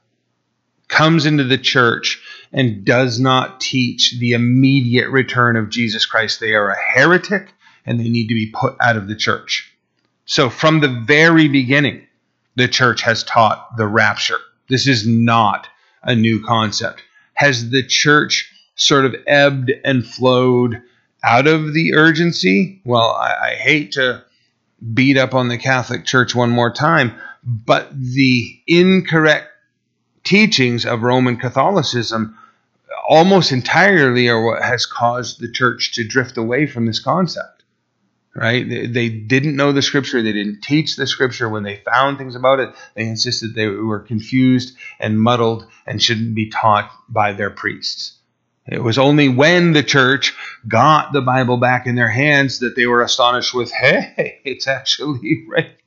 comes 0.87 1.25
into 1.25 1.43
the 1.43 1.57
church 1.57 2.21
and 2.53 2.85
does 2.85 3.19
not 3.19 3.59
teach 3.59 4.17
the 4.19 4.33
immediate 4.33 5.09
return 5.09 5.55
of 5.55 5.69
Jesus 5.69 6.05
Christ, 6.05 6.39
they 6.39 6.53
are 6.53 6.69
a 6.69 6.81
heretic 6.93 7.53
and 7.85 7.99
they 7.99 8.09
need 8.09 8.27
to 8.27 8.35
be 8.35 8.51
put 8.53 8.75
out 8.79 8.97
of 8.97 9.07
the 9.07 9.15
church. 9.15 9.71
So, 10.25 10.49
from 10.49 10.79
the 10.79 11.03
very 11.05 11.47
beginning, 11.47 12.07
the 12.55 12.67
church 12.67 13.01
has 13.03 13.23
taught 13.23 13.77
the 13.77 13.85
rapture. 13.85 14.39
This 14.69 14.87
is 14.87 15.05
not 15.05 15.67
a 16.01 16.15
new 16.15 16.43
concept. 16.43 17.03
Has 17.33 17.69
the 17.69 17.85
church 17.85 18.51
sort 18.75 19.05
of 19.05 19.15
ebbed 19.27 19.71
and 19.83 20.05
flowed 20.05 20.81
out 21.23 21.47
of 21.47 21.73
the 21.73 21.93
urgency? 21.93 22.81
Well, 22.85 23.11
I, 23.11 23.51
I 23.51 23.55
hate 23.55 23.93
to 23.93 24.23
beat 24.93 25.17
up 25.17 25.33
on 25.33 25.47
the 25.47 25.57
Catholic 25.57 26.05
Church 26.05 26.35
one 26.35 26.51
more 26.51 26.71
time, 26.71 27.13
but 27.45 27.89
the 27.93 28.59
incorrect 28.65 29.47
teachings 30.23 30.85
of 30.85 31.03
Roman 31.03 31.37
Catholicism 31.37 32.37
almost 33.07 33.51
entirely 33.51 34.27
are 34.29 34.43
what 34.43 34.63
has 34.63 34.87
caused 34.87 35.39
the 35.39 35.51
church 35.51 35.93
to 35.93 36.07
drift 36.07 36.37
away 36.37 36.65
from 36.65 36.87
this 36.87 36.99
concept. 36.99 37.63
Right? 38.33 38.67
They, 38.67 38.87
they, 38.87 39.07
didn't 39.07 39.55
know 39.55 39.71
the 39.71 39.81
scripture. 39.81 40.21
They 40.21 40.33
didn't 40.33 40.61
teach 40.61 40.97
the 40.97 41.07
scripture. 41.07 41.47
When 41.47 41.63
they 41.63 41.77
found 41.77 42.17
things 42.17 42.35
about 42.35 42.59
it, 42.59 42.75
they 42.93 43.07
insisted 43.07 43.55
they 43.55 43.67
were 43.67 44.01
confused 44.01 44.75
and 44.99 45.21
muddled 45.21 45.65
and 45.87 46.03
shouldn't 46.03 46.35
be 46.35 46.49
taught 46.49 46.91
by 47.07 47.31
their 47.31 47.49
priests. 47.49 48.17
It 48.67 48.83
was 48.83 48.97
only 48.97 49.29
when 49.29 49.71
the 49.71 49.83
church 49.83 50.33
got 50.67 51.13
the 51.13 51.21
Bible 51.21 51.57
back 51.57 51.87
in 51.87 51.95
their 51.95 52.09
hands 52.09 52.59
that 52.59 52.75
they 52.75 52.87
were 52.87 53.03
astonished 53.03 53.53
with, 53.53 53.71
hey, 53.71 54.41
it's 54.43 54.67
actually 54.67 55.45
right 55.47 55.77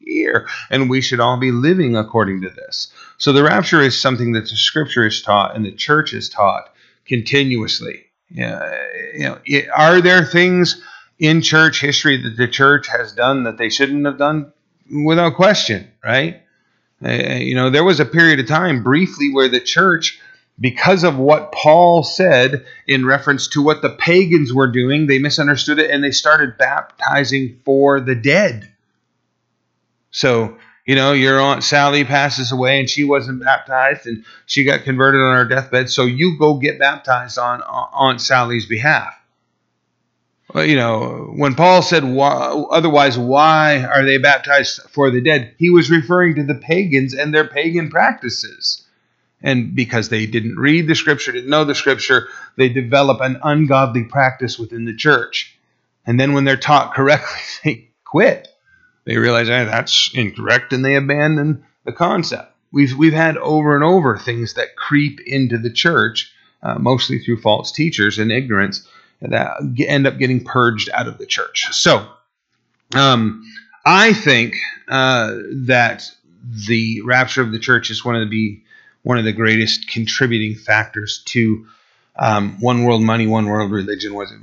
and 0.71 0.91
we 0.91 1.01
should 1.01 1.21
all 1.21 1.37
be 1.37 1.53
living 1.53 1.97
according 1.97 2.43
to 2.43 2.51
this. 2.51 2.89
So 3.19 3.33
the 3.33 3.43
rapture 3.43 3.83
is 3.83 4.01
something 4.01 4.33
that 4.33 4.49
the 4.49 4.57
scripture 4.57 5.07
is 5.07 5.23
taught 5.23 5.55
and 5.55 5.65
the 5.65 5.73
church 5.73 6.13
is 6.13 6.29
taught 6.29 6.73
continuously. 7.07 8.07
Uh, 8.33 8.71
you 9.15 9.25
know, 9.25 9.39
are 9.75 10.01
there 10.01 10.25
things 10.25 10.83
in 11.19 11.43
church 11.43 11.81
history 11.81 12.21
that 12.23 12.37
the 12.37 12.49
church 12.49 12.87
has 12.89 13.13
done 13.13 13.45
that 13.45 13.59
they 13.59 13.71
shouldn't 13.71 14.07
have 14.07 14.19
done? 14.19 14.53
Without 15.05 15.35
question, 15.35 15.91
right? 16.05 16.43
Uh, 17.05 17.11
you 17.11 17.55
know, 17.55 17.71
there 17.71 17.85
was 17.85 18.01
a 18.01 18.05
period 18.05 18.41
of 18.41 18.47
time 18.47 18.83
briefly 18.83 19.33
where 19.33 19.49
the 19.49 19.61
church 19.61 20.21
because 20.61 21.05
of 21.05 21.17
what 21.17 21.53
Paul 21.53 22.03
said 22.03 22.67
in 22.87 23.07
reference 23.07 23.47
to 23.49 23.63
what 23.63 23.81
the 23.81 23.91
pagans 23.91 24.53
were 24.53 24.67
doing, 24.67 25.07
they 25.07 25.21
misunderstood 25.21 25.79
it 25.79 25.91
and 25.91 26.03
they 26.03 26.11
started 26.11 26.59
baptizing 26.59 27.61
for 27.65 28.01
the 28.01 28.17
dead. 28.17 28.69
So, 30.11 30.59
you 30.87 30.97
know, 30.97 31.13
your 31.13 31.41
Aunt 31.41 31.65
Sally 31.65 32.05
passes 32.05 32.53
away 32.53 32.81
and 32.81 32.89
she 32.91 33.05
wasn't 33.05 33.45
baptized 33.45 34.07
and 34.07 34.25
she 34.47 34.65
got 34.65 34.85
converted 34.85 35.21
on 35.21 35.37
her 35.37 35.45
deathbed, 35.45 35.91
so 35.91 36.05
you 36.07 36.39
go 36.39 36.55
get 36.55 36.79
baptized 36.79 37.39
on 37.39 37.63
Aunt 37.63 38.21
Sally's 38.21 38.67
behalf. 38.67 39.15
You 40.55 40.77
know, 40.77 41.33
when 41.37 41.55
Paul 41.55 41.83
said, 41.83 42.05
otherwise, 42.05 43.19
why 43.19 43.85
are 43.85 44.05
they 44.05 44.19
baptized 44.19 44.81
for 44.91 45.11
the 45.11 45.21
dead? 45.21 45.55
He 45.59 45.71
was 45.71 45.91
referring 45.91 46.37
to 46.37 46.45
the 46.45 46.55
pagans 46.55 47.15
and 47.15 47.35
their 47.35 47.47
pagan 47.47 47.91
practices 47.91 48.83
And 49.43 49.75
because 49.75 50.09
they 50.09 50.27
didn't 50.27 50.57
read 50.57 50.89
the 50.89 50.95
scripture, 50.97 51.33
didn't 51.33 51.51
know 51.51 51.65
the 51.65 51.75
scripture, 51.75 52.29
they 52.57 52.69
develop 52.69 53.21
an 53.21 53.39
ungodly 53.43 54.05
practice 54.05 54.59
within 54.59 54.85
the 54.85 54.97
church. 54.97 55.57
And 56.07 56.19
then 56.19 56.33
when 56.33 56.45
they're 56.45 56.57
taught 56.57 56.95
correctly, 56.95 57.41
they 57.65 57.89
quit. 58.05 58.49
They 59.09 59.17
realize 59.17 59.49
hey, 59.49 59.65
that's 59.65 60.11
incorrect 60.13 60.75
and 60.75 60.85
they 60.85 60.95
abandon 60.95 61.65
the 61.85 61.93
concept. 61.93 62.53
We've, 62.71 62.95
we've 62.95 63.15
had 63.15 63.39
over 63.39 63.75
and 63.75 63.83
over 63.83 64.19
things 64.19 64.53
that 64.55 64.77
creep 64.77 65.21
into 65.25 65.57
the 65.57 65.73
church, 65.73 66.31
uh, 66.63 66.79
mostly 66.79 67.19
through 67.19 67.41
false 67.41 67.73
teachers 67.73 68.19
and 68.19 68.31
ignorance, 68.31 68.87
that 69.23 69.57
end 69.79 70.07
up 70.07 70.19
getting 70.19 70.45
purged 70.45 70.91
out 70.93 71.09
of 71.09 71.17
the 71.17 71.25
church. 71.25 71.69
So, 71.73 72.07
um, 72.95 73.51
I 73.87 74.13
think 74.13 74.57
uh, 74.89 75.39
that 75.65 76.11
the 76.69 77.01
rapture 77.01 77.41
of 77.41 77.51
the 77.51 77.59
church 77.59 77.89
is 77.89 78.05
one 78.05 78.15
of 78.15 78.29
the 78.29 78.61
one 79.05 79.17
of 79.17 79.25
the 79.25 79.33
greatest 79.33 79.89
contributing 79.89 80.55
factors 80.55 81.23
to 81.29 81.67
um, 82.17 82.61
one 82.61 82.85
world 82.85 83.01
money, 83.01 83.27
one 83.27 83.47
world 83.47 83.71
religion. 83.71 84.15
Was 84.15 84.35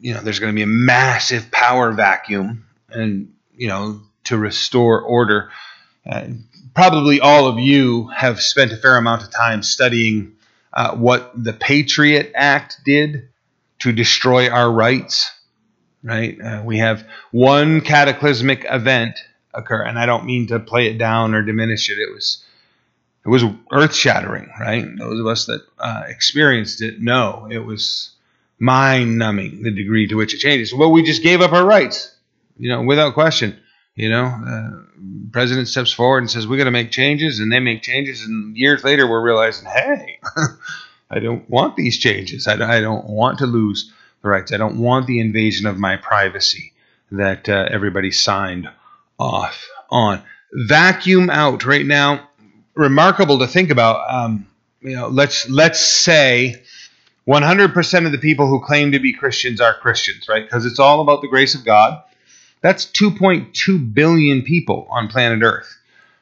you 0.00 0.14
know 0.14 0.20
there's 0.20 0.40
going 0.40 0.52
to 0.52 0.56
be 0.56 0.62
a 0.62 0.66
massive 0.66 1.52
power 1.52 1.92
vacuum, 1.92 2.66
and 2.90 3.32
you 3.60 3.68
know 3.68 4.00
to 4.24 4.36
restore 4.36 5.00
order. 5.00 5.50
Uh, 6.10 6.28
probably 6.74 7.20
all 7.20 7.46
of 7.46 7.58
you 7.58 8.08
have 8.08 8.40
spent 8.40 8.72
a 8.72 8.76
fair 8.76 8.96
amount 8.96 9.22
of 9.22 9.30
time 9.30 9.62
studying 9.62 10.32
uh, 10.72 10.96
what 10.96 11.32
the 11.34 11.52
Patriot 11.52 12.32
Act 12.34 12.80
did 12.84 13.28
to 13.80 13.92
destroy 13.92 14.48
our 14.48 14.70
rights 14.70 15.30
right? 16.02 16.40
Uh, 16.40 16.62
we 16.64 16.78
have 16.78 17.06
one 17.30 17.80
cataclysmic 17.80 18.64
event 18.68 19.18
occur, 19.52 19.82
and 19.82 19.98
I 19.98 20.06
don't 20.06 20.24
mean 20.24 20.46
to 20.48 20.58
play 20.58 20.86
it 20.86 20.98
down 20.98 21.34
or 21.34 21.42
diminish 21.42 21.90
it. 21.90 21.98
It 21.98 22.12
was 22.12 22.44
it 23.24 23.28
was 23.28 23.44
earth 23.70 23.94
shattering, 23.94 24.50
right? 24.58 24.86
Those 24.98 25.20
of 25.20 25.26
us 25.26 25.46
that 25.46 25.62
uh, 25.78 26.04
experienced 26.08 26.80
it 26.82 27.00
know 27.00 27.48
it 27.50 27.58
was 27.58 28.12
mind 28.58 29.18
numbing 29.18 29.62
the 29.62 29.70
degree 29.70 30.06
to 30.08 30.16
which 30.16 30.34
it 30.34 30.38
changes. 30.38 30.74
Well, 30.74 30.92
we 30.92 31.02
just 31.02 31.22
gave 31.22 31.40
up 31.40 31.52
our 31.52 31.64
rights, 31.64 32.14
you 32.60 32.68
know, 32.68 32.82
without 32.82 33.14
question. 33.14 33.58
You 33.96 34.08
know, 34.08 34.24
uh, 34.24 34.70
president 35.32 35.68
steps 35.68 35.92
forward 35.92 36.18
and 36.18 36.30
says 36.30 36.46
we're 36.46 36.56
going 36.56 36.66
to 36.66 36.70
make 36.70 36.90
changes, 36.90 37.40
and 37.40 37.52
they 37.52 37.58
make 37.58 37.82
changes, 37.82 38.22
and 38.22 38.56
years 38.56 38.84
later 38.84 39.06
we're 39.06 39.22
realizing, 39.22 39.68
hey, 39.68 40.20
I 41.10 41.18
don't 41.18 41.48
want 41.50 41.76
these 41.76 41.98
changes. 41.98 42.46
I, 42.46 42.54
I 42.76 42.80
don't 42.80 43.06
want 43.06 43.38
to 43.38 43.46
lose 43.46 43.92
the 44.22 44.28
rights. 44.28 44.52
I 44.52 44.58
don't 44.58 44.78
want 44.78 45.06
the 45.06 45.20
invasion 45.20 45.66
of 45.66 45.76
my 45.78 45.96
privacy 45.96 46.72
that 47.10 47.48
uh, 47.48 47.68
everybody 47.70 48.10
signed 48.10 48.70
off 49.18 49.68
on. 49.90 50.22
Vacuum 50.52 51.30
out 51.30 51.64
right 51.64 51.84
now. 51.84 52.28
Remarkable 52.74 53.40
to 53.40 53.46
think 53.46 53.70
about. 53.70 54.08
Um, 54.08 54.46
you 54.80 54.96
know, 54.96 55.08
let's 55.08 55.48
let's 55.48 55.80
say 55.80 56.62
100% 57.28 58.06
of 58.06 58.12
the 58.12 58.18
people 58.18 58.46
who 58.46 58.60
claim 58.60 58.92
to 58.92 58.98
be 58.98 59.12
Christians 59.12 59.60
are 59.60 59.74
Christians, 59.74 60.28
right? 60.28 60.44
Because 60.44 60.64
it's 60.64 60.78
all 60.78 61.00
about 61.00 61.20
the 61.20 61.28
grace 61.28 61.54
of 61.54 61.64
God. 61.64 62.02
That's 62.62 62.86
2.2 62.86 63.94
billion 63.94 64.42
people 64.42 64.86
on 64.90 65.08
planet 65.08 65.42
Earth, 65.42 65.78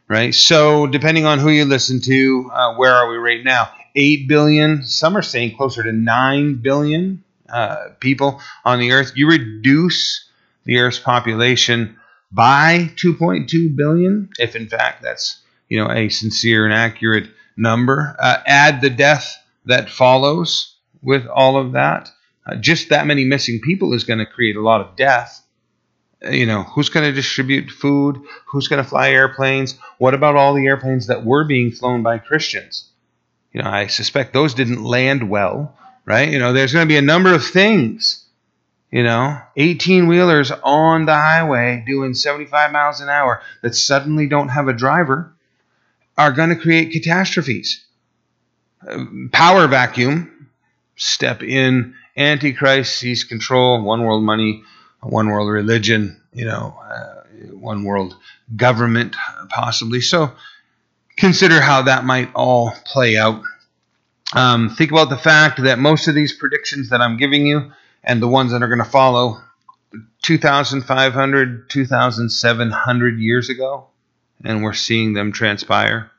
right? 0.08 0.34
So 0.34 0.86
depending 0.86 1.26
on 1.26 1.38
who 1.38 1.50
you 1.50 1.64
listen 1.64 2.00
to, 2.02 2.50
uh, 2.52 2.74
where 2.76 2.94
are 2.94 3.10
we 3.10 3.16
right 3.16 3.42
now? 3.42 3.70
8 3.94 4.28
billion. 4.28 4.84
Some 4.84 5.16
are 5.16 5.22
saying 5.22 5.56
closer 5.56 5.82
to 5.82 5.92
9 5.92 6.56
billion 6.62 7.24
uh, 7.48 7.88
people 8.00 8.40
on 8.64 8.78
the 8.78 8.92
earth, 8.92 9.12
you 9.14 9.28
reduce 9.28 10.28
the 10.64 10.78
earth's 10.78 10.98
population 10.98 11.96
by 12.30 12.90
2.2 12.96 13.74
billion, 13.74 14.28
if 14.38 14.54
in 14.54 14.68
fact 14.68 15.02
that's 15.02 15.40
you 15.68 15.78
know 15.82 15.90
a 15.90 16.08
sincere 16.08 16.64
and 16.64 16.74
accurate 16.74 17.30
number. 17.56 18.16
Uh, 18.18 18.38
add 18.46 18.80
the 18.80 18.90
death 18.90 19.42
that 19.64 19.88
follows 19.88 20.76
with 21.02 21.26
all 21.26 21.56
of 21.56 21.72
that. 21.72 22.10
Uh, 22.46 22.56
just 22.56 22.90
that 22.90 23.06
many 23.06 23.24
missing 23.24 23.60
people 23.62 23.94
is 23.94 24.04
going 24.04 24.18
to 24.18 24.26
create 24.26 24.56
a 24.56 24.62
lot 24.62 24.80
of 24.80 24.96
death. 24.96 25.42
Uh, 26.24 26.30
you 26.30 26.46
know, 26.46 26.62
who's 26.62 26.88
going 26.88 27.06
to 27.06 27.12
distribute 27.12 27.70
food? 27.70 28.20
Who's 28.46 28.68
going 28.68 28.82
to 28.82 28.88
fly 28.88 29.10
airplanes? 29.10 29.78
What 29.98 30.14
about 30.14 30.36
all 30.36 30.54
the 30.54 30.66
airplanes 30.66 31.06
that 31.06 31.24
were 31.24 31.44
being 31.44 31.70
flown 31.70 32.02
by 32.02 32.18
Christians? 32.18 32.88
You 33.52 33.62
know, 33.62 33.70
I 33.70 33.86
suspect 33.86 34.32
those 34.32 34.54
didn't 34.54 34.84
land 34.84 35.28
well 35.28 35.78
right? 36.08 36.30
You 36.30 36.38
know, 36.38 36.54
there's 36.54 36.72
going 36.72 36.86
to 36.86 36.92
be 36.92 36.96
a 36.96 37.02
number 37.02 37.34
of 37.34 37.44
things, 37.44 38.24
you 38.90 39.02
know, 39.02 39.38
18 39.58 40.08
wheelers 40.08 40.50
on 40.50 41.04
the 41.04 41.12
highway 41.12 41.84
doing 41.86 42.14
75 42.14 42.72
miles 42.72 43.02
an 43.02 43.10
hour 43.10 43.42
that 43.62 43.74
suddenly 43.74 44.26
don't 44.26 44.48
have 44.48 44.68
a 44.68 44.72
driver 44.72 45.34
are 46.16 46.32
going 46.32 46.48
to 46.48 46.56
create 46.56 46.92
catastrophes. 46.92 47.84
Power 49.32 49.66
vacuum, 49.66 50.48
step 50.96 51.42
in, 51.42 51.94
Antichrist 52.16 52.96
seize 52.96 53.24
control, 53.24 53.82
one 53.82 54.02
world 54.02 54.24
money, 54.24 54.64
one 55.02 55.28
world 55.28 55.50
religion, 55.50 56.20
you 56.32 56.44
know, 56.44 56.76
uh, 56.82 57.22
one 57.52 57.84
world 57.84 58.16
government, 58.56 59.14
possibly. 59.48 60.00
So 60.00 60.32
consider 61.16 61.60
how 61.60 61.82
that 61.82 62.04
might 62.04 62.32
all 62.34 62.72
play 62.84 63.16
out 63.16 63.42
um, 64.34 64.70
think 64.70 64.90
about 64.90 65.08
the 65.08 65.16
fact 65.16 65.62
that 65.62 65.78
most 65.78 66.08
of 66.08 66.14
these 66.14 66.34
predictions 66.34 66.90
that 66.90 67.00
I'm 67.00 67.16
giving 67.16 67.46
you 67.46 67.72
and 68.04 68.20
the 68.20 68.28
ones 68.28 68.52
that 68.52 68.62
are 68.62 68.68
going 68.68 68.78
to 68.78 68.84
follow 68.84 69.40
2,500, 70.22 71.70
2,700 71.70 73.18
years 73.18 73.48
ago, 73.48 73.86
and 74.44 74.62
we're 74.62 74.74
seeing 74.74 75.14
them 75.14 75.32
transpire 75.32 76.10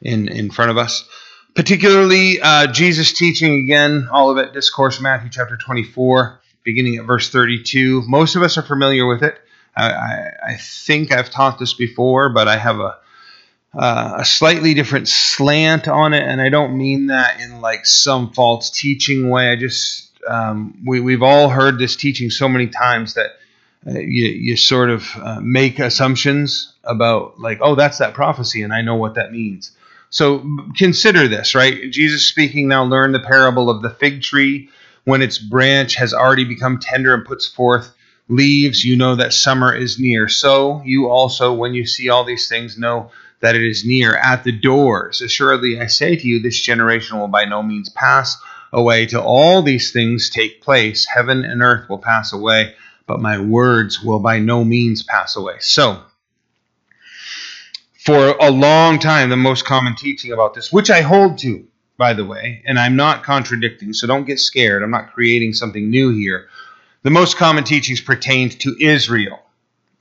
in, 0.00 0.28
in 0.28 0.50
front 0.50 0.70
of 0.70 0.78
us. 0.78 1.08
Particularly 1.56 2.40
uh, 2.40 2.68
Jesus 2.68 3.12
teaching 3.12 3.64
again, 3.64 4.08
Olivet 4.14 4.52
Discourse, 4.52 5.00
Matthew 5.00 5.30
chapter 5.30 5.56
24, 5.56 6.39
beginning 6.70 6.96
at 6.96 7.04
verse 7.04 7.30
32. 7.30 8.02
Most 8.06 8.36
of 8.36 8.42
us 8.42 8.56
are 8.56 8.62
familiar 8.62 9.06
with 9.06 9.22
it. 9.24 9.36
I, 9.76 9.90
I, 9.90 10.30
I 10.50 10.56
think 10.56 11.12
I've 11.12 11.30
taught 11.30 11.58
this 11.58 11.74
before, 11.74 12.28
but 12.28 12.46
I 12.46 12.56
have 12.56 12.78
a 12.78 12.96
uh, 13.72 14.16
a 14.18 14.24
slightly 14.24 14.74
different 14.74 15.06
slant 15.06 15.86
on 15.86 16.12
it, 16.12 16.24
and 16.24 16.40
I 16.40 16.48
don't 16.48 16.76
mean 16.76 17.06
that 17.06 17.40
in 17.40 17.60
like 17.60 17.86
some 17.86 18.32
false 18.32 18.70
teaching 18.70 19.30
way. 19.30 19.50
I 19.50 19.56
just 19.56 20.10
um, 20.26 20.82
we 20.84 21.00
we've 21.00 21.22
all 21.22 21.48
heard 21.48 21.78
this 21.78 21.94
teaching 21.96 22.30
so 22.30 22.48
many 22.48 22.66
times 22.66 23.14
that 23.14 23.30
uh, 23.86 23.92
you 23.92 24.26
you 24.26 24.56
sort 24.56 24.90
of 24.90 25.08
uh, 25.16 25.40
make 25.40 25.78
assumptions 25.78 26.72
about 26.82 27.38
like 27.38 27.58
oh 27.60 27.76
that's 27.76 27.98
that 27.98 28.14
prophecy, 28.14 28.62
and 28.62 28.72
I 28.72 28.82
know 28.82 28.96
what 28.96 29.14
that 29.14 29.30
means. 29.30 29.70
So 30.10 30.44
consider 30.76 31.28
this, 31.28 31.54
right? 31.54 31.92
Jesus 31.92 32.28
speaking 32.28 32.66
now. 32.66 32.82
Learn 32.82 33.12
the 33.12 33.20
parable 33.20 33.70
of 33.70 33.82
the 33.82 33.90
fig 33.90 34.22
tree 34.22 34.68
when 35.04 35.22
its 35.22 35.38
branch 35.38 35.96
has 35.96 36.12
already 36.12 36.44
become 36.44 36.78
tender 36.78 37.14
and 37.14 37.24
puts 37.24 37.46
forth 37.48 37.92
leaves. 38.28 38.84
You 38.84 38.96
know 38.96 39.16
that 39.16 39.32
summer 39.32 39.74
is 39.74 39.98
near. 39.98 40.28
So 40.28 40.82
you 40.84 41.08
also, 41.08 41.52
when 41.52 41.74
you 41.74 41.86
see 41.86 42.08
all 42.08 42.24
these 42.24 42.48
things, 42.48 42.78
know 42.78 43.10
that 43.40 43.56
it 43.56 43.62
is 43.62 43.84
near 43.84 44.14
at 44.16 44.44
the 44.44 44.52
doors. 44.52 45.20
Assuredly, 45.20 45.80
I 45.80 45.86
say 45.86 46.16
to 46.16 46.26
you, 46.26 46.40
this 46.40 46.60
generation 46.60 47.18
will 47.18 47.28
by 47.28 47.44
no 47.44 47.62
means 47.62 47.88
pass 47.88 48.36
away 48.72 49.06
till 49.06 49.22
all 49.22 49.62
these 49.62 49.92
things 49.92 50.30
take 50.30 50.62
place. 50.62 51.06
Heaven 51.06 51.44
and 51.44 51.62
earth 51.62 51.88
will 51.88 51.98
pass 51.98 52.32
away, 52.32 52.74
but 53.06 53.20
my 53.20 53.40
words 53.40 54.02
will 54.02 54.20
by 54.20 54.38
no 54.38 54.64
means 54.64 55.02
pass 55.02 55.36
away. 55.36 55.56
So, 55.60 56.02
for 57.98 58.36
a 58.40 58.50
long 58.50 58.98
time, 58.98 59.28
the 59.28 59.36
most 59.36 59.64
common 59.64 59.94
teaching 59.96 60.32
about 60.32 60.54
this, 60.54 60.72
which 60.72 60.90
I 60.90 61.00
hold 61.02 61.38
to, 61.38 61.66
by 62.00 62.14
the 62.14 62.24
way, 62.24 62.62
and 62.64 62.78
I'm 62.78 62.96
not 62.96 63.24
contradicting, 63.24 63.92
so 63.92 64.06
don't 64.06 64.24
get 64.24 64.40
scared. 64.40 64.82
I'm 64.82 64.90
not 64.90 65.12
creating 65.12 65.52
something 65.52 65.90
new 65.90 66.08
here. 66.10 66.48
The 67.02 67.10
most 67.10 67.36
common 67.36 67.64
teachings 67.64 68.00
pertained 68.00 68.58
to 68.60 68.74
Israel, 68.80 69.38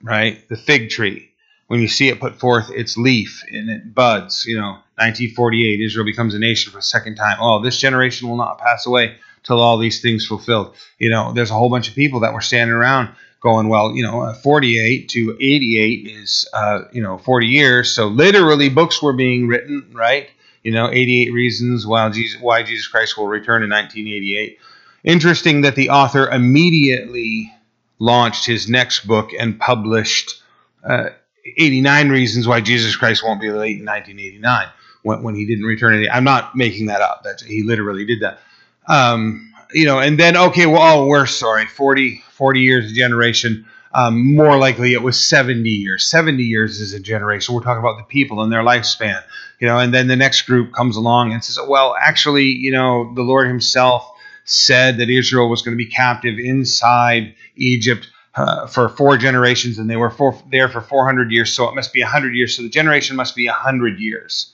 right? 0.01 0.47
The 0.47 0.55
fig 0.55 0.89
tree 0.89 1.29
when 1.67 1.81
you 1.81 1.87
see 1.87 2.07
it 2.07 2.19
put 2.19 2.39
forth 2.39 2.71
its 2.71 2.97
leaf 2.97 3.43
and 3.51 3.69
it 3.69 3.93
buds, 3.93 4.45
you 4.45 4.57
know, 4.57 4.79
1948, 4.97 5.81
Israel 5.81 6.05
becomes 6.05 6.33
a 6.33 6.39
nation 6.39 6.71
for 6.71 6.79
a 6.79 6.81
second 6.81 7.15
time. 7.15 7.37
Oh, 7.39 7.61
this 7.61 7.77
generation 7.77 8.27
will 8.27 8.37
not 8.37 8.59
pass 8.59 8.87
away 8.87 9.17
till 9.43 9.59
all 9.59 9.77
these 9.77 10.01
things 10.01 10.25
fulfilled. 10.25 10.75
You 10.97 11.09
know, 11.11 11.31
there's 11.31 11.51
a 11.51 11.53
whole 11.53 11.69
bunch 11.69 11.89
of 11.89 11.95
people 11.95 12.21
that 12.21 12.33
were 12.33 12.41
standing 12.41 12.73
around 12.73 13.09
going, 13.39 13.67
well, 13.67 13.95
you 13.95 14.01
know, 14.01 14.33
48 14.33 15.09
to 15.09 15.37
88 15.39 16.07
is, 16.07 16.47
uh, 16.53 16.85
you 16.91 17.03
know, 17.03 17.19
40 17.19 17.47
years. 17.47 17.91
So 17.93 18.07
literally, 18.07 18.69
books 18.69 19.01
were 19.03 19.13
being 19.13 19.47
written, 19.47 19.91
right? 19.93 20.29
You 20.63 20.71
know, 20.71 20.89
88 20.91 21.31
reasons 21.31 21.87
why 21.87 22.09
Jesus, 22.09 22.41
why 22.41 22.63
Jesus 22.63 22.87
Christ 22.87 23.17
will 23.17 23.27
return 23.27 23.63
in 23.63 23.69
1988. 23.69 24.59
Interesting 25.03 25.61
that 25.61 25.75
the 25.75 25.89
author 25.89 26.29
immediately 26.29 27.53
launched 27.99 28.45
his 28.45 28.69
next 28.69 29.07
book 29.07 29.31
and 29.37 29.59
published 29.59 30.41
uh, 30.83 31.09
89 31.57 32.09
reasons 32.09 32.47
why 32.47 32.61
Jesus 32.61 32.95
Christ 32.95 33.23
won't 33.23 33.41
be 33.41 33.51
late 33.51 33.79
in 33.79 33.85
1989 33.85 34.67
when, 35.03 35.23
when 35.23 35.35
he 35.35 35.45
didn't 35.45 35.65
return 35.65 35.95
any. 35.95 36.09
I'm 36.09 36.23
not 36.23 36.55
making 36.55 36.87
that 36.87 37.01
up. 37.01 37.21
That's 37.23 37.43
he 37.43 37.63
literally 37.63 38.05
did 38.05 38.21
that. 38.21 38.39
Um, 38.87 39.53
you 39.71 39.85
know, 39.85 39.99
and 39.99 40.19
then 40.19 40.35
okay, 40.35 40.65
well, 40.65 41.03
oh, 41.03 41.05
we're 41.05 41.25
sorry, 41.25 41.65
40, 41.65 42.23
40 42.31 42.59
years 42.59 42.85
of 42.87 42.93
generation. 42.93 43.65
Um, 43.93 44.35
more 44.35 44.57
likely, 44.57 44.93
it 44.93 45.01
was 45.01 45.19
70 45.19 45.67
years. 45.67 46.05
70 46.05 46.43
years 46.43 46.79
is 46.79 46.93
a 46.93 46.99
generation. 46.99 47.55
We're 47.55 47.61
talking 47.61 47.79
about 47.79 47.97
the 47.97 48.03
people 48.03 48.41
and 48.41 48.51
their 48.51 48.61
lifespan, 48.61 49.21
you 49.59 49.67
know. 49.67 49.79
And 49.79 49.93
then 49.93 50.07
the 50.07 50.15
next 50.15 50.43
group 50.43 50.73
comes 50.73 50.95
along 50.95 51.33
and 51.33 51.43
says, 51.43 51.59
"Well, 51.67 51.95
actually, 51.99 52.45
you 52.45 52.71
know, 52.71 53.11
the 53.15 53.23
Lord 53.23 53.47
Himself 53.47 54.09
said 54.45 54.97
that 54.97 55.09
Israel 55.09 55.49
was 55.49 55.61
going 55.61 55.75
to 55.77 55.83
be 55.83 55.89
captive 55.89 56.37
inside 56.37 57.35
Egypt." 57.55 58.07
Uh, 58.35 58.67
for 58.67 58.87
four 58.89 59.17
generations, 59.17 59.79
and 59.79 59.89
they 59.89 59.97
were 59.97 60.11
for, 60.11 60.39
there 60.51 60.69
for 60.69 60.79
400 60.79 61.31
years, 61.31 61.51
so 61.51 61.67
it 61.67 61.73
must 61.73 61.91
be 61.91 62.01
100 62.01 62.35
years. 62.35 62.55
So 62.55 62.61
the 62.61 62.69
generation 62.69 63.15
must 63.17 63.35
be 63.35 63.47
100 63.47 63.99
years. 63.99 64.53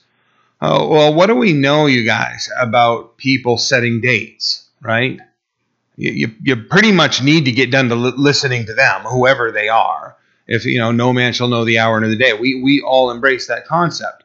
Oh, 0.60 0.88
well, 0.88 1.14
what 1.14 1.26
do 1.26 1.36
we 1.36 1.52
know, 1.52 1.84
you 1.86 2.04
guys, 2.04 2.48
about 2.58 3.18
people 3.18 3.58
setting 3.58 4.00
dates, 4.00 4.66
right? 4.80 5.20
You, 5.96 6.34
you, 6.42 6.56
pretty 6.56 6.92
much 6.92 7.22
need 7.22 7.46
to 7.46 7.52
get 7.52 7.70
done 7.70 7.88
to 7.88 7.94
li- 7.94 8.12
listening 8.16 8.66
to 8.66 8.74
them, 8.74 9.02
whoever 9.02 9.50
they 9.50 9.68
are. 9.68 10.16
If, 10.46 10.64
you 10.64 10.78
know, 10.78 10.92
no 10.92 11.12
man 11.12 11.32
shall 11.32 11.48
know 11.48 11.64
the 11.64 11.78
hour 11.78 11.98
nor 11.98 12.08
the 12.08 12.16
day. 12.16 12.34
We, 12.34 12.60
we 12.62 12.82
all 12.82 13.10
embrace 13.10 13.48
that 13.48 13.66
concept. 13.66 14.24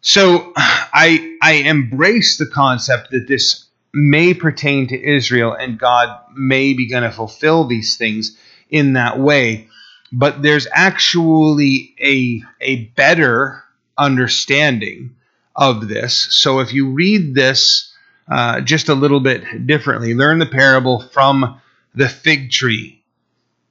So 0.00 0.52
I, 0.56 1.36
I 1.42 1.52
embrace 1.64 2.38
the 2.38 2.46
concept 2.46 3.10
that 3.10 3.26
this 3.28 3.66
may 3.92 4.34
pertain 4.34 4.88
to 4.88 5.00
Israel 5.00 5.52
and 5.52 5.78
God 5.78 6.18
may 6.34 6.72
be 6.72 6.88
going 6.88 7.04
to 7.04 7.12
fulfill 7.12 7.64
these 7.64 7.96
things 7.96 8.36
in 8.70 8.94
that 8.94 9.18
way. 9.18 9.68
But 10.10 10.42
there's 10.42 10.66
actually 10.72 11.94
a, 12.00 12.42
a 12.60 12.84
better 12.96 13.62
understanding 13.96 15.16
of 15.54 15.88
this. 15.88 16.26
So 16.30 16.60
if 16.60 16.72
you 16.72 16.90
read 16.90 17.34
this 17.34 17.93
uh, 18.28 18.60
just 18.60 18.88
a 18.88 18.94
little 18.94 19.20
bit 19.20 19.66
differently, 19.66 20.14
learn 20.14 20.38
the 20.38 20.46
parable 20.46 21.00
from 21.00 21.60
the 21.94 22.08
fig 22.08 22.50
tree. 22.50 23.02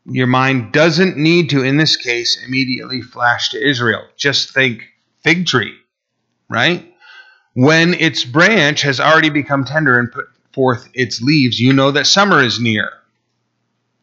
Your 0.05 0.27
mind 0.27 0.71
doesn't 0.73 1.17
need 1.17 1.49
to, 1.51 1.63
in 1.63 1.77
this 1.77 1.95
case, 1.95 2.43
immediately 2.45 3.01
flash 3.01 3.49
to 3.49 3.69
Israel. 3.69 4.03
Just 4.17 4.53
think 4.53 4.83
fig 5.21 5.45
tree, 5.45 5.75
right? 6.49 6.93
When 7.53 7.93
its 7.93 8.25
branch 8.25 8.81
has 8.81 8.99
already 8.99 9.29
become 9.29 9.63
tender 9.63 9.97
and 9.97 10.11
put 10.11 10.25
forth 10.51 10.89
its 10.93 11.21
leaves, 11.21 11.59
you 11.59 11.73
know 11.73 11.91
that 11.91 12.07
summer 12.07 12.43
is 12.43 12.59
near. 12.59 12.89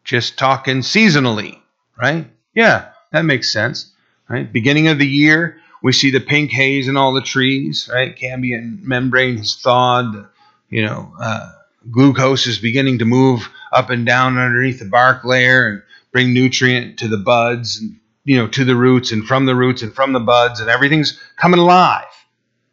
Just 0.03 0.37
talking 0.37 0.77
seasonally, 0.77 1.59
right? 1.99 2.27
Yeah, 2.55 2.89
that 3.11 3.23
makes 3.23 3.51
sense, 3.53 3.91
right? 4.27 4.51
Beginning 4.51 4.87
of 4.87 4.97
the 4.97 5.07
year, 5.07 5.57
we 5.83 5.91
see 5.93 6.11
the 6.11 6.19
pink 6.19 6.51
haze 6.51 6.87
in 6.87 6.97
all 6.97 7.13
the 7.13 7.21
trees, 7.21 7.89
right? 7.91 8.15
Cambium 8.15 8.81
membrane 8.83 9.37
has 9.37 9.55
thawed. 9.55 10.27
You 10.71 10.85
know, 10.85 11.13
uh, 11.19 11.51
glucose 11.91 12.47
is 12.47 12.57
beginning 12.57 12.99
to 12.99 13.05
move 13.05 13.47
up 13.71 13.91
and 13.91 14.05
down 14.05 14.37
underneath 14.37 14.79
the 14.79 14.85
bark 14.85 15.23
layer 15.23 15.67
and 15.67 15.83
bring 16.11 16.33
nutrient 16.33 16.99
to 16.99 17.07
the 17.07 17.17
buds 17.17 17.79
and 17.79 17.99
you 18.23 18.37
know 18.37 18.47
to 18.47 18.65
the 18.65 18.75
roots 18.75 19.11
and 19.11 19.25
from 19.25 19.45
the 19.45 19.55
roots 19.55 19.83
and 19.83 19.93
from 19.93 20.13
the 20.13 20.19
buds 20.19 20.59
and 20.59 20.69
everything's 20.69 21.19
coming 21.37 21.59
alive 21.59 22.05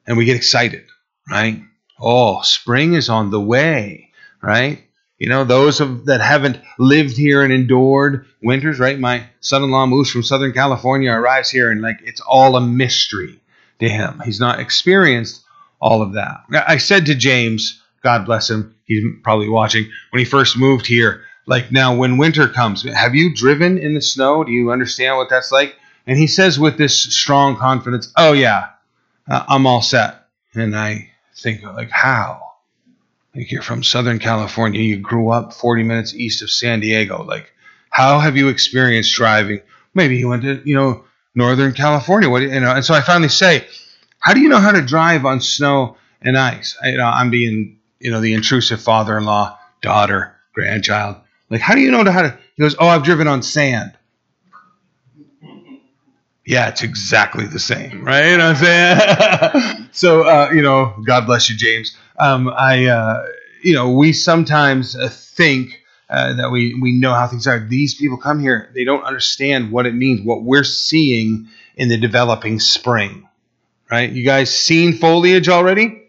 and 0.06 0.16
we 0.16 0.24
get 0.26 0.36
excited 0.36 0.84
right 1.30 1.62
oh 1.98 2.42
spring 2.42 2.92
is 2.92 3.08
on 3.08 3.30
the 3.30 3.40
way 3.40 4.10
right 4.42 4.82
you 5.18 5.28
know, 5.28 5.44
those 5.44 5.80
of, 5.80 6.06
that 6.06 6.20
haven't 6.20 6.60
lived 6.78 7.16
here 7.16 7.42
and 7.42 7.52
endured 7.52 8.26
winters, 8.40 8.78
right? 8.78 8.98
My 8.98 9.26
son-in-law 9.40 9.86
moves 9.86 10.10
from 10.10 10.22
Southern 10.22 10.52
California, 10.52 11.10
arrives 11.10 11.50
here, 11.50 11.72
and 11.72 11.82
like 11.82 11.98
it's 12.04 12.20
all 12.20 12.56
a 12.56 12.60
mystery 12.60 13.40
to 13.80 13.88
him. 13.88 14.22
He's 14.24 14.38
not 14.38 14.60
experienced 14.60 15.42
all 15.80 16.02
of 16.02 16.12
that. 16.12 16.44
I 16.66 16.76
said 16.76 17.06
to 17.06 17.16
James, 17.16 17.82
God 18.02 18.26
bless 18.26 18.50
him, 18.50 18.74
he's 18.84 19.04
probably 19.22 19.48
watching, 19.48 19.90
when 20.10 20.18
he 20.18 20.24
first 20.24 20.56
moved 20.56 20.86
here, 20.86 21.24
like 21.46 21.72
now 21.72 21.96
when 21.96 22.18
winter 22.18 22.48
comes, 22.48 22.82
have 22.82 23.14
you 23.14 23.34
driven 23.34 23.78
in 23.78 23.94
the 23.94 24.02
snow? 24.02 24.44
Do 24.44 24.52
you 24.52 24.70
understand 24.70 25.16
what 25.16 25.30
that's 25.30 25.50
like? 25.50 25.76
And 26.06 26.18
he 26.18 26.26
says 26.26 26.58
with 26.58 26.78
this 26.78 26.98
strong 27.14 27.56
confidence, 27.56 28.12
"Oh 28.16 28.32
yeah, 28.32 28.68
uh, 29.28 29.44
I'm 29.48 29.66
all 29.66 29.82
set." 29.82 30.26
And 30.54 30.76
I 30.76 31.10
think 31.36 31.62
like, 31.62 31.90
how? 31.90 32.42
Like 33.34 33.52
you're 33.52 33.62
from 33.62 33.82
Southern 33.82 34.18
California, 34.18 34.80
you 34.80 34.96
grew 34.96 35.30
up 35.30 35.52
40 35.52 35.82
minutes 35.82 36.14
east 36.14 36.42
of 36.42 36.50
San 36.50 36.80
Diego. 36.80 37.22
Like, 37.22 37.52
how 37.90 38.18
have 38.20 38.36
you 38.36 38.48
experienced 38.48 39.14
driving? 39.14 39.60
Maybe 39.94 40.16
you 40.16 40.28
went 40.28 40.42
to, 40.42 40.62
you 40.64 40.74
know, 40.74 41.04
Northern 41.34 41.72
California. 41.72 42.28
What 42.28 42.42
you 42.42 42.60
know? 42.60 42.74
And 42.74 42.84
so 42.84 42.94
I 42.94 43.00
finally 43.00 43.28
say, 43.28 43.66
how 44.18 44.34
do 44.34 44.40
you 44.40 44.48
know 44.48 44.58
how 44.58 44.72
to 44.72 44.82
drive 44.82 45.24
on 45.24 45.40
snow 45.40 45.96
and 46.20 46.36
ice? 46.36 46.76
I, 46.82 46.90
you 46.90 46.96
know, 46.96 47.06
I'm 47.06 47.30
being, 47.30 47.77
you 48.00 48.10
know, 48.10 48.20
the 48.20 48.34
intrusive 48.34 48.80
father-in-law, 48.80 49.58
daughter, 49.82 50.36
grandchild. 50.52 51.16
Like, 51.50 51.60
how 51.60 51.74
do 51.74 51.80
you 51.80 51.90
know 51.90 52.04
how 52.10 52.22
to? 52.22 52.38
He 52.56 52.62
goes, 52.62 52.76
oh, 52.78 52.88
I've 52.88 53.04
driven 53.04 53.26
on 53.26 53.42
sand. 53.42 53.92
Yeah, 56.44 56.68
it's 56.68 56.82
exactly 56.82 57.46
the 57.46 57.58
same, 57.58 58.04
right? 58.04 58.30
You 58.30 58.38
know 58.38 58.52
what 58.52 58.62
I'm 58.62 59.52
saying? 59.62 59.88
so, 59.92 60.22
uh, 60.22 60.50
you 60.52 60.62
know, 60.62 60.94
God 61.04 61.26
bless 61.26 61.50
you, 61.50 61.56
James 61.56 61.94
um, 62.18 62.48
I, 62.48 62.86
uh, 62.86 63.26
you 63.62 63.74
know, 63.74 63.90
we 63.90 64.12
sometimes 64.12 64.96
uh, 64.96 65.08
think 65.08 65.80
uh, 66.10 66.34
that 66.34 66.50
we, 66.50 66.74
we 66.80 66.92
know 66.92 67.14
how 67.14 67.26
things 67.26 67.46
are. 67.46 67.58
These 67.58 67.94
people 67.94 68.16
come 68.16 68.40
here, 68.40 68.70
they 68.74 68.84
don't 68.84 69.04
understand 69.04 69.70
what 69.70 69.86
it 69.86 69.94
means, 69.94 70.22
what 70.22 70.42
we're 70.42 70.64
seeing 70.64 71.48
in 71.76 71.88
the 71.88 71.96
developing 71.96 72.60
spring, 72.60 73.28
right? 73.90 74.10
You 74.10 74.24
guys 74.24 74.54
seen 74.54 74.94
foliage 74.94 75.48
already? 75.48 76.02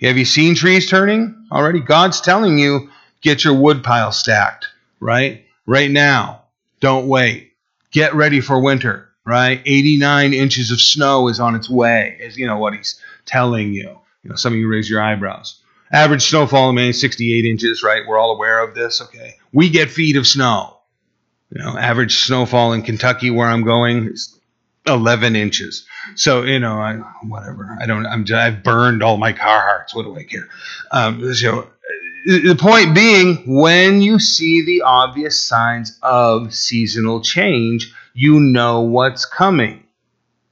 Have 0.00 0.16
you 0.16 0.24
seen 0.24 0.54
trees 0.54 0.88
turning 0.88 1.46
already? 1.50 1.80
God's 1.80 2.20
telling 2.20 2.58
you, 2.58 2.90
get 3.20 3.44
your 3.44 3.54
wood 3.54 3.82
pile 3.82 4.12
stacked, 4.12 4.68
right? 5.00 5.44
Right 5.66 5.90
now. 5.90 6.42
Don't 6.80 7.08
wait. 7.08 7.52
Get 7.90 8.14
ready 8.14 8.40
for 8.40 8.60
winter, 8.60 9.08
right? 9.24 9.60
89 9.64 10.34
inches 10.34 10.70
of 10.70 10.80
snow 10.80 11.28
is 11.28 11.40
on 11.40 11.56
its 11.56 11.68
way, 11.68 12.16
is 12.20 12.36
you 12.36 12.46
know 12.46 12.58
what 12.58 12.74
he's 12.74 13.00
telling 13.26 13.72
you. 13.72 13.98
You 14.22 14.30
know, 14.30 14.36
some 14.36 14.52
of 14.52 14.58
you 14.58 14.68
raise 14.68 14.88
your 14.88 15.02
eyebrows. 15.02 15.60
Average 15.90 16.26
snowfall 16.28 16.68
in 16.68 16.76
Maine, 16.76 16.92
68 16.92 17.44
inches, 17.44 17.82
right? 17.82 18.02
We're 18.06 18.18
all 18.18 18.34
aware 18.34 18.62
of 18.62 18.74
this. 18.74 19.00
Okay. 19.00 19.36
We 19.52 19.70
get 19.70 19.90
feet 19.90 20.16
of 20.16 20.26
snow. 20.26 20.76
You 21.50 21.62
know, 21.62 21.78
average 21.78 22.18
snowfall 22.18 22.74
in 22.74 22.82
Kentucky, 22.82 23.30
where 23.30 23.48
I'm 23.48 23.64
going, 23.64 24.08
is 24.08 24.37
11 24.88 25.36
inches. 25.36 25.86
So, 26.14 26.42
you 26.42 26.58
know, 26.58 26.78
I, 26.80 26.94
whatever. 27.22 27.76
I 27.80 27.86
don't, 27.86 28.06
I'm, 28.06 28.24
I've 28.34 28.62
burned 28.62 29.02
all 29.02 29.16
my 29.16 29.32
Carhartts. 29.32 29.94
What 29.94 30.04
do 30.04 30.16
I 30.16 30.24
care? 30.24 30.48
Um, 30.90 31.34
so, 31.34 31.68
the 32.26 32.56
point 32.58 32.94
being, 32.94 33.44
when 33.46 34.02
you 34.02 34.18
see 34.18 34.64
the 34.64 34.82
obvious 34.82 35.40
signs 35.40 35.98
of 36.02 36.54
seasonal 36.54 37.20
change, 37.22 37.92
you 38.14 38.40
know 38.40 38.80
what's 38.80 39.24
coming. 39.24 39.84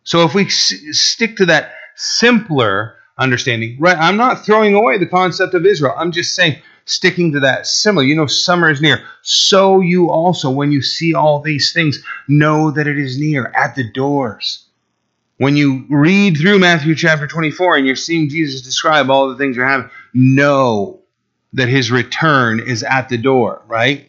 So, 0.05 0.25
if 0.25 0.35
we 0.35 0.47
s- 0.47 0.73
stick 0.93 1.37
to 1.37 1.47
that 1.47 1.75
simpler 1.97 2.97
understanding. 3.19 3.77
Right? 3.81 3.97
I'm 3.97 4.17
not 4.17 4.45
throwing 4.45 4.75
away 4.75 4.99
the 4.99 5.07
concept 5.07 5.55
of 5.55 5.65
Israel. 5.67 5.95
I'm 5.97 6.13
just 6.13 6.35
saying, 6.35 6.61
sticking 6.87 7.33
to 7.33 7.41
that 7.41 7.67
similar. 7.67 8.05
You 8.05 8.17
know, 8.17 8.27
summer 8.27 8.71
is 8.71 8.81
near. 8.81 9.05
So 9.23 9.81
you 9.81 10.11
also, 10.11 10.51
when 10.51 10.73
you 10.73 10.81
see 10.81 11.15
all 11.15 11.41
these 11.41 11.73
things, 11.73 12.03
know 12.27 12.71
that 12.71 12.87
it 12.87 12.99
is 12.99 13.19
near 13.19 13.53
at 13.55 13.75
the 13.75 13.91
doors. 13.93 14.65
When 15.39 15.57
you 15.57 15.85
read 15.91 16.39
through 16.39 16.61
Matthew 16.61 16.95
chapter 16.95 17.27
24 17.27 17.77
and 17.77 17.87
you're 17.87 17.97
seeing 17.97 18.31
Jesus 18.31 18.63
describe 18.63 19.11
all 19.11 19.29
the 19.29 19.37
things 19.37 19.57
you're 19.57 19.67
having, 19.67 19.91
know 20.15 21.01
that 21.53 21.69
his 21.69 21.91
return 21.91 22.61
is 22.61 22.83
at 22.83 23.11
the 23.11 23.19
door, 23.19 23.63
right? 23.67 24.09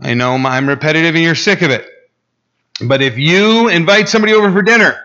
I 0.00 0.14
know 0.14 0.34
I'm 0.34 0.68
repetitive 0.68 1.14
and 1.14 1.22
you're 1.22 1.34
sick 1.36 1.62
of 1.62 1.70
it. 1.70 1.86
But 2.84 3.02
if 3.02 3.18
you 3.18 3.68
invite 3.68 4.08
somebody 4.08 4.32
over 4.34 4.50
for 4.52 4.62
dinner, 4.62 4.98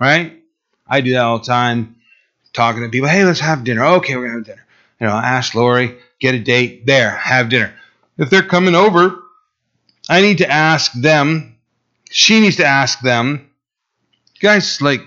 right? 0.00 0.42
I 0.86 1.00
do 1.00 1.12
that 1.12 1.22
all 1.22 1.38
the 1.38 1.44
time 1.44 1.96
talking 2.52 2.82
to 2.82 2.88
people. 2.88 3.08
Hey, 3.08 3.24
let's 3.24 3.40
have 3.40 3.64
dinner. 3.64 3.84
Okay, 3.84 4.16
we're 4.16 4.26
gonna 4.26 4.38
have 4.38 4.46
dinner. 4.46 4.66
You 5.00 5.06
know, 5.06 5.12
ask 5.12 5.54
Lori, 5.54 5.96
get 6.20 6.34
a 6.34 6.38
date. 6.38 6.86
There, 6.86 7.10
have 7.10 7.48
dinner. 7.48 7.74
If 8.16 8.30
they're 8.30 8.42
coming 8.42 8.74
over, 8.74 9.22
I 10.08 10.20
need 10.22 10.38
to 10.38 10.50
ask 10.50 10.92
them. 10.92 11.56
She 12.10 12.40
needs 12.40 12.56
to 12.56 12.64
ask 12.64 13.00
them. 13.00 13.50
Guys, 14.40 14.80
like 14.80 15.02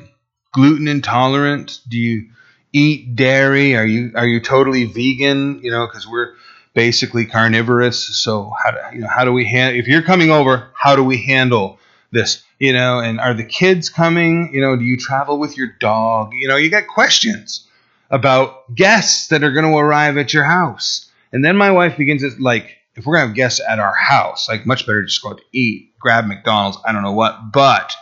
gluten 0.53 0.87
intolerant? 0.87 1.79
Do 1.87 1.97
you 1.97 2.29
eat 2.73 3.15
dairy? 3.15 3.75
Are 3.75 3.85
you 3.85 4.11
are 4.15 4.27
you 4.27 4.39
totally 4.39 4.85
vegan? 4.85 5.61
You 5.61 5.71
know, 5.71 5.87
because 5.87 6.07
we're 6.07 6.33
basically 6.73 7.25
carnivorous. 7.25 8.21
So 8.23 8.53
how 8.63 8.71
do 8.71 8.79
you 8.93 9.01
know 9.01 9.09
how 9.09 9.25
do 9.25 9.33
we 9.33 9.45
handle? 9.45 9.79
If 9.79 9.87
you're 9.87 10.03
coming 10.03 10.31
over, 10.31 10.69
how 10.73 10.95
do 10.95 11.03
we 11.03 11.21
handle 11.23 11.79
this? 12.11 12.43
you 12.61 12.73
know, 12.73 12.99
and 12.99 13.19
are 13.19 13.33
the 13.33 13.43
kids 13.43 13.89
coming? 13.89 14.53
You 14.53 14.61
know, 14.61 14.75
do 14.75 14.85
you 14.85 14.95
travel 14.95 15.39
with 15.39 15.57
your 15.57 15.69
dog? 15.79 16.31
You 16.33 16.47
know, 16.47 16.57
you 16.57 16.69
got 16.69 16.85
questions 16.85 17.67
about 18.11 18.75
guests 18.75 19.29
that 19.29 19.43
are 19.43 19.51
going 19.51 19.65
to 19.65 19.77
arrive 19.77 20.17
at 20.17 20.33
your 20.33 20.43
house. 20.43 21.09
And 21.31 21.43
then 21.43 21.55
my 21.55 21.71
wife 21.71 21.97
begins 21.97 22.21
to 22.21 22.41
like, 22.41 22.77
if 22.95 23.05
we're 23.05 23.15
going 23.15 23.23
to 23.23 23.27
have 23.29 23.35
guests 23.35 23.61
at 23.67 23.79
our 23.79 23.95
house, 23.95 24.49
like 24.49 24.65
much 24.65 24.85
better 24.85 25.03
just 25.03 25.23
go 25.23 25.29
out 25.29 25.37
to 25.37 25.43
eat, 25.53 25.97
grab 25.97 26.25
McDonald's, 26.25 26.77
I 26.85 26.91
don't 26.91 27.03
know 27.03 27.13
what, 27.13 27.53
but 27.53 27.93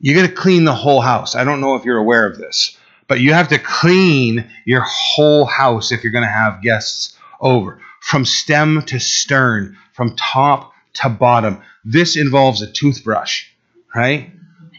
you 0.00 0.14
got 0.14 0.26
to 0.26 0.34
clean 0.34 0.64
the 0.64 0.74
whole 0.74 1.00
house. 1.00 1.36
I 1.36 1.44
don't 1.44 1.60
know 1.60 1.76
if 1.76 1.84
you're 1.84 1.98
aware 1.98 2.26
of 2.26 2.36
this, 2.36 2.76
but 3.06 3.20
you 3.20 3.32
have 3.32 3.48
to 3.48 3.58
clean 3.58 4.50
your 4.64 4.84
whole 4.84 5.44
house 5.44 5.92
if 5.92 6.02
you're 6.02 6.12
going 6.12 6.24
to 6.24 6.28
have 6.28 6.62
guests 6.62 7.16
over 7.40 7.80
from 8.00 8.24
stem 8.24 8.82
to 8.82 8.98
stern, 8.98 9.76
from 9.92 10.16
top 10.16 10.72
to 10.94 11.08
bottom. 11.08 11.62
This 11.84 12.16
involves 12.16 12.62
a 12.62 12.70
toothbrush, 12.70 13.46
right? 13.94 14.30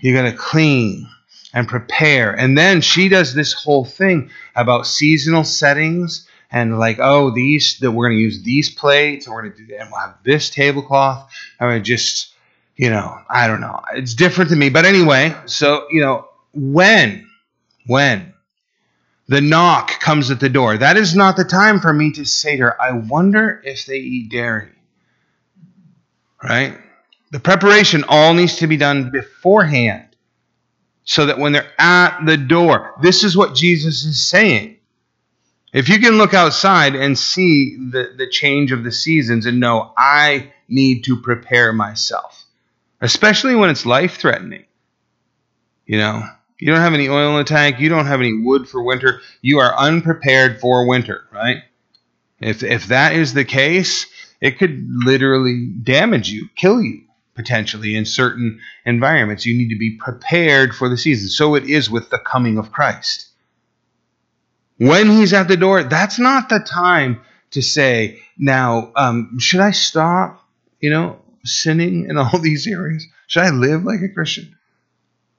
You 0.01 0.13
got 0.13 0.23
to 0.23 0.33
clean 0.33 1.09
and 1.53 1.67
prepare. 1.67 2.31
And 2.31 2.57
then 2.57 2.81
she 2.81 3.09
does 3.09 3.33
this 3.33 3.53
whole 3.53 3.85
thing 3.85 4.29
about 4.55 4.87
seasonal 4.87 5.43
settings 5.43 6.27
and 6.51 6.79
like, 6.79 6.97
oh, 6.99 7.31
these 7.31 7.79
that 7.79 7.91
we're 7.91 8.07
going 8.07 8.17
to 8.17 8.21
use 8.21 8.43
these 8.43 8.69
plates 8.69 9.25
and 9.25 9.33
we're 9.33 9.43
going 9.43 9.53
to 9.53 9.65
do 9.65 9.75
and 9.75 9.89
we'll 9.91 10.01
have 10.01 10.17
this 10.23 10.49
tablecloth. 10.49 11.31
I 11.59 11.67
mean, 11.67 11.83
just 11.83 12.33
you 12.75 12.89
know, 12.89 13.19
I 13.29 13.47
don't 13.47 13.59
know. 13.59 13.81
It's 13.93 14.13
different 14.13 14.51
to 14.51 14.55
me, 14.55 14.69
but 14.69 14.85
anyway. 14.85 15.35
So 15.45 15.87
you 15.91 16.01
know, 16.01 16.29
when 16.53 17.29
when 17.85 18.33
the 19.27 19.41
knock 19.41 19.99
comes 19.99 20.31
at 20.31 20.39
the 20.39 20.49
door, 20.49 20.77
that 20.77 20.97
is 20.97 21.15
not 21.15 21.35
the 21.35 21.43
time 21.43 21.81
for 21.81 21.91
me 21.93 22.13
to 22.13 22.25
say 22.25 22.55
to 22.57 22.63
her, 22.63 22.81
I 22.81 22.93
wonder 22.93 23.61
if 23.63 23.85
they 23.85 23.97
eat 23.97 24.31
dairy. 24.31 24.71
Right? 26.41 26.77
The 27.31 27.39
preparation 27.39 28.05
all 28.07 28.33
needs 28.33 28.55
to 28.57 28.67
be 28.67 28.77
done 28.77 29.11
beforehand 29.11 30.08
so 31.09 31.25
that 31.25 31.39
when 31.39 31.53
they're 31.53 31.73
at 31.79 32.23
the 32.23 32.37
door, 32.37 32.93
this 33.01 33.23
is 33.23 33.35
what 33.35 33.55
Jesus 33.55 34.03
is 34.03 34.21
saying. 34.21 34.77
If 35.73 35.89
you 35.89 35.97
can 35.99 36.19
look 36.19 36.35
outside 36.35 36.93
and 36.93 37.17
see 37.17 37.77
the, 37.77 38.13
the 38.15 38.27
change 38.27 38.71
of 38.71 38.83
the 38.83 38.91
seasons 38.91 39.47
and 39.47 39.59
know, 39.59 39.91
I 39.97 40.53
need 40.67 41.05
to 41.05 41.19
prepare 41.19 41.73
myself, 41.73 42.45
especially 43.01 43.55
when 43.55 43.71
it's 43.71 43.87
life 43.87 44.17
threatening. 44.17 44.65
You 45.87 45.97
know, 45.97 46.21
you 46.59 46.67
don't 46.67 46.81
have 46.81 46.93
any 46.93 47.09
oil 47.09 47.31
in 47.31 47.37
the 47.37 47.43
tank, 47.43 47.79
you 47.79 47.89
don't 47.89 48.05
have 48.05 48.19
any 48.19 48.43
wood 48.43 48.69
for 48.69 48.83
winter, 48.83 49.19
you 49.41 49.57
are 49.57 49.75
unprepared 49.75 50.61
for 50.61 50.87
winter, 50.87 51.25
right? 51.31 51.63
If, 52.39 52.61
if 52.61 52.85
that 52.89 53.13
is 53.13 53.33
the 53.33 53.45
case, 53.45 54.05
it 54.41 54.59
could 54.59 54.87
literally 54.87 55.73
damage 55.81 56.29
you, 56.29 56.49
kill 56.55 56.83
you 56.83 57.08
potentially 57.39 57.95
in 57.95 58.03
certain 58.03 58.59
environments. 58.85 59.45
You 59.45 59.57
need 59.57 59.69
to 59.69 59.79
be 59.79 59.97
prepared 59.97 60.75
for 60.75 60.89
the 60.89 60.97
season. 60.97 61.29
So 61.29 61.55
it 61.55 61.63
is 61.63 61.89
with 61.89 62.09
the 62.09 62.19
coming 62.19 62.57
of 62.57 62.73
Christ. 62.73 63.27
When 64.77 65.09
he's 65.09 65.31
at 65.31 65.47
the 65.47 65.55
door, 65.55 65.83
that's 65.83 66.19
not 66.19 66.49
the 66.49 66.59
time 66.59 67.21
to 67.51 67.61
say, 67.61 68.21
now, 68.37 68.91
um, 68.97 69.39
should 69.39 69.61
I 69.61 69.71
stop, 69.71 70.45
you 70.81 70.89
know, 70.89 71.21
sinning 71.45 72.09
in 72.09 72.17
all 72.17 72.39
these 72.41 72.67
areas? 72.67 73.07
Should 73.27 73.43
I 73.43 73.51
live 73.51 73.85
like 73.85 74.01
a 74.01 74.09
Christian? 74.09 74.57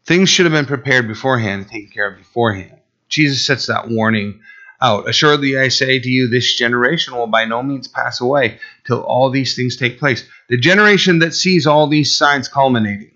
Things 0.06 0.30
should 0.30 0.46
have 0.46 0.54
been 0.54 0.64
prepared 0.64 1.06
beforehand 1.06 1.62
and 1.62 1.70
taken 1.70 1.90
care 1.90 2.10
of 2.10 2.16
beforehand. 2.16 2.78
Jesus 3.10 3.44
sets 3.44 3.66
that 3.66 3.90
warning 3.90 4.40
out. 4.80 5.06
Assuredly, 5.06 5.58
I 5.58 5.68
say 5.68 5.98
to 5.98 6.08
you, 6.08 6.28
this 6.28 6.54
generation 6.54 7.14
will 7.14 7.26
by 7.26 7.44
no 7.44 7.62
means 7.62 7.88
pass 7.88 8.22
away 8.22 8.58
till 8.90 9.02
all 9.02 9.30
these 9.30 9.54
things 9.54 9.76
take 9.76 10.00
place. 10.00 10.28
The 10.48 10.56
generation 10.56 11.20
that 11.20 11.32
sees 11.32 11.66
all 11.68 11.86
these 11.86 12.16
signs 12.16 12.48
culminating, 12.48 13.12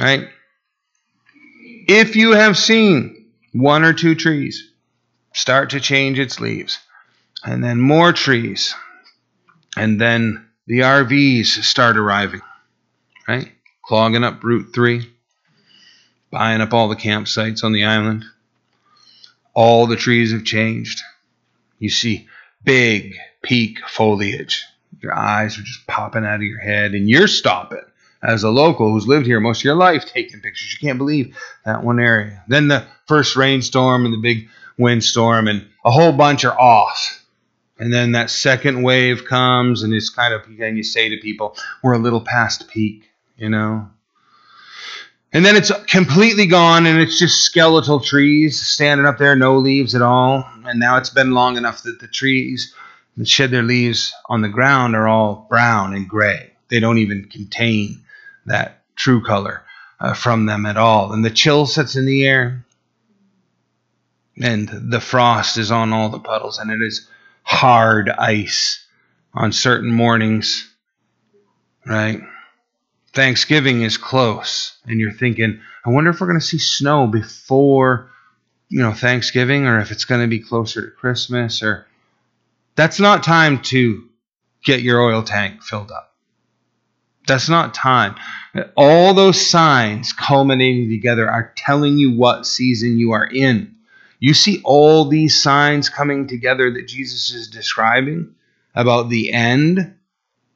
right? 0.00 0.28
If 1.86 2.16
you 2.16 2.32
have 2.32 2.56
seen 2.56 3.26
one 3.52 3.84
or 3.84 3.92
two 3.92 4.14
trees 4.14 4.72
start 5.34 5.70
to 5.70 5.80
change 5.80 6.18
its 6.18 6.40
leaves, 6.40 6.78
and 7.44 7.62
then 7.62 7.78
more 7.78 8.14
trees, 8.14 8.74
and 9.76 10.00
then 10.00 10.46
the 10.66 10.80
RVs 10.80 11.62
start 11.62 11.98
arriving, 11.98 12.40
right? 13.28 13.52
Clogging 13.84 14.24
up 14.24 14.42
Route 14.42 14.72
3, 14.74 15.06
buying 16.30 16.62
up 16.62 16.72
all 16.72 16.88
the 16.88 16.96
campsites 16.96 17.62
on 17.62 17.72
the 17.72 17.84
island 17.84 18.24
all 19.54 19.86
the 19.86 19.96
trees 19.96 20.32
have 20.32 20.44
changed. 20.44 21.00
You 21.78 21.88
see 21.88 22.28
big 22.62 23.14
peak 23.44 23.78
foliage. 23.86 24.64
Your 25.00 25.14
eyes 25.14 25.58
are 25.58 25.62
just 25.62 25.86
popping 25.86 26.24
out 26.24 26.36
of 26.36 26.42
your 26.42 26.58
head, 26.58 26.94
and 26.94 27.08
you're 27.08 27.28
stopping 27.28 27.82
as 28.22 28.42
a 28.42 28.50
local 28.50 28.90
who's 28.90 29.06
lived 29.06 29.26
here 29.26 29.38
most 29.38 29.60
of 29.60 29.64
your 29.64 29.74
life 29.74 30.06
taking 30.06 30.40
pictures. 30.40 30.72
You 30.72 30.88
can't 30.88 30.98
believe 30.98 31.36
that 31.64 31.84
one 31.84 32.00
area. 32.00 32.42
Then 32.48 32.68
the 32.68 32.86
first 33.06 33.36
rainstorm 33.36 34.06
and 34.06 34.14
the 34.14 34.18
big 34.18 34.48
windstorm, 34.78 35.46
and 35.46 35.68
a 35.84 35.90
whole 35.90 36.12
bunch 36.12 36.44
are 36.44 36.58
off. 36.58 37.22
And 37.78 37.92
then 37.92 38.12
that 38.12 38.30
second 38.30 38.82
wave 38.82 39.26
comes, 39.26 39.82
and 39.82 39.92
it's 39.92 40.08
kind 40.08 40.32
of, 40.32 40.42
and 40.60 40.76
you 40.76 40.82
say 40.82 41.08
to 41.10 41.16
people, 41.18 41.56
we're 41.82 41.94
a 41.94 41.98
little 41.98 42.20
past 42.20 42.68
peak, 42.68 43.10
you 43.36 43.50
know? 43.50 43.90
And 45.34 45.44
then 45.44 45.56
it's 45.56 45.72
completely 45.88 46.46
gone 46.46 46.86
and 46.86 47.00
it's 47.00 47.18
just 47.18 47.42
skeletal 47.42 47.98
trees 47.98 48.62
standing 48.62 49.04
up 49.04 49.18
there, 49.18 49.34
no 49.34 49.58
leaves 49.58 49.96
at 49.96 50.02
all. 50.02 50.48
And 50.64 50.78
now 50.78 50.96
it's 50.96 51.10
been 51.10 51.32
long 51.32 51.56
enough 51.56 51.82
that 51.82 51.98
the 51.98 52.06
trees 52.06 52.72
that 53.16 53.28
shed 53.28 53.50
their 53.50 53.62
leaves 53.62 54.12
on 54.28 54.42
the 54.42 54.48
ground 54.48 54.94
are 54.96 55.08
all 55.08 55.46
brown 55.48 55.94
and 55.94 56.08
gray. 56.08 56.52
They 56.68 56.80
don't 56.80 56.98
even 56.98 57.26
contain 57.26 58.02
that 58.46 58.82
true 58.96 59.22
color 59.22 59.62
uh, 60.00 60.14
from 60.14 60.46
them 60.46 60.66
at 60.66 60.76
all. 60.76 61.12
And 61.12 61.24
the 61.24 61.30
chill 61.30 61.66
sets 61.66 61.96
in 61.96 62.06
the 62.06 62.24
air. 62.24 62.64
And 64.42 64.68
the 64.68 65.00
frost 65.00 65.58
is 65.58 65.70
on 65.70 65.92
all 65.92 66.08
the 66.08 66.18
puddles, 66.18 66.58
and 66.58 66.68
it 66.72 66.84
is 66.84 67.08
hard 67.44 68.10
ice 68.10 68.84
on 69.32 69.52
certain 69.52 69.92
mornings, 69.92 70.68
right? 71.86 72.20
Thanksgiving 73.12 73.82
is 73.82 73.96
close 73.96 74.76
and 74.86 74.98
you're 74.98 75.12
thinking, 75.12 75.60
I 75.86 75.90
wonder 75.90 76.10
if 76.10 76.20
we're 76.20 76.26
going 76.26 76.40
to 76.40 76.44
see 76.44 76.58
snow 76.58 77.06
before, 77.06 78.10
you 78.68 78.82
know, 78.82 78.92
Thanksgiving 78.92 79.66
or 79.66 79.78
if 79.78 79.92
it's 79.92 80.04
going 80.04 80.20
to 80.20 80.26
be 80.26 80.40
closer 80.40 80.82
to 80.82 80.96
Christmas 80.96 81.62
or 81.62 81.86
that's 82.76 83.00
not 83.00 83.22
time 83.22 83.62
to 83.62 84.08
get 84.64 84.80
your 84.82 85.00
oil 85.00 85.22
tank 85.22 85.62
filled 85.62 85.90
up. 85.90 86.14
That's 87.26 87.48
not 87.48 87.74
time. 87.74 88.16
All 88.76 89.14
those 89.14 89.40
signs 89.40 90.12
culminating 90.12 90.90
together 90.90 91.30
are 91.30 91.52
telling 91.56 91.96
you 91.96 92.12
what 92.12 92.46
season 92.46 92.98
you 92.98 93.12
are 93.12 93.26
in. 93.26 93.76
You 94.20 94.34
see 94.34 94.60
all 94.64 95.06
these 95.06 95.42
signs 95.42 95.88
coming 95.88 96.26
together 96.26 96.70
that 96.72 96.88
Jesus 96.88 97.30
is 97.30 97.48
describing 97.48 98.34
about 98.74 99.08
the 99.08 99.32
end. 99.32 99.94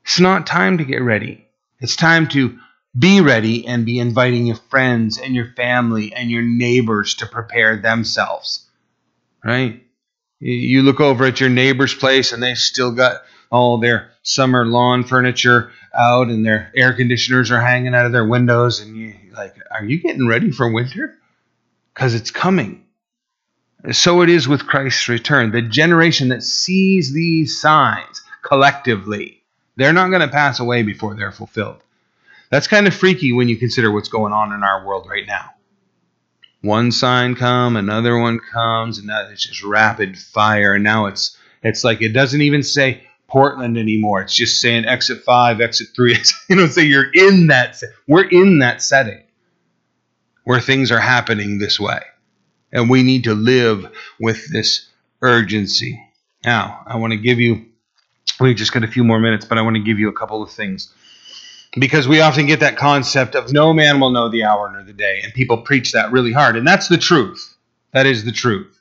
It's 0.05 0.21
not 0.21 0.47
time 0.47 0.79
to 0.79 0.85
get 0.85 1.03
ready. 1.03 1.47
It's 1.81 1.97
time 1.97 2.29
to 2.29 2.59
be 2.99 3.21
ready 3.21 3.67
and 3.67 3.87
be 3.87 3.99
inviting 3.99 4.47
your 4.47 4.57
friends 4.57 5.19
and 5.19 5.35
your 5.35 5.53
family 5.53 6.13
and 6.13 6.31
your 6.31 6.43
neighbors 6.43 7.15
to 7.17 7.27
prepare 7.27 7.77
themselves. 7.77 8.67
Right? 9.45 9.85
You 10.41 10.83
look 10.83 11.01
over 11.01 11.25
at 11.25 11.41
your 11.41 11.51
neighbor's 11.51 11.95
place 11.95 12.33
and 12.33 12.43
they 12.43 12.55
still 12.55 12.93
got 12.93 13.23
all 13.51 13.79
their 13.79 14.11
summer 14.23 14.67
lawn 14.67 15.05
furniture 15.05 15.73
out 15.93 16.29
and 16.29 16.45
their 16.45 16.71
air 16.77 16.93
conditioners 16.93 17.51
are 17.51 17.61
hanging 17.61 17.95
out 17.95 18.07
of 18.07 18.13
their 18.13 18.27
windows 18.27 18.81
and 18.81 18.97
you 18.97 19.15
like 19.33 19.57
are 19.71 19.85
you 19.85 20.01
getting 20.01 20.29
ready 20.29 20.51
for 20.51 20.71
winter? 20.73 21.17
Cuz 21.95 22.15
it's 22.15 22.31
coming. 22.31 22.85
So 23.93 24.23
it 24.23 24.29
is 24.29 24.47
with 24.47 24.67
Christ's 24.67 25.09
return. 25.09 25.51
The 25.51 25.63
generation 25.63 26.29
that 26.29 26.43
sees 26.43 27.13
these 27.13 27.61
signs 27.61 28.23
collectively 28.43 29.39
they're 29.79 29.93
not 29.93 30.09
going 30.09 30.21
to 30.21 30.29
pass 30.29 30.59
away 30.59 30.83
before 30.83 31.15
they're 31.15 31.31
fulfilled. 31.31 31.83
That's 32.51 32.67
kind 32.67 32.89
of 32.89 32.95
freaky 32.95 33.33
when 33.33 33.49
you 33.49 33.57
consider 33.57 33.93
what's 33.93 34.09
going 34.09 34.33
on 34.33 34.53
in 34.53 34.65
our 34.65 34.85
world 34.85 35.07
right 35.09 35.27
now. 35.27 35.51
One 36.61 36.91
sign 36.91 37.35
come, 37.35 37.77
another 37.77 38.19
one 38.19 38.41
comes, 38.41 38.99
and 38.99 39.07
now 39.07 39.29
it's 39.31 39.47
just 39.47 39.63
rapid 39.63 40.19
fire. 40.19 40.75
And 40.75 40.85
now 40.85 41.07
it's 41.07 41.37
it's 41.63 41.85
like 41.85 42.03
it 42.03 42.11
doesn't 42.11 42.41
even 42.41 42.63
say 42.63 43.03
Portland 43.29 43.79
anymore. 43.79 44.23
It's 44.23 44.35
just 44.35 44.61
saying 44.61 44.85
exit 44.85 45.23
five, 45.25 45.61
exit 45.61 45.89
three. 45.95 46.17
you 46.49 46.57
know, 46.57 46.67
so 46.67 46.81
you're 46.81 47.11
in 47.13 47.49
that. 47.49 47.81
We're 48.07 48.29
in 48.29 48.59
that 48.61 48.83
setting 48.83 49.23
where 50.45 50.61
things 50.61 50.91
are 50.91 51.01
happening 51.01 51.59
this 51.59 51.79
way, 51.79 52.01
and 52.73 52.91
we 52.91 53.03
need 53.03 53.25
to 53.25 53.35
live 53.35 53.91
with 54.19 54.51
this 54.51 54.89
urgency. 55.23 56.03
Now, 56.45 56.83
I 56.87 56.97
want 56.97 57.13
to 57.13 57.19
give 57.19 57.39
you 57.39 57.67
We've 58.41 58.57
just 58.57 58.73
got 58.73 58.85
a 58.85 58.89
few 58.89 59.03
more 59.03 59.19
minutes, 59.19 59.45
but 59.45 59.59
I 59.59 59.63
want 59.63 59.77
to 59.77 59.83
give 59.83 59.99
you 59.99 60.09
a 60.09 60.13
couple 60.13 60.43
of 60.43 60.51
things. 60.51 60.93
Because 61.73 62.09
we 62.09 62.21
often 62.21 62.47
get 62.47 62.61
that 62.61 62.77
concept 62.77 63.35
of 63.35 63.53
no 63.53 63.73
man 63.73 64.01
will 64.01 64.11
know 64.11 64.29
the 64.29 64.45
hour 64.45 64.71
nor 64.73 64.83
the 64.83 64.93
day, 64.93 65.21
and 65.23 65.35
people 65.35 65.59
preach 65.59 65.93
that 65.93 66.13
really 66.13 66.33
hard. 66.33 66.57
And 66.57 66.67
that's 66.67 66.89
the 66.89 66.97
truth. 66.97 67.55
That 67.93 68.07
is 68.07 68.25
the 68.25 68.33
truth. 68.33 68.75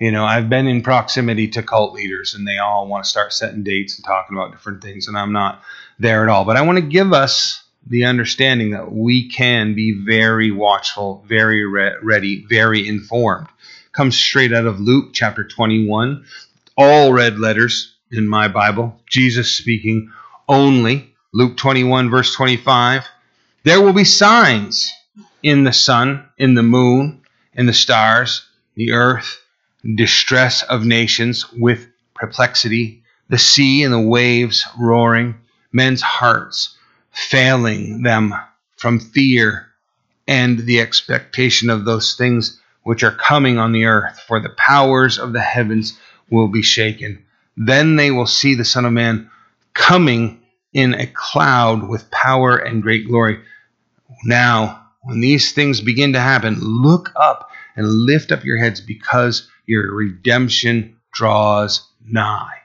You 0.00 0.10
know, 0.10 0.24
I've 0.24 0.48
been 0.48 0.66
in 0.66 0.82
proximity 0.82 1.48
to 1.48 1.62
cult 1.62 1.94
leaders, 1.94 2.34
and 2.34 2.46
they 2.46 2.58
all 2.58 2.88
want 2.88 3.04
to 3.04 3.10
start 3.10 3.32
setting 3.32 3.62
dates 3.62 3.96
and 3.96 4.04
talking 4.04 4.36
about 4.36 4.50
different 4.50 4.82
things, 4.82 5.06
and 5.06 5.16
I'm 5.16 5.32
not 5.32 5.62
there 5.98 6.24
at 6.24 6.28
all. 6.28 6.44
But 6.44 6.56
I 6.56 6.62
want 6.62 6.78
to 6.78 6.84
give 6.84 7.12
us 7.12 7.62
the 7.86 8.04
understanding 8.04 8.70
that 8.70 8.90
we 8.90 9.28
can 9.28 9.74
be 9.74 10.02
very 10.04 10.50
watchful, 10.50 11.24
very 11.28 11.64
re- 11.64 11.94
ready, 12.02 12.44
very 12.48 12.88
informed. 12.88 13.46
Comes 13.92 14.16
straight 14.16 14.52
out 14.52 14.66
of 14.66 14.80
Luke 14.80 15.10
chapter 15.12 15.44
21, 15.44 16.24
all 16.76 17.12
red 17.12 17.38
letters, 17.38 17.94
in 18.10 18.28
my 18.28 18.48
Bible, 18.48 19.00
Jesus 19.08 19.50
speaking 19.52 20.12
only. 20.48 21.13
Luke 21.36 21.56
21, 21.56 22.10
verse 22.10 22.32
25. 22.32 23.08
There 23.64 23.82
will 23.82 23.92
be 23.92 24.04
signs 24.04 24.88
in 25.42 25.64
the 25.64 25.72
sun, 25.72 26.28
in 26.38 26.54
the 26.54 26.62
moon, 26.62 27.22
in 27.54 27.66
the 27.66 27.72
stars, 27.72 28.46
the 28.76 28.92
earth, 28.92 29.42
distress 29.96 30.62
of 30.62 30.84
nations 30.84 31.50
with 31.52 31.88
perplexity, 32.14 33.02
the 33.30 33.38
sea 33.38 33.82
and 33.82 33.92
the 33.92 34.00
waves 34.00 34.64
roaring, 34.78 35.34
men's 35.72 36.02
hearts, 36.02 36.76
failing 37.10 38.04
them 38.04 38.32
from 38.76 39.00
fear 39.00 39.66
and 40.28 40.60
the 40.60 40.80
expectation 40.80 41.68
of 41.68 41.84
those 41.84 42.14
things 42.14 42.60
which 42.84 43.02
are 43.02 43.10
coming 43.10 43.58
on 43.58 43.72
the 43.72 43.86
earth, 43.86 44.22
for 44.28 44.38
the 44.38 44.50
powers 44.50 45.18
of 45.18 45.32
the 45.32 45.40
heavens 45.40 45.98
will 46.30 46.46
be 46.46 46.62
shaken. 46.62 47.24
Then 47.56 47.96
they 47.96 48.12
will 48.12 48.28
see 48.28 48.54
the 48.54 48.64
Son 48.64 48.84
of 48.84 48.92
Man 48.92 49.28
coming 49.72 50.40
in 50.74 50.94
a 50.94 51.06
cloud 51.06 51.88
with 51.88 52.10
power 52.10 52.56
and 52.56 52.82
great 52.82 53.06
glory. 53.06 53.40
Now, 54.24 54.88
when 55.02 55.20
these 55.20 55.52
things 55.52 55.80
begin 55.80 56.12
to 56.14 56.20
happen, 56.20 56.58
look 56.60 57.12
up 57.16 57.50
and 57.76 57.88
lift 57.88 58.32
up 58.32 58.44
your 58.44 58.58
heads 58.58 58.80
because 58.80 59.48
your 59.66 59.94
redemption 59.94 60.96
draws 61.12 61.88
nigh. 62.04 62.58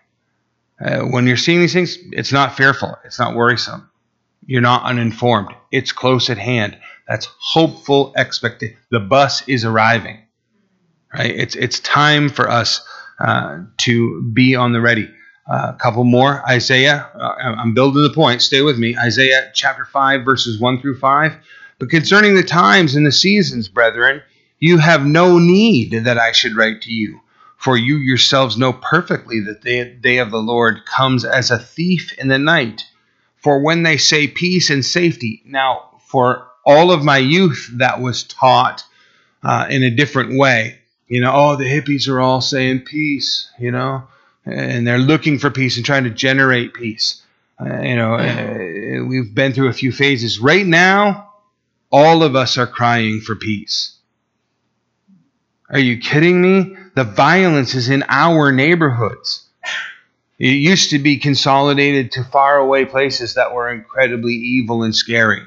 Uh, 0.84 1.01
when 1.01 1.28
you're 1.28 1.38
seeing 1.38 1.60
these 1.60 1.74
things, 1.74 1.97
it's 2.12 2.32
not 2.32 2.57
fearful, 2.57 2.97
it's 3.05 3.20
not 3.20 3.36
worrisome. 3.36 3.89
You're 4.45 4.62
not 4.62 4.84
uninformed. 4.84 5.49
It's 5.72 5.91
close 5.91 6.30
at 6.32 6.39
hand. 6.39 6.76
That's 7.07 7.28
hopeful 7.39 8.14
expectation. 8.16 8.78
The 8.89 8.99
bus 8.99 9.47
is 9.47 9.64
arriving. 9.64 10.20
Right? 11.14 11.36
It's 11.36 11.55
it's 11.55 11.80
time 11.80 12.30
for 12.30 12.49
us 12.49 12.82
uh, 13.20 13.60
to 13.82 14.22
be 14.22 14.55
on 14.55 14.74
the 14.74 14.82
ready. 14.82 15.10
A 15.50 15.74
couple 15.74 16.04
more. 16.04 16.47
Isaiah. 16.47 17.10
Uh, 17.16 17.56
I'm 17.58 17.74
building 17.74 18.04
the 18.04 18.14
point. 18.14 18.41
Stay 18.41 18.62
with 18.62 18.78
me. 18.78 18.95
Isaiah 18.97 19.50
chapter 19.54 19.84
five, 19.84 20.24
verses 20.24 20.60
one 20.60 20.80
through 20.80 21.00
five. 21.00 21.34
But 21.80 21.89
concerning 21.89 22.36
the 22.36 22.43
times 22.43 22.95
and 22.95 23.06
the 23.06 23.12
seasons, 23.12 23.68
brethren, 23.68 24.22
you 24.60 24.78
have 24.78 25.06
no 25.06 25.39
need 25.39 26.04
that 26.04 26.20
I 26.20 26.34
should 26.34 26.56
write 26.56 26.84
to 26.84 26.93
you. 26.93 27.22
For 27.58 27.76
you 27.76 27.97
yourselves 27.97 28.58
know 28.58 28.74
perfectly 28.74 29.39
that 29.41 29.64
the 29.64 29.86
day 29.86 30.20
of 30.20 30.32
the 30.32 30.41
Lord 30.41 30.86
comes 30.86 31.26
as 31.26 31.52
a 31.52 31.60
thief 31.60 32.14
in 32.18 32.28
the 32.28 32.38
night. 32.38 32.84
For 33.38 33.62
when 33.62 33.84
they 33.84 33.97
say 33.97 34.28
peace 34.28 34.70
and 34.70 34.86
safety, 34.86 35.41
now 35.45 36.00
for 36.08 36.47
all 36.66 36.91
of 36.91 37.04
my 37.04 37.18
youth 37.18 37.70
that 37.76 38.02
was 38.02 38.24
taught 38.24 38.84
uh, 39.43 39.66
in 39.70 39.84
a 39.84 39.89
different 39.89 40.38
way. 40.38 40.80
You 41.08 41.22
know, 41.22 41.32
oh, 41.34 41.56
the 41.56 41.66
hippies 41.66 42.08
are 42.08 42.20
all 42.22 42.41
saying 42.41 42.82
peace, 42.82 43.50
you 43.58 43.72
know, 43.72 44.04
and 44.52 44.88
they're 44.88 44.97
looking 44.97 45.39
for 45.39 45.50
peace 45.50 45.78
and 45.78 45.86
trying 45.86 46.04
to 46.06 46.10
generate 46.10 46.74
peace. 46.74 47.22
Uh, 47.60 47.82
you 47.82 47.95
know, 47.95 48.16
uh, 48.16 49.06
we've 49.06 49.34
been 49.34 49.54
through 49.54 49.70
a 49.70 49.74
few 49.74 49.91
phases. 49.91 50.39
Right 50.39 50.66
now, 50.66 51.34
all 51.91 52.24
of 52.24 52.36
us 52.36 52.58
are 52.58 52.68
crying 52.68 53.22
for 53.22 53.36
peace. 53.36 53.97
Are 55.70 55.80
you 55.80 56.00
kidding 56.00 56.41
me? 56.41 56.76
The 56.95 57.04
violence 57.04 57.76
is 57.76 57.89
in 57.89 58.04
our 58.08 58.52
neighborhoods. 58.52 59.45
It 60.39 60.52
used 60.52 60.91
to 60.91 61.00
be 61.00 61.18
consolidated 61.18 62.14
to 62.14 62.24
faraway 62.24 62.86
places 62.86 63.34
that 63.36 63.54
were 63.54 63.70
incredibly 63.70 64.34
evil 64.34 64.84
and 64.84 64.95
scary, 64.95 65.43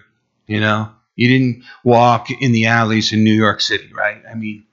you 0.47 0.61
know? 0.61 0.91
You 1.17 1.29
didn't 1.29 1.65
walk 1.85 2.31
in 2.31 2.53
the 2.53 2.67
alleys 2.67 3.13
in 3.13 3.25
New 3.25 3.35
York 3.35 3.61
City, 3.61 3.91
right? 3.93 4.23
I 4.31 4.35
mean, 4.35 4.65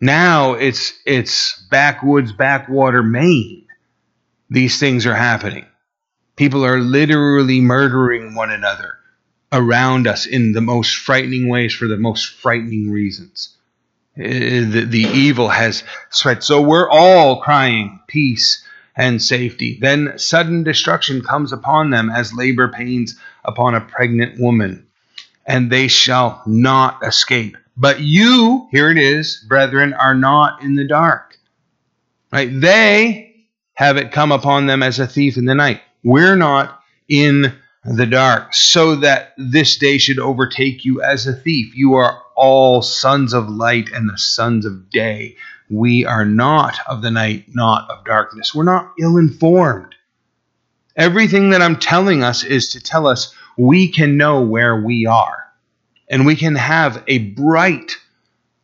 now 0.00 0.54
it's 0.54 0.92
it's 1.04 1.60
backwoods, 1.70 2.32
backwater 2.32 3.02
Maine. 3.02 3.66
These 4.50 4.78
things 4.78 5.06
are 5.06 5.14
happening. 5.14 5.66
People 6.36 6.64
are 6.64 6.78
literally 6.78 7.60
murdering 7.60 8.34
one 8.34 8.50
another 8.50 8.94
around 9.52 10.06
us 10.06 10.26
in 10.26 10.52
the 10.52 10.60
most 10.60 10.96
frightening 10.96 11.48
ways 11.48 11.74
for 11.74 11.86
the 11.86 11.96
most 11.96 12.28
frightening 12.28 12.90
reasons. 12.90 13.56
Uh, 14.16 14.22
the, 14.22 14.86
the 14.88 15.00
evil 15.00 15.48
has 15.48 15.84
spread. 16.10 16.42
So 16.42 16.62
we're 16.62 16.88
all 16.88 17.40
crying 17.40 18.00
peace 18.06 18.64
and 18.96 19.22
safety. 19.22 19.78
Then 19.80 20.18
sudden 20.18 20.64
destruction 20.64 21.22
comes 21.22 21.52
upon 21.52 21.90
them 21.90 22.10
as 22.10 22.32
labor 22.32 22.68
pains 22.68 23.18
upon 23.44 23.74
a 23.74 23.80
pregnant 23.80 24.40
woman 24.40 24.86
and 25.48 25.70
they 25.70 25.88
shall 25.88 26.42
not 26.46 26.98
escape. 27.04 27.56
But 27.80 28.00
you, 28.00 28.66
here 28.72 28.90
it 28.90 28.98
is, 28.98 29.44
brethren, 29.46 29.94
are 29.94 30.14
not 30.14 30.62
in 30.62 30.74
the 30.74 30.86
dark. 30.86 31.38
Right? 32.32 32.50
They 32.52 33.46
have 33.74 33.96
it 33.96 34.10
come 34.10 34.32
upon 34.32 34.66
them 34.66 34.82
as 34.82 34.98
a 34.98 35.06
thief 35.06 35.36
in 35.36 35.44
the 35.44 35.54
night. 35.54 35.80
We're 36.02 36.34
not 36.34 36.82
in 37.08 37.54
the 37.84 38.06
dark, 38.06 38.52
so 38.52 38.96
that 38.96 39.32
this 39.38 39.78
day 39.78 39.98
should 39.98 40.18
overtake 40.18 40.84
you 40.84 41.00
as 41.00 41.26
a 41.26 41.32
thief. 41.32 41.74
You 41.76 41.94
are 41.94 42.20
all 42.36 42.82
sons 42.82 43.32
of 43.32 43.48
light 43.48 43.88
and 43.94 44.08
the 44.08 44.18
sons 44.18 44.66
of 44.66 44.90
day. 44.90 45.36
We 45.70 46.04
are 46.04 46.24
not 46.24 46.78
of 46.88 47.02
the 47.02 47.12
night, 47.12 47.44
not 47.54 47.88
of 47.88 48.04
darkness. 48.04 48.54
We're 48.54 48.64
not 48.64 48.92
ill 49.00 49.16
informed. 49.16 49.94
Everything 50.96 51.50
that 51.50 51.62
I'm 51.62 51.78
telling 51.78 52.24
us 52.24 52.42
is 52.42 52.70
to 52.72 52.80
tell 52.80 53.06
us 53.06 53.32
we 53.56 53.88
can 53.88 54.16
know 54.16 54.40
where 54.42 54.82
we 54.82 55.06
are. 55.06 55.47
And 56.10 56.24
we 56.24 56.36
can 56.36 56.54
have 56.54 57.02
a 57.06 57.18
bright, 57.18 57.96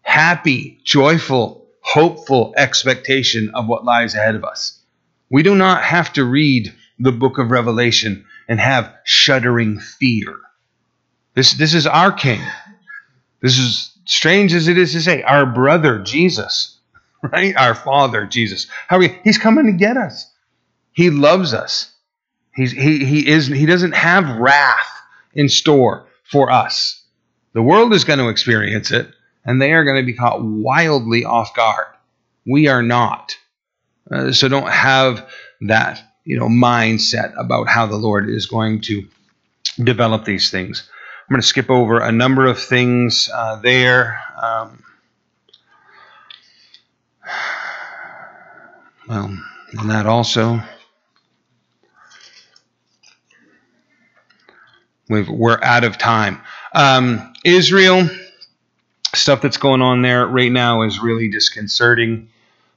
happy, 0.03 0.79
joyful, 0.85 1.67
hopeful 1.81 2.55
expectation 2.57 3.51
of 3.55 3.67
what 3.67 3.85
lies 3.85 4.15
ahead 4.15 4.35
of 4.35 4.45
us. 4.45 4.81
We 5.31 5.43
do 5.43 5.55
not 5.55 5.83
have 5.83 6.13
to 6.15 6.25
read 6.25 6.73
the 6.99 7.13
book 7.13 7.39
of 7.39 7.51
Revelation 7.51 8.25
and 8.49 8.61
have 8.61 8.95
shuddering 9.05 9.81
fear. 9.81 10.39
This, 11.35 11.55
this 11.55 11.75
is 11.75 11.87
our 11.87 12.13
King. 12.13 12.41
This 13.41 13.59
is 13.59 13.93
strange 14.05 14.55
as 14.55 14.69
it 14.69 14.79
is 14.79 14.93
to 14.93 15.03
say, 15.03 15.23
our 15.23 15.45
brother 15.45 15.99
Jesus, 15.99 16.79
right? 17.23 17.55
Our 17.57 17.75
Father 17.75 18.27
Jesus. 18.27 18.67
How 18.89 18.99
we, 18.99 19.19
he's 19.25 19.39
coming 19.39 19.67
to 19.67 19.73
get 19.73 19.97
us. 19.97 20.31
He 20.93 21.11
loves 21.11 21.53
us. 21.53 21.91
He's, 22.55 22.73
he, 22.73 23.05
he, 23.05 23.29
is, 23.29 23.49
he 23.49 23.67
doesn't 23.67 23.95
have 23.95 24.39
wrath 24.39 25.03
in 25.35 25.49
store 25.49 26.07
for 26.23 26.51
us. 26.51 27.04
The 27.55 27.63
world 27.63 27.95
is 27.95 28.05
going 28.05 28.19
to 28.19 28.29
experience 28.29 28.91
it, 28.91 29.09
and 29.45 29.63
they 29.63 29.73
are 29.73 29.85
going 29.85 29.97
to 29.97 30.07
be 30.07 30.17
caught 30.17 30.43
wildly 30.43 31.25
off 31.25 31.55
guard. 31.55 31.87
We 32.45 32.69
are 32.69 32.83
not. 32.83 33.37
Uh, 34.11 34.33
so 34.33 34.49
don't 34.49 34.69
have 34.69 35.31
that 35.63 36.03
you 36.25 36.39
know 36.39 36.49
mindset 36.49 37.33
about 37.39 37.69
how 37.69 37.87
the 37.87 37.97
Lord 37.97 38.29
is 38.29 38.47
going 38.47 38.83
to 38.83 39.07
develop 39.83 40.25
these 40.25 40.51
things. 40.51 40.89
I'm 41.29 41.35
going 41.35 41.41
to 41.41 41.47
skip 41.47 41.71
over 41.71 42.01
a 42.01 42.13
number 42.13 42.47
of 42.47 42.61
things 42.61 43.31
uh, 43.33 43.57
there. 43.57 44.21
Um, 44.43 44.83
well, 49.09 49.39
and 49.73 49.91
that 49.91 50.07
also. 50.07 50.61
we 55.09 55.21
are 55.21 55.63
out 55.63 55.85
of 55.85 55.99
time. 55.99 56.41
Um, 56.75 57.33
Israel, 57.45 58.09
stuff 59.15 59.41
that's 59.43 59.59
going 59.59 59.81
on 59.81 60.03
there 60.03 60.27
right 60.27 60.51
now 60.51 60.83
is 60.83 60.99
really 60.99 61.29
disconcerting. 61.29 62.29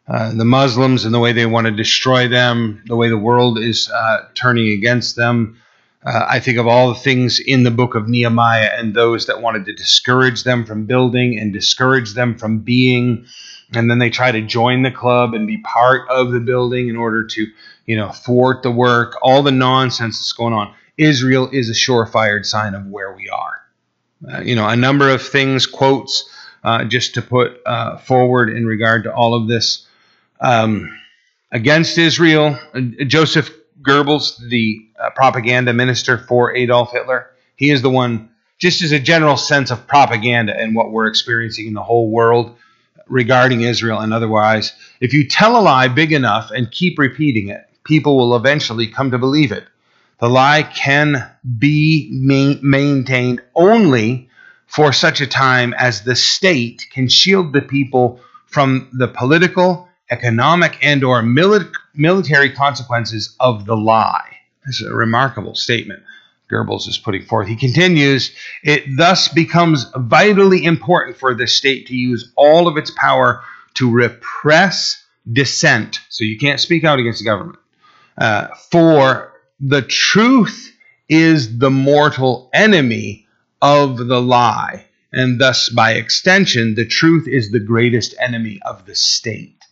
Uh, 0.07 0.33
the 0.33 0.45
Muslims 0.45 1.03
and 1.03 1.13
the 1.13 1.19
way 1.19 1.33
they 1.33 1.47
want 1.47 1.65
to 1.65 1.71
destroy 1.71 2.27
them, 2.27 2.83
the 2.85 2.95
way 2.95 3.09
the 3.09 3.17
world 3.17 3.57
is 3.57 3.89
uh, 3.89 4.27
turning 4.35 4.69
against 4.69 5.15
them. 5.15 5.59
Uh, 6.05 6.25
I 6.29 6.39
think 6.39 6.59
of 6.59 6.67
all 6.67 6.89
the 6.89 6.99
things 6.99 7.39
in 7.39 7.63
the 7.63 7.71
book 7.71 7.95
of 7.95 8.07
Nehemiah 8.07 8.69
and 8.77 8.93
those 8.93 9.25
that 9.25 9.41
wanted 9.41 9.65
to 9.65 9.73
discourage 9.73 10.43
them 10.43 10.63
from 10.63 10.85
building 10.85 11.37
and 11.39 11.51
discourage 11.51 12.13
them 12.13 12.37
from 12.37 12.59
being. 12.59 13.25
And 13.73 13.89
then 13.89 13.97
they 13.97 14.11
try 14.11 14.31
to 14.31 14.41
join 14.43 14.83
the 14.83 14.91
club 14.91 15.33
and 15.33 15.47
be 15.47 15.57
part 15.57 16.07
of 16.07 16.31
the 16.31 16.39
building 16.39 16.87
in 16.87 16.95
order 16.95 17.25
to, 17.25 17.47
you 17.87 17.97
know, 17.97 18.11
thwart 18.11 18.61
the 18.61 18.71
work. 18.71 19.17
All 19.23 19.41
the 19.41 19.51
nonsense 19.51 20.19
that's 20.19 20.33
going 20.33 20.53
on. 20.53 20.73
Israel 20.97 21.49
is 21.51 21.69
a 21.69 21.73
surefire 21.73 22.45
sign 22.45 22.75
of 22.75 22.85
where 22.85 23.11
we 23.11 23.27
are. 23.27 23.66
Uh, 24.25 24.41
you 24.41 24.55
know, 24.55 24.67
a 24.67 24.75
number 24.75 25.09
of 25.09 25.21
things, 25.21 25.65
quotes, 25.65 26.29
uh, 26.63 26.83
just 26.85 27.13
to 27.15 27.21
put 27.21 27.61
uh, 27.65 27.97
forward 27.97 28.49
in 28.49 28.65
regard 28.65 29.03
to 29.03 29.13
all 29.13 29.33
of 29.33 29.47
this. 29.47 29.85
Um, 30.39 30.97
against 31.51 31.97
Israel, 31.97 32.57
uh, 32.73 32.81
Joseph 33.05 33.51
Goebbels, 33.81 34.37
the 34.49 34.85
uh, 34.99 35.09
propaganda 35.11 35.73
minister 35.73 36.17
for 36.17 36.55
Adolf 36.55 36.91
Hitler, 36.91 37.31
he 37.55 37.69
is 37.69 37.81
the 37.81 37.89
one, 37.89 38.29
just 38.57 38.81
as 38.81 38.91
a 38.91 38.99
general 38.99 39.37
sense 39.37 39.71
of 39.71 39.87
propaganda 39.87 40.55
and 40.57 40.75
what 40.75 40.91
we're 40.91 41.07
experiencing 41.07 41.67
in 41.67 41.73
the 41.73 41.83
whole 41.83 42.09
world 42.09 42.55
regarding 43.07 43.61
Israel 43.61 43.99
and 43.99 44.13
otherwise. 44.13 44.73
If 44.99 45.13
you 45.13 45.27
tell 45.27 45.57
a 45.57 45.61
lie 45.61 45.87
big 45.87 46.11
enough 46.11 46.51
and 46.51 46.71
keep 46.71 46.99
repeating 46.99 47.49
it, 47.49 47.67
people 47.83 48.17
will 48.17 48.35
eventually 48.35 48.87
come 48.87 49.11
to 49.11 49.17
believe 49.17 49.51
it. 49.51 49.65
The 50.19 50.29
lie 50.29 50.63
can 50.63 51.29
be 51.57 52.09
ma- 52.11 52.59
maintained 52.61 53.41
only 53.55 54.29
for 54.67 54.91
such 54.91 55.21
a 55.21 55.27
time 55.27 55.73
as 55.77 56.01
the 56.01 56.15
state 56.15 56.87
can 56.91 57.07
shield 57.07 57.53
the 57.53 57.61
people 57.61 58.19
from 58.47 58.89
the 58.93 59.07
political, 59.07 59.87
economic, 60.09 60.77
and 60.81 61.03
or 61.03 61.21
mili- 61.21 61.71
military 61.93 62.49
consequences 62.51 63.35
of 63.39 63.65
the 63.65 63.75
lie. 63.75 64.37
This 64.65 64.81
is 64.81 64.87
a 64.87 64.93
remarkable 64.93 65.55
statement 65.55 66.03
Goebbels 66.49 66.87
is 66.87 66.97
putting 66.97 67.23
forth. 67.23 67.47
He 67.47 67.55
continues, 67.55 68.31
it 68.63 68.85
thus 68.95 69.27
becomes 69.27 69.85
vitally 69.95 70.63
important 70.63 71.17
for 71.17 71.33
the 71.33 71.47
state 71.47 71.87
to 71.87 71.95
use 71.95 72.31
all 72.35 72.67
of 72.67 72.77
its 72.77 72.91
power 72.91 73.43
to 73.75 73.91
repress 73.91 75.03
dissent. 75.31 75.99
So 76.09 76.23
you 76.23 76.37
can't 76.37 76.59
speak 76.59 76.83
out 76.83 76.99
against 76.99 77.19
the 77.19 77.25
government. 77.25 77.59
Uh, 78.17 78.47
for 78.71 79.26
the 79.59 79.81
truth 79.81 80.73
is 81.09 81.57
the 81.57 81.71
mortal 81.71 82.49
enemy 82.53 83.27
of 83.61 83.97
the 83.97 84.21
lie. 84.21 84.85
And 85.11 85.39
thus, 85.39 85.69
by 85.69 85.93
extension, 85.93 86.75
the 86.75 86.85
truth 86.85 87.27
is 87.27 87.49
the 87.49 87.59
greatest 87.59 88.13
enemy 88.19 88.59
of 88.63 88.85
the 88.85 88.95
state. 88.95 89.63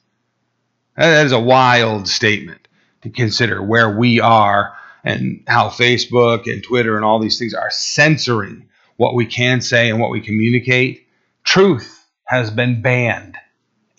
That 0.95 1.25
is 1.25 1.33
a 1.33 1.39
wild 1.39 2.07
statement 2.07 2.67
to 3.01 3.09
consider 3.09 3.61
where 3.61 3.89
we 3.89 4.21
are 4.21 4.75
and 5.03 5.43
how 5.45 5.69
Facebook 5.69 6.51
and 6.51 6.63
Twitter 6.63 6.95
and 6.95 7.05
all 7.05 7.19
these 7.19 7.38
things 7.38 7.53
are 7.53 7.69
censoring 7.69 8.67
what 8.97 9.13
we 9.13 9.25
can 9.25 9.61
say 9.61 9.89
and 9.89 9.99
what 9.99 10.09
we 10.09 10.21
communicate. 10.21 11.05
Truth 11.43 12.05
has 12.23 12.49
been 12.49 12.81
banned, 12.81 13.36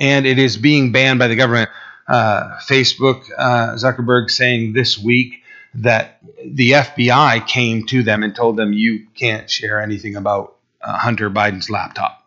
and 0.01 0.27
it 0.27 0.39
is 0.39 0.57
being 0.57 0.91
banned 0.91 1.19
by 1.19 1.29
the 1.29 1.37
government. 1.37 1.71
Uh, 2.09 2.59
Facebook, 2.67 3.25
uh, 3.37 3.75
Zuckerberg 3.75 4.31
saying 4.31 4.73
this 4.73 4.99
week 4.99 5.43
that 5.77 6.19
the 6.45 6.73
FBI 6.73 7.47
came 7.47 7.87
to 7.87 8.03
them 8.03 8.23
and 8.23 8.35
told 8.35 8.57
them 8.57 8.73
you 8.73 9.07
can't 9.15 9.51
share 9.51 9.81
anything 9.81 10.17
about 10.17 10.57
uh, 10.81 10.97
Hunter 10.97 11.31
Biden's 11.31 11.71
laptop. 11.71 12.25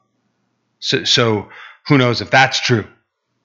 So, 0.80 1.04
so 1.04 1.50
who 1.88 1.98
knows 1.98 2.22
if 2.22 2.30
that's 2.30 2.60
true? 2.60 2.86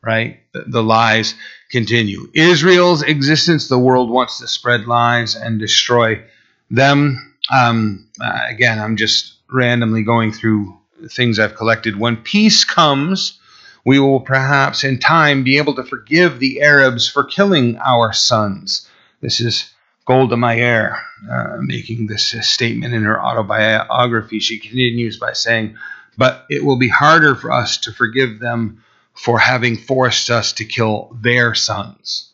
right? 0.04 0.40
The, 0.52 0.64
the, 0.66 0.82
lies 0.82 1.34
continue. 1.70 2.30
Israel's 2.34 3.02
existence, 3.02 3.68
the 3.68 3.78
world 3.78 4.10
wants 4.10 4.38
to 4.38 4.46
spread 4.46 4.86
lies 4.86 5.34
and 5.34 5.58
destroy 5.58 6.22
them. 6.70 7.34
Um, 7.54 8.08
uh, 8.20 8.40
again, 8.48 8.78
I'm 8.78 8.96
just 8.96 9.34
randomly 9.50 10.02
going 10.02 10.32
through 10.32 10.78
things 11.08 11.38
I've 11.38 11.56
collected. 11.56 11.98
When 11.98 12.16
peace 12.16 12.64
comes, 12.64 13.38
we 13.84 13.98
will 13.98 14.20
perhaps 14.20 14.84
in 14.84 14.98
time 14.98 15.44
be 15.44 15.58
able 15.58 15.74
to 15.74 15.84
forgive 15.84 16.38
the 16.38 16.62
Arabs 16.62 17.08
for 17.08 17.24
killing 17.24 17.78
our 17.78 18.12
sons. 18.12 18.88
This 19.20 19.40
is 19.40 19.70
Golda 20.06 20.36
Meir 20.36 20.98
uh, 21.30 21.56
making 21.60 22.06
this 22.06 22.34
statement 22.46 22.94
in 22.94 23.04
her 23.04 23.20
autobiography. 23.20 24.38
She 24.38 24.58
continues 24.58 25.18
by 25.18 25.32
saying, 25.32 25.76
But 26.18 26.44
it 26.50 26.64
will 26.64 26.78
be 26.78 26.88
harder 26.88 27.34
for 27.34 27.50
us 27.50 27.78
to 27.78 27.92
forgive 27.92 28.38
them 28.38 28.84
for 29.14 29.38
having 29.38 29.76
forced 29.76 30.30
us 30.30 30.52
to 30.54 30.64
kill 30.64 31.16
their 31.20 31.54
sons. 31.54 32.30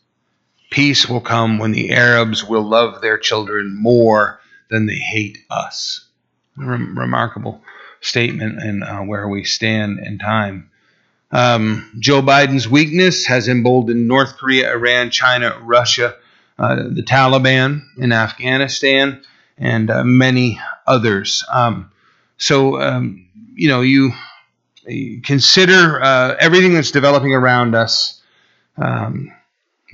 Peace 0.70 1.08
will 1.08 1.20
come 1.20 1.58
when 1.58 1.72
the 1.72 1.90
Arabs 1.90 2.44
will 2.44 2.62
love 2.62 3.00
their 3.00 3.18
children 3.18 3.76
more 3.76 4.40
than 4.68 4.86
they 4.86 4.96
hate 4.96 5.38
us. 5.50 6.06
Rem- 6.56 6.98
remarkable 6.98 7.62
statement 8.00 8.62
and 8.62 8.82
uh, 8.82 9.00
where 9.00 9.28
we 9.28 9.44
stand 9.44 9.98
in 9.98 10.18
time. 10.18 10.70
Um, 11.32 11.90
Joe 11.98 12.22
Biden's 12.22 12.68
weakness 12.68 13.26
has 13.26 13.46
emboldened 13.46 14.08
North 14.08 14.36
Korea, 14.38 14.72
Iran, 14.72 15.10
China, 15.10 15.56
Russia, 15.60 16.16
the 16.68 17.02
Taliban 17.02 17.82
in 17.96 18.12
Afghanistan, 18.12 19.22
and 19.58 19.90
uh, 19.90 20.04
many 20.04 20.60
others. 20.86 21.44
Um, 21.52 21.90
so, 22.38 22.80
um, 22.80 23.26
you 23.54 23.68
know, 23.68 23.80
you 23.80 24.12
consider 25.22 26.02
uh, 26.02 26.36
everything 26.38 26.74
that's 26.74 26.90
developing 26.90 27.34
around 27.34 27.74
us, 27.74 28.20
um, 28.76 29.32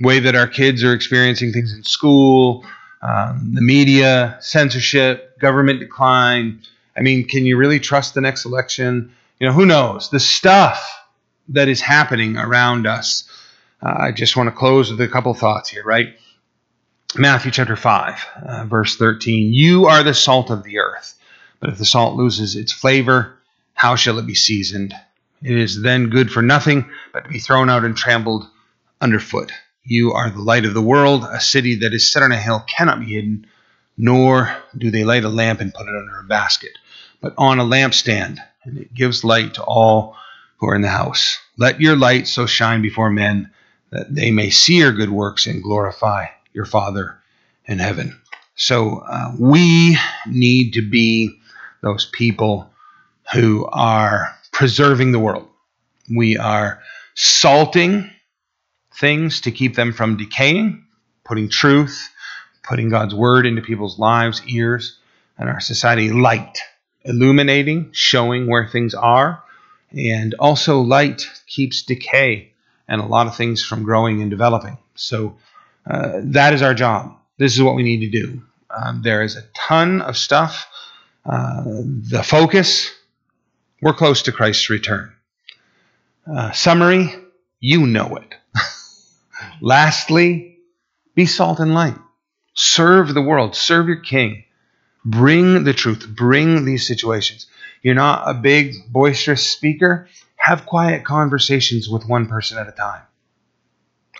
way 0.01 0.19
that 0.19 0.35
our 0.35 0.47
kids 0.47 0.83
are 0.83 0.93
experiencing 0.93 1.51
things 1.51 1.73
in 1.73 1.83
school, 1.83 2.65
um, 3.01 3.51
the 3.53 3.61
media, 3.61 4.37
censorship, 4.41 5.39
government 5.39 5.79
decline. 5.79 6.61
I 6.95 7.01
mean, 7.01 7.27
can 7.27 7.45
you 7.45 7.57
really 7.57 7.79
trust 7.79 8.13
the 8.13 8.21
next 8.21 8.45
election? 8.45 9.13
You 9.39 9.47
know, 9.47 9.53
who 9.53 9.65
knows? 9.65 10.09
The 10.09 10.19
stuff 10.19 11.05
that 11.49 11.67
is 11.67 11.81
happening 11.81 12.37
around 12.37 12.87
us. 12.87 13.29
Uh, 13.81 13.93
I 13.97 14.11
just 14.11 14.35
want 14.35 14.47
to 14.47 14.55
close 14.55 14.89
with 14.89 14.99
a 15.01 15.07
couple 15.07 15.33
thoughts 15.33 15.69
here, 15.69 15.83
right? 15.83 16.15
Matthew 17.15 17.51
chapter 17.51 17.77
5, 17.77 18.25
uh, 18.45 18.65
verse 18.65 18.97
13. 18.97 19.53
You 19.53 19.85
are 19.85 20.03
the 20.03 20.13
salt 20.13 20.51
of 20.51 20.63
the 20.63 20.79
earth, 20.79 21.17
but 21.61 21.69
if 21.69 21.77
the 21.77 21.85
salt 21.85 22.17
loses 22.17 22.57
its 22.57 22.73
flavor, 22.73 23.37
how 23.73 23.95
shall 23.95 24.19
it 24.19 24.27
be 24.27 24.35
seasoned? 24.35 24.93
It 25.41 25.57
is 25.57 25.81
then 25.81 26.09
good 26.09 26.29
for 26.29 26.41
nothing 26.41 26.91
but 27.13 27.23
to 27.23 27.29
be 27.29 27.39
thrown 27.39 27.69
out 27.69 27.85
and 27.85 27.95
trampled 27.95 28.45
underfoot. 28.99 29.53
You 29.85 30.11
are 30.11 30.29
the 30.29 30.41
light 30.41 30.65
of 30.65 30.73
the 30.73 30.81
world. 30.81 31.23
A 31.23 31.39
city 31.39 31.75
that 31.75 31.93
is 31.93 32.11
set 32.11 32.23
on 32.23 32.33
a 32.33 32.37
hill 32.37 32.59
cannot 32.67 32.99
be 32.99 33.13
hidden, 33.13 33.47
nor 33.97 34.53
do 34.77 34.91
they 34.91 35.05
light 35.05 35.23
a 35.23 35.29
lamp 35.29 35.61
and 35.61 35.73
put 35.73 35.87
it 35.87 35.95
under 35.95 36.19
a 36.19 36.27
basket, 36.27 36.77
but 37.21 37.33
on 37.37 37.57
a 37.57 37.63
lampstand, 37.63 38.37
and 38.65 38.77
it 38.77 38.93
gives 38.93 39.23
light 39.23 39.53
to 39.53 39.63
all 39.63 40.17
who 40.57 40.67
are 40.67 40.75
in 40.75 40.81
the 40.81 40.89
house. 40.89 41.39
Let 41.57 41.79
your 41.79 41.95
light 41.95 42.27
so 42.27 42.45
shine 42.45 42.81
before 42.81 43.09
men 43.09 43.49
that 43.91 44.13
they 44.13 44.29
may 44.29 44.49
see 44.49 44.79
your 44.79 44.91
good 44.91 45.09
works 45.09 45.47
and 45.47 45.63
glorify 45.63 46.25
your 46.53 46.65
Father 46.65 47.17
in 47.65 47.79
heaven. 47.79 48.19
So 48.55 48.99
uh, 48.99 49.33
we 49.39 49.97
need 50.25 50.73
to 50.73 50.81
be 50.81 51.39
those 51.81 52.05
people 52.05 52.71
who 53.33 53.67
are 53.71 54.35
preserving 54.51 55.11
the 55.11 55.19
world. 55.19 55.47
We 56.09 56.37
are 56.37 56.81
salting 57.13 58.09
things 58.99 59.41
to 59.41 59.51
keep 59.51 59.75
them 59.75 59.93
from 59.93 60.17
decaying, 60.17 60.85
putting 61.23 61.49
truth, 61.49 62.09
putting 62.63 62.89
God's 62.89 63.13
word 63.13 63.45
into 63.45 63.61
people's 63.61 63.99
lives, 63.99 64.41
ears, 64.47 64.97
and 65.37 65.49
our 65.49 65.59
society 65.59 66.11
light, 66.11 66.59
illuminating, 67.03 67.91
showing 67.93 68.47
where 68.47 68.67
things 68.67 68.93
are. 68.93 69.43
And 69.91 70.33
also, 70.39 70.81
light 70.81 71.29
keeps 71.45 71.83
decay 71.83 72.51
and 72.87 73.01
a 73.01 73.05
lot 73.05 73.27
of 73.27 73.35
things 73.35 73.63
from 73.63 73.83
growing 73.83 74.21
and 74.21 74.31
developing. 74.31 74.77
So, 74.95 75.37
uh, 75.89 76.19
that 76.23 76.53
is 76.53 76.61
our 76.61 76.73
job. 76.73 77.17
This 77.37 77.55
is 77.55 77.61
what 77.61 77.75
we 77.75 77.83
need 77.83 77.99
to 78.01 78.09
do. 78.09 78.41
Um, 78.69 79.01
there 79.03 79.21
is 79.21 79.35
a 79.35 79.43
ton 79.55 80.01
of 80.01 80.17
stuff. 80.17 80.67
Uh, 81.25 81.63
the 81.65 82.23
focus 82.23 82.91
we're 83.81 83.93
close 83.93 84.23
to 84.23 84.31
Christ's 84.31 84.69
return. 84.69 85.13
Uh, 86.31 86.51
summary, 86.51 87.13
you 87.59 87.85
know 87.85 88.15
it. 88.17 88.35
Lastly, 89.61 90.57
be 91.15 91.25
salt 91.25 91.59
and 91.59 91.73
light. 91.73 91.97
Serve 92.53 93.13
the 93.13 93.21
world, 93.21 93.55
serve 93.55 93.87
your 93.87 93.99
king. 93.99 94.43
Bring 95.05 95.63
the 95.63 95.73
truth, 95.73 96.07
bring 96.07 96.65
these 96.65 96.87
situations. 96.87 97.45
You're 97.83 97.95
not 97.95 98.23
a 98.27 98.33
big, 98.33 98.73
boisterous 98.91 99.47
speaker. 99.47 100.09
Have 100.35 100.65
quiet 100.65 101.05
conversations 101.05 101.87
with 101.87 102.07
one 102.07 102.27
person 102.27 102.57
at 102.57 102.67
a 102.67 102.71
time. 102.71 103.03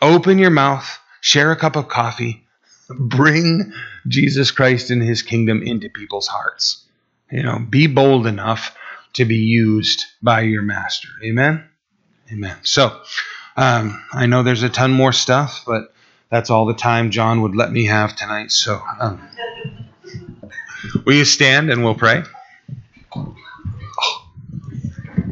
Open 0.02 0.38
your 0.38 0.52
mouth, 0.52 1.00
share 1.28 1.52
a 1.52 1.58
cup 1.58 1.76
of 1.76 1.90
coffee, 1.90 2.42
bring 2.90 3.74
Jesus 4.08 4.50
Christ 4.50 4.92
and 4.92 5.04
his 5.04 5.22
kingdom 5.22 5.62
into 5.62 5.90
people's 5.90 6.28
hearts. 6.28 6.86
You 7.30 7.44
know, 7.44 7.60
be 7.60 7.88
bold 7.88 8.26
enough 8.28 8.74
to 9.14 9.26
be 9.26 9.36
used 9.36 10.06
by 10.22 10.42
your 10.42 10.62
master. 10.62 11.10
Amen? 11.22 11.66
Amen. 12.32 12.56
So, 12.64 12.98
um, 13.58 14.02
I 14.14 14.28
know 14.28 14.44
there's 14.44 14.64
a 14.64 14.70
ton 14.70 14.94
more 14.94 15.12
stuff, 15.12 15.64
but 15.68 15.94
that's 16.32 16.50
all 16.50 16.66
the 16.66 16.74
time 16.74 17.12
John 17.12 17.42
would 17.42 17.58
let 17.58 17.74
me 17.74 17.88
have 17.88 18.16
tonight. 18.16 18.54
So, 18.54 18.82
um, 18.98 19.28
will 21.06 21.16
you 21.16 21.26
stand 21.26 21.70
and 21.70 21.84
we'll 21.84 21.96
pray? 21.96 22.24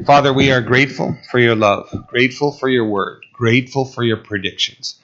Father, 0.06 0.34
we 0.34 0.52
are 0.52 0.62
grateful 0.62 1.18
for 1.32 1.40
your 1.40 1.56
love, 1.56 1.90
grateful 2.08 2.52
for 2.52 2.68
your 2.68 2.86
word, 2.86 3.26
grateful 3.32 3.86
for 3.86 4.04
your 4.04 4.18
predictions. 4.18 5.00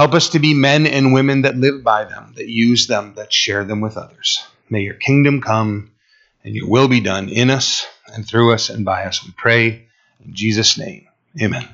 Help 0.00 0.14
us 0.14 0.30
to 0.30 0.38
be 0.38 0.54
men 0.54 0.86
and 0.86 1.12
women 1.12 1.42
that 1.42 1.58
live 1.58 1.84
by 1.84 2.04
them, 2.04 2.32
that 2.38 2.48
use 2.48 2.86
them, 2.86 3.12
that 3.16 3.30
share 3.30 3.64
them 3.64 3.82
with 3.82 3.98
others. 3.98 4.42
May 4.70 4.80
your 4.80 4.94
kingdom 4.94 5.42
come 5.42 5.90
and 6.42 6.54
your 6.54 6.70
will 6.70 6.88
be 6.88 7.00
done 7.00 7.28
in 7.28 7.50
us 7.50 7.86
and 8.06 8.26
through 8.26 8.54
us 8.54 8.70
and 8.70 8.82
by 8.82 9.04
us, 9.04 9.22
we 9.22 9.30
pray. 9.36 9.88
In 10.24 10.32
Jesus' 10.32 10.78
name, 10.78 11.06
amen. 11.42 11.68